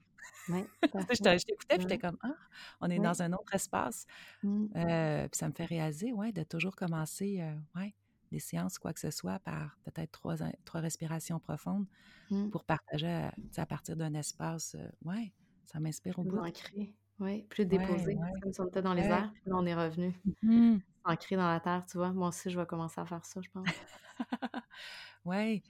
Oui. 0.50 0.64
je 0.84 1.22
t'écoutais, 1.22 1.78
puis 1.78 1.82
j'étais 1.82 1.98
comme, 1.98 2.18
ah, 2.22 2.36
on 2.82 2.90
est 2.90 3.00
dans 3.00 3.22
un 3.22 3.34
autre 3.34 3.54
espace. 3.54 4.06
Mmh. 4.44 4.66
Euh, 4.76 5.28
puis 5.28 5.38
ça 5.38 5.48
me 5.48 5.54
fait 5.54 5.66
réaliser, 5.66 6.14
ouais, 6.14 6.32
de 6.32 6.44
toujours 6.44 6.76
commencer, 6.76 7.40
euh, 7.42 7.80
ouais, 7.80 7.94
des 8.32 8.40
séances, 8.40 8.78
quoi 8.78 8.94
que 8.94 9.00
ce 9.00 9.12
soit, 9.12 9.40
par 9.40 9.78
peut-être 9.84 10.12
trois, 10.12 10.36
trois 10.66 10.82
respirations 10.82 11.40
profondes 11.40 11.86
mmh. 12.30 12.50
pour 12.50 12.64
partager 12.64 13.30
à 13.58 13.66
partir 13.66 13.96
d'un 13.96 14.14
espace. 14.14 14.76
Euh, 14.76 14.88
ouais, 15.06 15.34
ça 15.66 15.80
m'inspire 15.80 16.20
au 16.20 16.24
bout. 16.24 16.38
Ancré, 16.38 16.94
oui, 17.20 17.44
plus 17.44 17.66
déposé, 17.66 18.18
comme 18.42 18.54
si 18.54 18.62
on 18.62 18.68
était 18.68 18.82
dans 18.82 18.94
les 18.94 19.04
airs, 19.04 19.32
puis 19.34 19.44
là, 19.46 19.56
on 19.58 19.66
est 19.66 19.76
revenu. 19.76 20.20
Mmh. 20.44 20.78
Ancré 21.06 21.36
dans 21.36 21.48
la 21.48 21.60
terre, 21.60 21.86
tu 21.90 21.98
vois. 21.98 22.12
Moi 22.12 22.30
aussi, 22.30 22.50
je 22.50 22.60
vais 22.60 22.66
commencer 22.66 23.00
à 23.00 23.06
faire 23.06 23.26
ça, 23.26 23.42
je 23.42 23.50
pense. 23.50 23.68
oui, 25.26 25.64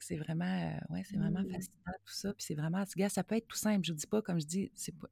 c'est 0.00 0.16
vraiment, 0.16 0.78
ouais, 0.90 1.02
c'est 1.04 1.16
vraiment 1.16 1.42
fascinant 1.50 1.92
tout 2.04 2.12
ça. 2.12 2.32
Puis 2.32 2.44
c'est 2.46 2.54
vraiment, 2.54 2.84
gars, 2.96 3.08
ça 3.08 3.24
peut 3.24 3.36
être 3.36 3.48
tout 3.48 3.56
simple. 3.56 3.84
Je 3.84 3.92
dis 3.92 4.06
pas, 4.06 4.22
comme 4.22 4.40
je 4.40 4.46
dis, 4.46 4.70
c'est 4.74 4.96
pas, 4.96 5.08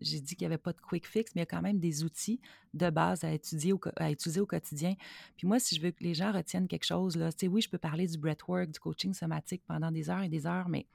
j'ai 0.00 0.20
dit 0.20 0.34
qu'il 0.34 0.46
n'y 0.46 0.52
avait 0.52 0.62
pas 0.62 0.72
de 0.72 0.80
quick 0.80 1.06
fix, 1.06 1.32
mais 1.34 1.40
il 1.40 1.42
y 1.42 1.44
a 1.44 1.46
quand 1.46 1.62
même 1.62 1.78
des 1.78 2.04
outils 2.04 2.40
de 2.74 2.90
base 2.90 3.24
à, 3.24 3.32
étudier 3.32 3.72
à 3.96 4.10
utiliser 4.10 4.40
au 4.40 4.46
quotidien. 4.46 4.94
Puis 5.36 5.46
moi, 5.46 5.58
si 5.58 5.76
je 5.76 5.82
veux 5.82 5.90
que 5.90 6.02
les 6.02 6.14
gens 6.14 6.32
retiennent 6.32 6.68
quelque 6.68 6.84
chose, 6.84 7.16
là, 7.16 7.30
oui, 7.44 7.60
je 7.60 7.68
peux 7.68 7.78
parler 7.78 8.06
du 8.06 8.18
breathwork, 8.18 8.70
du 8.70 8.80
coaching 8.80 9.14
somatique 9.14 9.62
pendant 9.66 9.90
des 9.90 10.10
heures 10.10 10.22
et 10.22 10.28
des 10.28 10.46
heures, 10.46 10.68
mais 10.68 10.86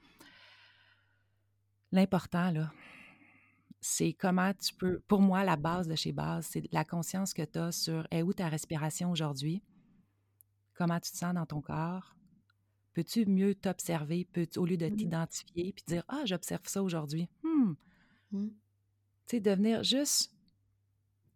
l'important, 1.92 2.50
là, 2.50 2.72
c'est 3.80 4.12
comment 4.12 4.52
tu 4.54 4.74
peux, 4.74 5.00
pour 5.06 5.20
moi, 5.20 5.44
la 5.44 5.56
base 5.56 5.86
de 5.88 5.94
chez 5.94 6.12
base, 6.12 6.46
c'est 6.46 6.64
la 6.72 6.84
conscience 6.84 7.32
que 7.32 7.42
tu 7.42 7.58
as 7.58 7.72
sur 7.72 8.06
est 8.10 8.22
où 8.22 8.32
ta 8.32 8.48
respiration 8.48 9.10
aujourd'hui, 9.10 9.62
comment 10.74 10.98
tu 11.00 11.12
te 11.12 11.16
sens 11.16 11.34
dans 11.34 11.46
ton 11.46 11.60
corps. 11.60 12.17
Peux-tu 12.98 13.26
mieux 13.26 13.54
t'observer 13.54 14.26
au 14.56 14.66
lieu 14.66 14.76
de 14.76 14.88
mmh 14.88 14.96
t'identifier 14.96 15.72
puis 15.72 15.84
dire 15.86 16.02
Ah, 16.08 16.22
j'observe 16.24 16.62
ça 16.64 16.82
aujourd'hui. 16.82 17.28
Hmm. 17.44 17.74
Mmh 18.32 18.48
sais, 19.26 19.38
devenir 19.38 19.84
juste 19.84 20.32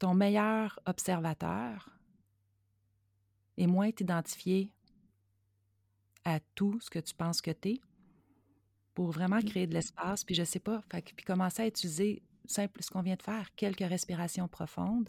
ton 0.01 0.13
meilleur 0.13 0.81
observateur 0.87 1.97
et 3.57 3.69
moins 3.69 3.93
t'identifier 3.93 4.73
à 6.25 6.41
tout 6.57 6.81
ce 6.81 6.91
que 6.91 6.99
tu 6.99 7.15
penses 7.15 7.41
que 7.41 7.53
tu 7.53 7.69
es 7.69 7.81
pour 8.93 9.13
vraiment 9.13 9.37
mmh. 9.37 9.45
créer 9.45 9.67
de 9.69 9.75
l'espace. 9.75 10.25
Puis 10.25 10.35
je 10.35 10.43
sais 10.43 10.59
pas, 10.59 10.83
puis 10.89 11.25
commencer 11.25 11.63
à 11.63 11.69
utiliser 11.69 12.25
simple 12.45 12.83
ce 12.83 12.91
qu'on 12.91 13.03
vient 13.03 13.15
de 13.15 13.23
faire, 13.23 13.55
quelques 13.55 13.89
respirations 13.89 14.49
profondes. 14.49 15.09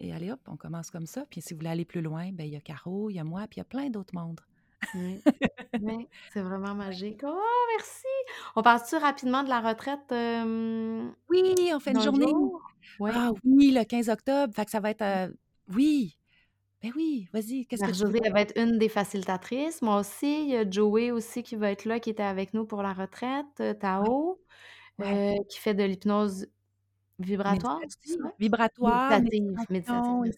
Et 0.00 0.12
allez 0.12 0.32
hop, 0.32 0.40
on 0.48 0.56
commence 0.56 0.90
comme 0.90 1.06
ça. 1.06 1.24
Puis 1.30 1.40
si 1.40 1.54
vous 1.54 1.58
voulez 1.58 1.70
aller 1.70 1.84
plus 1.84 2.02
loin, 2.02 2.32
ben 2.32 2.42
il 2.42 2.52
y 2.52 2.56
a 2.56 2.60
Caro, 2.60 3.10
il 3.10 3.14
y 3.14 3.20
a 3.20 3.24
moi, 3.24 3.42
puis 3.42 3.58
il 3.58 3.58
y 3.58 3.60
a 3.60 3.64
plein 3.64 3.90
d'autres 3.90 4.16
mondes. 4.16 4.40
Oui, 5.80 6.08
c'est 6.32 6.40
vraiment 6.40 6.74
magique. 6.74 7.20
Oh, 7.24 7.66
merci! 7.76 8.06
On 8.56 8.62
passe-tu 8.62 8.96
rapidement 8.96 9.42
de 9.42 9.48
la 9.48 9.60
retraite? 9.60 10.00
oui, 11.30 11.70
on 11.74 11.80
fait 11.80 11.92
une 11.92 12.00
journée. 12.00 12.32
Ah 13.04 13.32
oui, 13.44 13.70
le 13.70 13.84
15 13.84 14.08
octobre. 14.08 14.52
Fait 14.54 14.64
que 14.64 14.70
ça 14.70 14.80
va 14.80 14.90
être. 14.90 15.02
Euh, 15.02 15.28
oui! 15.74 16.16
Ben 16.80 16.92
oui, 16.94 17.28
vas-y, 17.32 17.66
qu'est-ce 17.66 17.84
que 17.84 17.90
tu 17.90 18.04
veux? 18.04 18.20
elle 18.22 18.32
va 18.32 18.40
être 18.40 18.56
une 18.56 18.78
des 18.78 18.88
facilitatrices. 18.88 19.82
Moi 19.82 19.98
aussi, 19.98 20.44
il 20.44 20.50
y 20.50 20.56
a 20.56 20.68
Joey 20.68 21.10
aussi 21.10 21.42
qui 21.42 21.56
va 21.56 21.72
être 21.72 21.84
là, 21.84 21.98
qui 21.98 22.10
était 22.10 22.22
avec 22.22 22.54
nous 22.54 22.66
pour 22.66 22.82
la 22.82 22.92
retraite, 22.92 23.62
Tao, 23.80 24.40
euh, 25.00 25.34
qui 25.48 25.58
fait 25.58 25.74
de 25.74 25.82
l'hypnose 25.82 26.46
vibratoire, 27.18 27.80
Vibratoire, 28.38 29.20
méditative, 29.68 30.32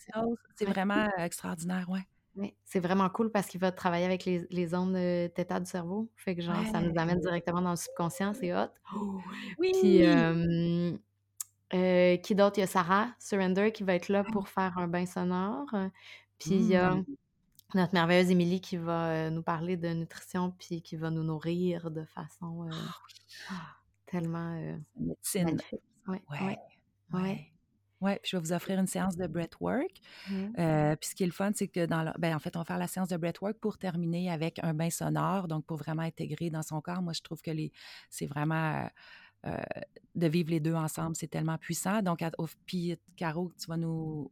C'est 0.55 0.64
vraiment 0.64 1.09
extraordinaire, 1.18 1.91
ouais. 1.91 2.07
Oui, 2.41 2.55
c'est 2.64 2.80
vraiment 2.80 3.09
cool 3.11 3.30
parce 3.30 3.47
qu'il 3.47 3.61
va 3.61 3.70
travailler 3.70 4.07
avec 4.07 4.24
les, 4.24 4.47
les 4.51 4.68
zones 4.68 4.97
euh, 4.97 5.28
du 5.28 5.66
cerveau. 5.66 6.11
Fait 6.16 6.34
que 6.34 6.43
genre, 6.43 6.64
ça 6.72 6.80
nous 6.80 6.99
amène 6.99 7.20
directement 7.20 7.61
dans 7.61 7.70
le 7.70 7.76
subconscient, 7.76 8.32
c'est 8.34 8.55
hot. 8.55 8.70
Oh, 8.97 9.20
oui! 9.59 9.72
Puis, 9.80 10.03
euh, 11.72 12.16
qui 12.16 12.34
d'autre? 12.34 12.59
Il 12.59 12.62
y 12.62 12.64
a 12.64 12.66
Sarah 12.66 13.09
Surrender 13.18 13.70
qui 13.72 13.84
va 13.84 13.95
être 13.95 14.09
là 14.09 14.24
pour 14.24 14.49
faire 14.49 14.76
un 14.78 14.88
bain 14.88 15.07
sonore. 15.07 15.68
Puis 16.38 16.51
il 16.53 16.68
y 16.68 16.76
a 16.76 16.95
mmh. 16.95 17.05
notre 17.74 17.95
merveilleuse 17.95 18.30
Émilie 18.30 18.61
qui 18.61 18.76
va 18.76 19.11
euh, 19.11 19.30
nous 19.30 19.43
parler 19.43 19.76
de 19.76 19.88
nutrition 19.88 20.53
puis 20.59 20.82
qui 20.82 20.97
va 20.97 21.11
nous 21.11 21.22
nourrir 21.22 21.91
de 21.91 22.05
façon 22.07 22.66
euh, 22.66 22.70
ah, 23.51 23.76
tellement. 24.07 24.59
Ouais, 26.09 26.22
ouais. 26.30 26.59
ouais. 27.12 27.53
Oui, 28.01 28.13
puis 28.23 28.31
je 28.31 28.37
vais 28.37 28.41
vous 28.43 28.53
offrir 28.53 28.79
une 28.79 28.87
séance 28.87 29.17
de 29.17 29.27
breathwork. 29.27 30.01
Mmh. 30.29 30.33
Euh, 30.59 30.97
puis 30.97 31.11
ce 31.11 31.15
qui 31.15 31.23
est 31.23 31.27
le 31.27 31.33
fun, 31.33 31.51
c'est 31.55 31.69
que 31.69 31.85
dans 31.85 32.13
ben, 32.19 32.35
en 32.35 32.39
fait, 32.39 32.57
on 32.57 32.61
va 32.61 32.65
faire 32.65 32.79
la 32.79 32.87
séance 32.87 33.09
de 33.09 33.17
breathwork 33.17 33.59
pour 33.59 33.77
terminer 33.77 34.31
avec 34.31 34.59
un 34.63 34.73
bain 34.73 34.89
sonore, 34.89 35.49
donc 35.49 35.67
pour 35.67 35.77
vraiment 35.77 36.03
intégrer 36.03 36.49
dans 36.49 36.63
son 36.63 36.81
corps. 36.81 37.03
Moi, 37.03 37.13
je 37.13 37.21
trouve 37.21 37.43
que 37.43 37.51
les, 37.51 37.73
c'est 38.09 38.27
vraiment 38.27 38.89
euh, 39.47 39.57
de 40.15 40.27
vivre 40.27 40.51
les 40.51 40.61
deux 40.61 40.75
ensemble, 40.75 41.15
c'est 41.15 41.29
tellement 41.29 41.59
puissant. 41.59 42.01
Donc, 42.01 42.25
puis 42.65 42.97
Caro, 43.17 43.53
tu 43.61 43.67
vas 43.67 43.77
nous 43.77 44.31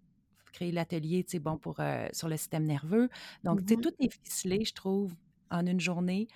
créer 0.53 0.73
l'atelier, 0.73 1.25
tu 1.25 1.33
sais, 1.33 1.39
bon, 1.39 1.59
pour, 1.59 1.81
euh, 1.81 2.09
sur 2.13 2.29
le 2.29 2.39
système 2.39 2.65
nerveux. 2.65 3.11
Donc, 3.45 3.61
tu 3.61 3.75
sais, 3.75 3.77
mmh 3.77 3.81
tout 3.83 3.93
est 4.01 4.13
ficelé, 4.25 4.65
je 4.65 4.73
trouve, 4.73 5.15
en 5.51 5.67
une 5.67 5.81
journée 5.81 6.27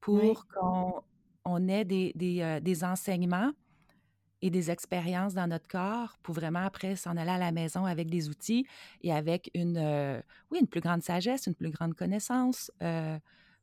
pour 0.00 0.46
qu'on 0.46 1.02
on 1.44 1.68
ait 1.68 1.84
des, 1.86 2.12
des, 2.14 2.60
des 2.60 2.84
enseignements 2.84 3.52
et 4.42 4.50
des 4.50 4.70
expériences 4.70 5.34
dans 5.34 5.46
notre 5.46 5.68
corps 5.68 6.18
pour 6.22 6.34
vraiment 6.34 6.64
après 6.64 6.96
s'en 6.96 7.16
aller 7.16 7.30
à 7.30 7.38
la 7.38 7.52
maison 7.52 7.86
avec 7.86 8.10
des 8.10 8.28
outils 8.28 8.66
et 9.02 9.12
avec 9.12 9.50
une, 9.54 9.78
euh, 9.78 10.20
oui, 10.50 10.58
une 10.60 10.66
plus 10.66 10.80
grande 10.80 11.02
sagesse, 11.02 11.46
une 11.46 11.54
plus 11.54 11.70
grande 11.70 11.94
connaissance. 11.94 12.70
Euh, 12.82 13.16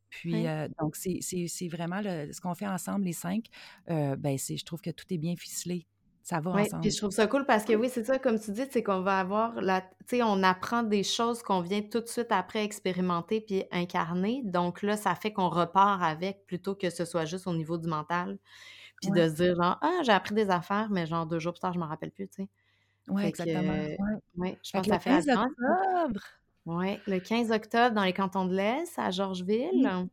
puis, 0.10 0.48
euh, 0.48 0.68
donc, 0.80 0.96
c'est 0.96 1.68
vraiment 1.68 2.02
ce 2.02 2.42
qu'on 2.42 2.56
fait 2.56 2.68
ensemble, 2.68 3.06
les 3.06 3.14
cinq. 3.14 3.46
ben, 3.88 4.38
je 4.38 4.66
trouve 4.66 4.82
que 4.82 4.90
tout 4.90 5.06
est 5.12 5.20
bien 5.20 5.36
ficelé. 5.36 5.86
Ça 6.24 6.40
va 6.40 6.52
ensemble. 6.52 6.82
Puis 6.82 6.92
je 6.92 6.98
trouve 6.98 7.12
ça 7.12 7.28
cool 7.28 7.46
parce 7.46 7.66
que 7.66 7.74
oui, 7.74 7.90
c'est 7.90 8.06
ça, 8.06 8.20
comme 8.20 8.40
tu 8.40 8.52
dis, 8.52 8.64
c'est 8.70 8.84
qu'on 8.84 9.02
va 9.02 9.20
avoir 9.20 9.62
la. 9.62 9.82
Tu 9.82 10.18
sais, 10.18 10.24
on 10.24 10.44
apprend 10.44 10.84
des 10.84 11.04
choses 11.04 11.42
qu'on 11.42 11.62
vient 11.62 11.82
tout 11.82 12.02
de 12.02 12.08
suite 12.08 12.32
après 12.32 12.64
expérimenter 12.64 13.42
puis 13.42 13.64
incarner. 13.72 14.42
Donc 14.46 14.82
là, 14.84 14.96
ça 14.96 15.16
fait 15.16 15.34
qu'on 15.34 15.50
repart 15.50 16.04
avec 16.04 16.46
plutôt 16.46 16.76
que 16.76 16.90
ce 16.90 17.06
soit 17.06 17.26
juste 17.26 17.48
au 17.48 17.54
niveau 17.54 17.78
du 17.78 17.88
mental. 17.88 18.38
Puis 19.02 19.12
de 19.12 19.28
se 19.28 19.34
dire, 19.34 19.56
genre, 19.56 19.78
ah, 19.82 20.00
j'ai 20.04 20.12
appris 20.12 20.36
des 20.36 20.50
affaires, 20.50 20.90
mais 20.90 21.06
genre 21.06 21.26
deux 21.26 21.40
jours 21.40 21.54
plus 21.54 21.62
tard, 21.62 21.74
je 21.74 21.80
m'en 21.80 21.88
rappelle 21.88 22.12
plus, 22.12 22.28
tu 22.28 22.44
sais? 22.44 22.50
Oui, 23.08 23.24
exactement. 23.24 23.74
ouais. 24.38 24.58
je 24.64 24.72
pense 24.72 24.86
que 24.86 24.92
ça 24.92 25.00
fait 25.00 25.10
15 25.10 25.30
octobre. 25.30 26.22
Oui, 26.66 27.00
le 27.08 27.20
15 27.20 27.52
octobre 27.52 27.96
dans 27.96 28.04
les 28.04 28.14
cantons 28.14 28.46
de 28.46 28.56
l'Est, 28.56 29.00
à 29.00 29.10
Georgeville. 29.10 30.08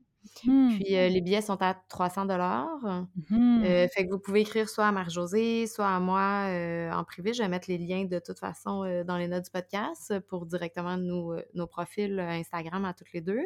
Mmh. 0.44 0.70
Puis 0.76 0.90
les 0.90 1.20
billets 1.20 1.42
sont 1.42 1.60
à 1.60 1.74
300 1.74 2.26
dollars. 2.26 3.06
Mmh. 3.30 3.62
fait 3.92 4.06
que 4.06 4.10
vous 4.10 4.18
pouvez 4.18 4.40
écrire 4.40 4.68
soit 4.68 4.86
à 4.86 4.92
Marie-Josée, 4.92 5.66
soit 5.66 5.88
à 5.88 6.00
moi 6.00 6.48
en 6.92 7.04
privé. 7.04 7.34
Je 7.34 7.42
vais 7.42 7.48
mettre 7.48 7.68
les 7.68 7.78
liens 7.78 8.04
de 8.06 8.18
toute 8.18 8.38
façon 8.38 8.80
dans 9.04 9.18
les 9.18 9.28
notes 9.28 9.44
du 9.44 9.50
podcast 9.50 10.18
pour 10.28 10.46
directement 10.46 10.96
nous, 10.96 11.34
nos 11.54 11.66
profils 11.66 12.18
Instagram 12.18 12.84
à 12.86 12.94
toutes 12.94 13.12
les 13.12 13.20
deux. 13.20 13.42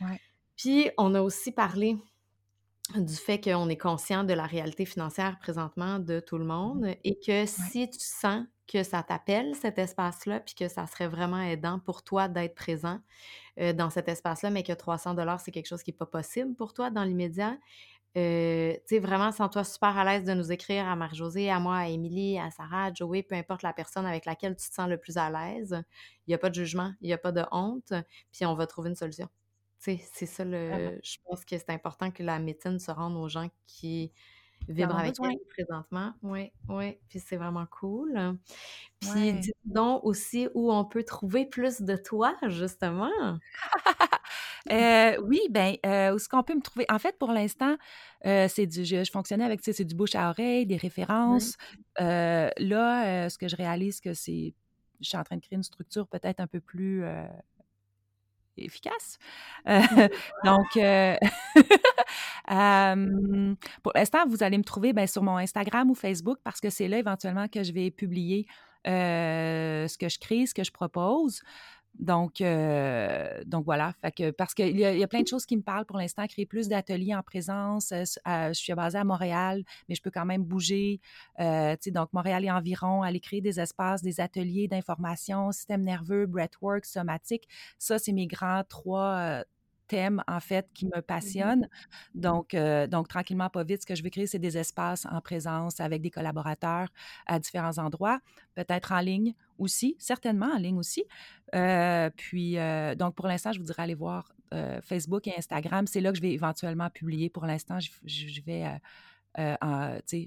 Ouais. 0.00 0.20
Puis 0.56 0.90
on 0.96 1.14
a 1.14 1.20
aussi 1.20 1.52
parlé 1.52 1.96
du 2.94 3.14
fait 3.14 3.40
qu'on 3.40 3.68
est 3.68 3.76
conscient 3.76 4.24
de 4.24 4.32
la 4.32 4.44
réalité 4.44 4.84
financière 4.84 5.38
présentement 5.40 5.98
de 5.98 6.20
tout 6.20 6.38
le 6.38 6.44
mmh 6.44 6.48
monde 6.48 6.94
et 7.02 7.18
que 7.18 7.44
si 7.46 7.90
tu 7.90 7.98
sens 7.98 8.44
que 8.68 8.82
ça 8.82 9.02
t'appelle, 9.02 9.54
cet 9.54 9.78
espace-là, 9.78 10.40
puis 10.40 10.54
que 10.54 10.68
ça 10.68 10.86
serait 10.86 11.08
vraiment 11.08 11.40
aidant 11.40 11.78
pour 11.78 12.02
toi 12.02 12.28
d'être 12.28 12.54
présent 12.54 13.00
dans 13.56 13.90
cet 13.90 14.08
espace-là, 14.08 14.50
mais 14.50 14.62
que 14.62 14.72
300 14.72 15.14
dollars 15.14 15.40
c'est 15.40 15.50
quelque 15.52 15.68
chose 15.68 15.82
qui 15.82 15.90
n'est 15.90 15.96
pas 15.96 16.06
possible 16.06 16.54
pour 16.54 16.74
toi 16.74 16.90
dans 16.90 17.04
l'immédiat, 17.04 17.56
euh, 18.16 18.72
tu 18.72 18.80
sais, 18.86 18.98
vraiment, 18.98 19.30
sens-toi 19.30 19.62
super 19.62 19.98
à 19.98 20.04
l'aise 20.04 20.24
de 20.24 20.32
nous 20.32 20.50
écrire 20.50 20.86
à 20.88 20.96
Marie-Josée, 20.96 21.50
à 21.50 21.60
moi, 21.60 21.76
à 21.76 21.88
Émilie, 21.88 22.38
à 22.38 22.50
Sarah, 22.50 22.86
à 22.86 22.92
Joey, 22.94 23.22
peu 23.22 23.34
importe 23.34 23.62
la 23.62 23.74
personne 23.74 24.06
avec 24.06 24.24
laquelle 24.24 24.56
tu 24.56 24.68
te 24.70 24.74
sens 24.74 24.88
le 24.88 24.96
plus 24.96 25.18
à 25.18 25.28
l'aise. 25.28 25.82
Il 26.26 26.30
n'y 26.30 26.34
a 26.34 26.38
pas 26.38 26.48
de 26.48 26.54
jugement, 26.54 26.94
il 27.02 27.08
n'y 27.08 27.12
a 27.12 27.18
pas 27.18 27.32
de 27.32 27.42
honte, 27.52 27.92
puis 28.32 28.46
on 28.46 28.54
va 28.54 28.66
trouver 28.66 28.88
une 28.88 28.96
solution 28.96 29.28
c'est 29.78 30.26
ça 30.26 30.44
le. 30.44 30.98
Je 31.02 31.16
pense 31.24 31.44
que 31.44 31.56
c'est 31.56 31.70
important 31.70 32.10
que 32.10 32.22
la 32.22 32.38
médecine 32.38 32.78
se 32.78 32.90
rende 32.90 33.16
aux 33.16 33.28
gens 33.28 33.48
qui 33.66 34.12
vibrent 34.68 34.98
avec 34.98 35.14
elle 35.22 35.38
présentement. 35.48 36.12
Oui, 36.22 36.52
oui. 36.68 36.98
Puis 37.08 37.20
c'est 37.20 37.36
vraiment 37.36 37.66
cool. 37.66 38.36
Puis 39.00 39.32
dis 39.34 39.52
donc 39.64 40.04
aussi 40.04 40.48
où 40.54 40.72
on 40.72 40.84
peut 40.84 41.04
trouver 41.04 41.46
plus 41.46 41.82
de 41.82 41.96
toi, 41.96 42.36
justement. 42.48 43.10
Euh, 44.72 45.16
oui, 45.22 45.42
bien, 45.48 45.74
euh, 45.86 46.12
où 46.12 46.16
est-ce 46.16 46.28
qu'on 46.28 46.42
peut 46.42 46.56
me 46.56 46.60
trouver? 46.60 46.86
En 46.90 46.98
fait, 46.98 47.16
pour 47.18 47.30
l'instant, 47.30 47.76
euh, 48.24 48.48
c'est 48.48 48.66
du, 48.66 48.84
je, 48.84 49.08
fonctionnais 49.12 49.44
avec, 49.44 49.60
c'est 49.62 49.84
du 49.84 49.94
bouche 49.94 50.16
à 50.16 50.28
oreille, 50.30 50.66
des 50.66 50.76
références. 50.76 51.56
là, 51.98 53.30
ce 53.30 53.38
que 53.38 53.46
je 53.46 53.54
réalise, 53.54 54.00
que 54.00 54.12
c'est, 54.12 54.54
je 55.00 55.08
suis 55.08 55.16
en 55.16 55.22
train 55.22 55.36
de 55.36 55.40
créer 55.40 55.54
une 55.56 55.62
structure 55.62 56.08
peut-être 56.08 56.40
un 56.40 56.48
peu 56.48 56.58
plus 56.58 57.04
efficace. 58.64 59.18
Euh, 59.68 59.80
donc, 60.44 60.76
euh, 60.76 61.16
pour 63.82 63.92
l'instant, 63.94 64.26
vous 64.26 64.42
allez 64.42 64.58
me 64.58 64.64
trouver 64.64 64.92
ben, 64.92 65.06
sur 65.06 65.22
mon 65.22 65.36
Instagram 65.36 65.90
ou 65.90 65.94
Facebook 65.94 66.38
parce 66.44 66.60
que 66.60 66.70
c'est 66.70 66.88
là 66.88 66.98
éventuellement 66.98 67.48
que 67.48 67.62
je 67.62 67.72
vais 67.72 67.90
publier 67.90 68.46
ce 68.84 69.98
que 69.98 70.08
je 70.08 70.18
crée, 70.20 70.46
ce 70.46 70.54
que 70.54 70.62
je 70.62 70.70
propose. 70.70 71.42
Donc, 71.98 72.40
euh, 72.40 73.42
donc 73.46 73.64
voilà. 73.64 73.94
Que, 74.16 74.30
parce 74.30 74.54
qu'il 74.54 74.78
y, 74.78 74.84
a, 74.84 74.94
y 74.94 75.02
a 75.02 75.08
plein 75.08 75.22
de 75.22 75.28
choses 75.28 75.46
qui 75.46 75.56
me 75.56 75.62
parlent 75.62 75.86
pour 75.86 75.98
l'instant. 75.98 76.26
Créer 76.26 76.46
plus 76.46 76.68
d'ateliers 76.68 77.14
en 77.14 77.22
présence. 77.22 77.92
Euh, 77.92 78.04
je 78.26 78.52
suis 78.52 78.72
basée 78.74 78.98
à 78.98 79.04
Montréal, 79.04 79.64
mais 79.88 79.94
je 79.94 80.02
peux 80.02 80.10
quand 80.10 80.26
même 80.26 80.44
bouger. 80.44 81.00
Euh, 81.40 81.76
donc, 81.86 82.12
Montréal 82.12 82.44
et 82.44 82.50
environ, 82.50 83.02
aller 83.02 83.20
créer 83.20 83.40
des 83.40 83.60
espaces, 83.60 84.02
des 84.02 84.20
ateliers 84.20 84.68
d'information, 84.68 85.52
système 85.52 85.82
nerveux, 85.82 86.26
breathwork, 86.26 86.84
somatique. 86.84 87.48
Ça, 87.78 87.98
c'est 87.98 88.12
mes 88.12 88.26
grands 88.26 88.62
trois, 88.68 89.44
thèmes, 89.86 90.22
en 90.28 90.40
fait, 90.40 90.68
qui 90.74 90.86
me 90.86 90.98
mmh 90.98 91.02
passionnent. 91.02 91.68
Donc, 92.14 92.54
euh, 92.54 92.86
donc, 92.86 93.08
tranquillement, 93.08 93.48
pas 93.48 93.64
vite, 93.64 93.82
ce 93.82 93.86
que 93.86 93.94
je 93.94 94.02
veux 94.02 94.10
créer, 94.10 94.26
c'est 94.26 94.38
des 94.38 94.58
espaces 94.58 95.06
en 95.06 95.20
présence 95.20 95.80
avec 95.80 96.02
des 96.02 96.10
collaborateurs 96.10 96.88
à 97.26 97.38
différents 97.38 97.78
endroits, 97.78 98.20
peut-être 98.54 98.92
en 98.92 99.00
ligne 99.00 99.34
aussi, 99.58 99.96
certainement 99.98 100.46
en 100.46 100.58
ligne 100.58 100.78
aussi. 100.78 101.04
Euh, 101.54 102.10
puis, 102.16 102.58
euh, 102.58 102.94
donc, 102.94 103.14
pour 103.14 103.26
l'instant, 103.26 103.52
je 103.52 103.58
vous 103.58 103.66
dirais 103.66 103.82
aller 103.82 103.94
voir 103.94 104.32
Facebook 104.82 105.26
et 105.26 105.36
Instagram. 105.36 105.86
C'est 105.86 106.00
là 106.00 106.12
que 106.12 106.16
je 106.16 106.22
vais 106.22 106.32
éventuellement 106.32 106.88
publier. 106.88 107.28
Pour 107.28 107.44
l'instant, 107.44 107.78
je, 107.80 108.40
vais... 108.42 108.64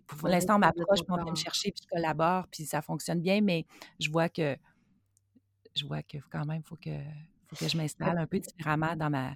pour 0.05 0.27
l'instant, 0.27 0.57
on 0.57 0.59
m'approche, 0.59 0.99
on 1.07 1.15
vient 1.15 1.31
me 1.31 1.35
chercher, 1.35 1.71
puis 1.71 1.81
je 1.83 1.87
collabore, 1.87 2.47
puis 2.49 2.65
ça 2.65 2.81
fonctionne 2.81 3.21
bien, 3.21 3.41
mais 3.41 3.65
je 3.99 4.11
vois 4.11 4.29
que 4.29 4.55
je 5.75 5.85
vois 5.85 6.03
que 6.03 6.17
quand 6.29 6.45
même, 6.45 6.61
il 6.63 6.67
faut 6.67 6.75
que, 6.75 6.95
faut 7.47 7.55
que 7.55 7.67
je 7.67 7.77
m'installe 7.77 8.17
un 8.17 8.27
peu 8.27 8.39
différemment 8.39 8.95
dans 8.95 9.09
ma, 9.09 9.31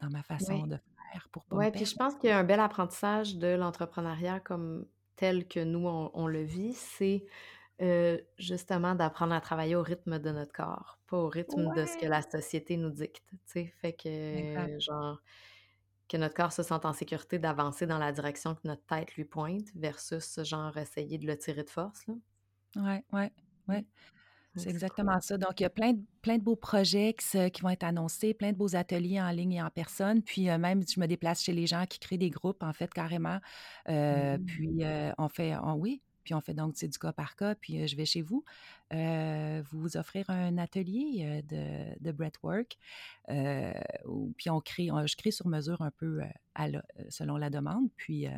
dans 0.00 0.10
ma 0.10 0.22
façon 0.22 0.66
de 0.66 0.78
faire 1.12 1.28
pour 1.30 1.44
pas 1.44 1.56
Oui, 1.56 1.70
puis 1.70 1.84
je 1.84 1.94
pense 1.94 2.14
qu'il 2.14 2.30
y 2.30 2.32
a 2.32 2.38
un 2.38 2.44
bel 2.44 2.60
apprentissage 2.60 3.36
de 3.36 3.48
l'entrepreneuriat 3.48 4.40
comme 4.40 4.86
tel 5.16 5.46
que 5.46 5.60
nous, 5.60 5.86
on, 5.86 6.26
le 6.26 6.42
vit, 6.42 6.74
c'est 6.74 7.26
justement 8.38 8.94
d'apprendre 8.94 9.34
à 9.34 9.40
travailler 9.40 9.76
au 9.76 9.82
rythme 9.82 10.18
de 10.18 10.30
notre 10.30 10.52
corps, 10.52 10.98
pas 11.06 11.16
au 11.16 11.28
rythme 11.28 11.74
de 11.74 11.84
ce 11.86 11.98
que 11.98 12.06
la 12.06 12.22
société 12.22 12.76
nous 12.76 12.90
dicte, 12.90 13.24
tu 13.30 13.38
sais? 13.46 13.74
Fait 13.80 13.92
que, 13.92 14.78
genre, 14.80 15.20
que 16.08 16.16
notre 16.16 16.34
corps 16.34 16.52
se 16.52 16.62
sente 16.62 16.84
en 16.84 16.92
sécurité 16.92 17.38
d'avancer 17.38 17.86
dans 17.86 17.98
la 17.98 18.12
direction 18.12 18.54
que 18.54 18.62
notre 18.64 18.84
tête 18.84 19.14
lui 19.14 19.24
pointe 19.24 19.68
versus, 19.74 20.40
genre, 20.42 20.76
essayer 20.76 21.18
de 21.18 21.26
le 21.26 21.38
tirer 21.38 21.64
de 21.64 21.70
force, 21.70 22.06
là. 22.06 22.14
Ouais, 22.76 23.04
ouais, 23.12 23.32
ouais. 23.68 23.84
C'est 24.62 24.70
exactement 24.70 25.20
ça. 25.20 25.38
Donc, 25.38 25.60
il 25.60 25.64
y 25.64 25.66
a 25.66 25.70
plein 25.70 25.92
de, 25.92 26.00
plein 26.22 26.38
de 26.38 26.42
beaux 26.42 26.56
projets 26.56 27.14
qui, 27.14 27.50
qui, 27.50 27.62
vont 27.62 27.70
être 27.70 27.84
annoncés, 27.84 28.34
plein 28.34 28.52
de 28.52 28.56
beaux 28.56 28.76
ateliers 28.76 29.20
en 29.20 29.30
ligne 29.30 29.52
et 29.54 29.62
en 29.62 29.70
personne. 29.70 30.22
Puis, 30.22 30.48
euh, 30.50 30.58
même, 30.58 30.82
je 30.86 31.00
me 31.00 31.06
déplace 31.06 31.42
chez 31.42 31.52
les 31.52 31.66
gens 31.66 31.86
qui 31.86 31.98
créent 31.98 32.18
des 32.18 32.30
groupes, 32.30 32.62
en 32.62 32.72
fait, 32.72 32.92
carrément. 32.92 33.38
Euh, 33.88 34.38
mmh. 34.38 34.44
Puis, 34.44 34.84
euh, 34.84 35.12
on 35.18 35.28
fait, 35.28 35.54
oui, 35.76 36.02
puis 36.30 36.36
on 36.36 36.40
fait 36.40 36.54
donc, 36.54 36.74
c'est 36.76 36.86
du 36.86 36.96
cas 36.96 37.12
par 37.12 37.34
cas, 37.34 37.56
puis 37.56 37.88
je 37.88 37.96
vais 37.96 38.04
chez 38.04 38.22
vous, 38.22 38.44
vous 38.92 39.96
offrir 39.96 40.30
un 40.30 40.58
atelier 40.58 41.42
de, 41.48 42.00
de 42.00 42.12
breathwork, 42.12 42.78
puis 43.26 44.48
on 44.48 44.60
crée, 44.60 44.90
je 45.06 45.16
crée 45.16 45.32
sur 45.32 45.48
mesure 45.48 45.82
un 45.82 45.90
peu 45.90 46.20
à 46.54 46.68
selon 47.08 47.36
la 47.36 47.50
demande, 47.50 47.88
puis 47.96 48.28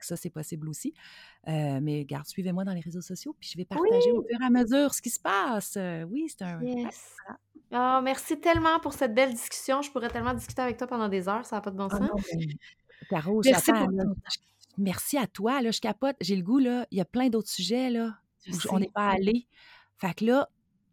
ça, 0.00 0.16
c'est 0.16 0.30
possible 0.30 0.66
aussi. 0.70 0.94
mais 1.46 2.06
garde, 2.06 2.26
suivez-moi 2.26 2.64
dans 2.64 2.72
les 2.72 2.80
réseaux 2.80 3.02
sociaux, 3.02 3.36
puis 3.38 3.50
je 3.52 3.58
vais 3.58 3.66
partager 3.66 4.12
au 4.12 4.22
fur 4.22 4.40
et 4.40 4.44
à 4.44 4.48
mesure 4.48 4.94
ce 4.94 5.02
qui 5.02 5.10
se 5.10 5.20
passe. 5.20 5.76
oui, 6.08 6.28
c'est 6.30 6.42
un... 6.42 6.62
Yes. 6.62 7.16
Oh, 7.70 8.00
merci 8.02 8.40
tellement 8.40 8.80
pour 8.80 8.94
cette 8.94 9.12
belle 9.12 9.32
discussion. 9.32 9.82
Je 9.82 9.90
pourrais 9.90 10.08
tellement 10.08 10.32
discuter 10.32 10.62
avec 10.62 10.78
toi 10.78 10.86
pendant 10.86 11.10
des 11.10 11.28
heures, 11.28 11.44
ça 11.44 11.56
n'a 11.56 11.60
pas 11.60 11.70
de 11.70 11.76
bon 11.76 11.88
ah 11.90 11.98
sens. 11.98 12.26
Caro, 13.10 13.42
merci 13.44 13.72
pour 13.72 13.88
merci 14.76 15.18
à 15.18 15.26
toi, 15.26 15.62
là, 15.62 15.70
je 15.70 15.80
capote. 15.80 16.16
J'ai 16.20 16.36
le 16.36 16.42
goût, 16.42 16.58
là, 16.58 16.86
il 16.90 16.98
y 16.98 17.00
a 17.00 17.04
plein 17.04 17.28
d'autres 17.28 17.48
sujets, 17.48 17.90
là, 17.90 18.14
où 18.48 18.54
on 18.70 18.78
n'est 18.78 18.90
pas 18.90 19.10
allé. 19.10 19.46
Fait 19.98 20.14
que 20.14 20.24
là, 20.24 20.48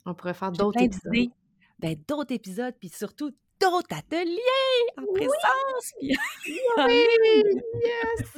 on 0.06 0.14
pourrait 0.14 0.34
faire 0.34 0.52
d'autres 0.52 0.82
épisodes. 0.82 1.32
Ben, 1.80 1.96
d'autres 2.08 2.34
épisodes, 2.34 2.74
puis 2.80 2.90
surtout 2.90 3.32
d'autres 3.60 3.96
ateliers 3.96 4.40
en 4.98 5.06
présence. 5.14 5.94
Oui, 6.86 7.06
yes! 7.84 8.30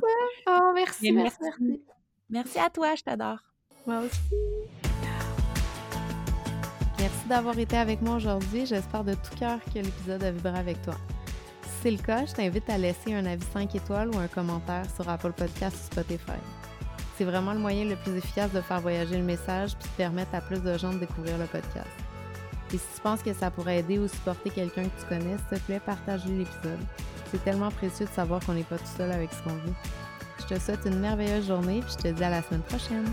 Oh, 0.47 0.71
merci, 0.73 1.11
merci, 1.11 1.37
merci. 1.41 1.81
Merci 2.29 2.59
à 2.59 2.69
toi, 2.69 2.95
je 2.95 3.03
t'adore. 3.03 3.39
Moi 3.85 4.01
aussi. 4.01 4.19
Merci 6.99 7.27
d'avoir 7.27 7.57
été 7.57 7.77
avec 7.77 8.01
moi 8.01 8.15
aujourd'hui. 8.15 8.65
J'espère 8.65 9.03
de 9.03 9.13
tout 9.13 9.35
cœur 9.37 9.59
que 9.65 9.79
l'épisode 9.79 10.23
a 10.23 10.31
vibré 10.31 10.57
avec 10.57 10.81
toi 10.81 10.95
c'est 11.85 11.91
le 11.91 11.97
cas, 11.97 12.25
je 12.25 12.33
t'invite 12.33 12.67
à 12.67 12.79
laisser 12.79 13.13
un 13.13 13.27
avis 13.27 13.45
5 13.53 13.75
étoiles 13.75 14.09
ou 14.09 14.17
un 14.17 14.27
commentaire 14.27 14.85
sur 14.95 15.07
Apple 15.07 15.33
Podcast 15.33 15.77
ou 15.77 15.93
Spotify. 15.93 16.39
C'est 17.15 17.25
vraiment 17.25 17.53
le 17.53 17.59
moyen 17.59 17.85
le 17.85 17.95
plus 17.95 18.17
efficace 18.17 18.51
de 18.53 18.61
faire 18.61 18.81
voyager 18.81 19.17
le 19.17 19.23
message 19.23 19.75
puis 19.75 19.87
de 19.89 19.95
permettre 19.95 20.33
à 20.33 20.41
plus 20.41 20.59
de 20.63 20.75
gens 20.79 20.93
de 20.93 20.97
découvrir 20.97 21.37
le 21.37 21.45
podcast. 21.45 21.85
Et 22.73 22.79
si 22.79 22.85
tu 22.95 23.01
penses 23.03 23.21
que 23.21 23.33
ça 23.33 23.51
pourrait 23.51 23.77
aider 23.77 23.99
ou 23.99 24.07
supporter 24.07 24.49
quelqu'un 24.49 24.85
que 24.85 24.99
tu 24.99 25.05
connais, 25.07 25.37
s'il 25.37 25.59
te 25.59 25.63
plaît, 25.63 25.79
partage 25.79 26.25
l'épisode. 26.25 26.79
C'est 27.29 27.43
tellement 27.43 27.69
précieux 27.69 28.07
de 28.07 28.11
savoir 28.11 28.43
qu'on 28.43 28.53
n'est 28.53 28.63
pas 28.63 28.79
tout 28.79 28.97
seul 28.97 29.11
avec 29.11 29.31
ce 29.31 29.43
qu'on 29.43 29.55
vit. 29.57 29.73
Je 30.39 30.55
te 30.55 30.59
souhaite 30.59 30.79
une 30.87 30.99
merveilleuse 30.99 31.45
journée 31.45 31.81
puis 31.81 31.93
je 31.99 32.09
te 32.09 32.15
dis 32.15 32.23
à 32.23 32.31
la 32.31 32.41
semaine 32.41 32.63
prochaine. 32.63 33.05